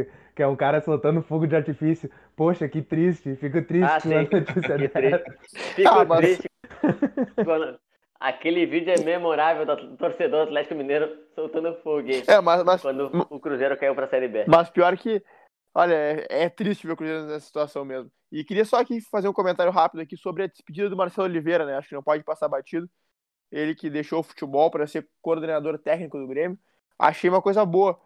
que, 0.40 0.44
é 0.44 0.46
um 0.46 0.56
cara 0.56 0.80
soltando 0.80 1.22
fogo 1.22 1.46
de 1.46 1.54
artifício. 1.54 2.10
Poxa, 2.34 2.66
que 2.66 2.80
triste, 2.80 3.36
fico 3.36 3.62
triste 3.62 3.84
Ah, 3.90 3.96
a 3.96 4.00
sim. 4.00 4.08
notícia 4.14 4.78
Que 4.78 4.88
triste. 4.88 5.24
Fico 5.74 5.88
Ah, 5.90 6.04
mas- 6.06 6.20
triste. 6.20 6.48
quando- 7.44 7.78
Aquele 8.18 8.66
vídeo 8.66 8.92
é 8.92 9.02
memorável 9.02 9.64
do 9.64 9.96
torcedor 9.96 10.40
do 10.44 10.48
Atlético 10.48 10.74
Mineiro 10.74 11.08
soltando 11.34 11.74
foguete 11.82 12.30
É, 12.30 12.38
mas, 12.38 12.62
mas, 12.64 12.82
quando 12.82 13.10
o 13.30 13.40
Cruzeiro 13.40 13.74
caiu 13.78 13.94
pra 13.94 14.08
Série 14.08 14.28
B. 14.28 14.44
mas 14.46 14.68
pior 14.68 14.94
que, 14.98 15.22
olha, 15.74 15.94
é, 15.94 16.26
é 16.28 16.48
triste 16.50 16.86
ver 16.86 16.92
o 16.92 16.96
Cruzeiro 16.96 17.24
nessa 17.24 17.46
situação 17.46 17.82
mesmo. 17.82 18.10
E 18.30 18.44
queria 18.44 18.66
só 18.66 18.76
aqui 18.78 19.00
fazer 19.00 19.26
um 19.26 19.32
comentário 19.32 19.72
rápido 19.72 20.00
aqui 20.02 20.18
sobre 20.18 20.42
a 20.42 20.46
despedida 20.46 20.90
do 20.90 20.96
Marcelo 20.98 21.26
Oliveira, 21.28 21.64
né? 21.64 21.76
Acho 21.78 21.88
que 21.88 21.94
não 21.94 22.02
pode 22.02 22.22
passar 22.22 22.46
batido. 22.46 22.86
Ele 23.50 23.74
que 23.74 23.88
deixou 23.88 24.20
o 24.20 24.22
futebol 24.22 24.70
para 24.70 24.86
ser 24.86 25.08
coordenador 25.22 25.78
técnico 25.78 26.18
do 26.18 26.26
Grêmio. 26.28 26.58
Achei 26.98 27.30
uma 27.30 27.40
coisa 27.40 27.64
boa, 27.64 27.98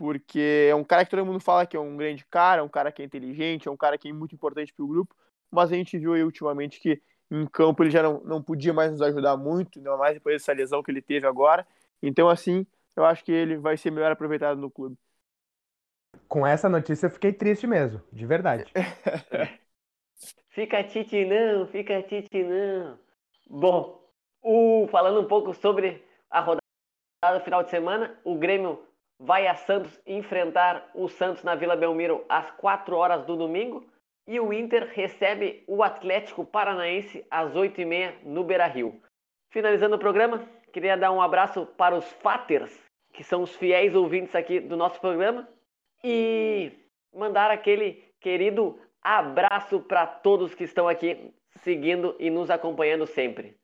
porque 0.00 0.66
é 0.70 0.74
um 0.74 0.82
cara 0.82 1.04
que 1.04 1.10
todo 1.10 1.26
mundo 1.26 1.40
fala 1.40 1.66
que 1.66 1.76
é 1.76 1.80
um 1.80 1.94
grande 1.94 2.24
cara, 2.24 2.64
um 2.64 2.70
cara 2.70 2.90
que 2.90 3.02
é 3.02 3.04
inteligente, 3.04 3.68
é 3.68 3.70
um 3.70 3.76
cara 3.76 3.98
que 3.98 4.08
é 4.08 4.12
muito 4.14 4.34
importante 4.34 4.72
para 4.72 4.82
o 4.82 4.88
grupo, 4.88 5.14
mas 5.50 5.70
a 5.70 5.74
gente 5.74 5.98
viu 5.98 6.14
aí 6.14 6.24
ultimamente 6.24 6.80
que 6.80 7.02
em 7.30 7.46
campo 7.46 7.82
ele 7.82 7.90
já 7.90 8.02
não, 8.02 8.18
não 8.24 8.42
podia 8.42 8.72
mais 8.72 8.90
nos 8.90 9.02
ajudar 9.02 9.36
muito, 9.36 9.78
ainda 9.78 9.94
mais 9.98 10.14
depois 10.14 10.36
dessa 10.36 10.54
lesão 10.54 10.82
que 10.82 10.90
ele 10.90 11.02
teve 11.02 11.26
agora. 11.26 11.66
Então, 12.02 12.30
assim, 12.30 12.66
eu 12.96 13.04
acho 13.04 13.22
que 13.22 13.30
ele 13.30 13.58
vai 13.58 13.76
ser 13.76 13.90
melhor 13.90 14.10
aproveitado 14.10 14.58
no 14.58 14.70
clube. 14.70 14.96
Com 16.26 16.46
essa 16.46 16.66
notícia 16.66 17.04
eu 17.04 17.10
fiquei 17.10 17.34
triste 17.34 17.66
mesmo, 17.66 18.00
de 18.10 18.24
verdade. 18.24 18.72
Fica 20.48 20.82
Tite 20.82 21.26
não, 21.26 21.66
fica 21.66 22.02
Tite 22.02 22.42
não. 22.42 22.98
Bom, 23.48 24.02
o, 24.42 24.88
falando 24.90 25.20
um 25.20 25.28
pouco 25.28 25.52
sobre 25.52 26.02
a 26.30 26.40
rodada 26.40 27.38
do 27.38 27.44
final 27.44 27.62
de 27.62 27.70
semana, 27.70 28.18
o 28.24 28.34
Grêmio 28.34 28.82
vai 29.20 29.46
a 29.46 29.54
Santos 29.54 30.00
enfrentar 30.06 30.90
o 30.94 31.06
Santos 31.06 31.44
na 31.44 31.54
Vila 31.54 31.76
Belmiro 31.76 32.24
às 32.26 32.50
4 32.52 32.96
horas 32.96 33.26
do 33.26 33.36
domingo 33.36 33.86
e 34.26 34.40
o 34.40 34.52
Inter 34.52 34.90
recebe 34.94 35.62
o 35.66 35.82
Atlético 35.82 36.44
Paranaense 36.44 37.26
às 37.30 37.52
8h30 37.52 38.22
no 38.22 38.42
Beira-Rio. 38.42 38.98
Finalizando 39.52 39.96
o 39.96 39.98
programa, 39.98 40.48
queria 40.72 40.96
dar 40.96 41.12
um 41.12 41.20
abraço 41.20 41.66
para 41.66 41.94
os 41.94 42.10
Faters, 42.22 42.80
que 43.12 43.22
são 43.22 43.42
os 43.42 43.54
fiéis 43.56 43.94
ouvintes 43.94 44.34
aqui 44.34 44.58
do 44.58 44.76
nosso 44.76 45.00
programa, 45.00 45.46
e 46.02 46.72
mandar 47.14 47.50
aquele 47.50 48.04
querido 48.20 48.80
abraço 49.02 49.80
para 49.80 50.06
todos 50.06 50.54
que 50.54 50.64
estão 50.64 50.88
aqui 50.88 51.34
seguindo 51.62 52.14
e 52.18 52.30
nos 52.30 52.50
acompanhando 52.50 53.06
sempre. 53.06 53.58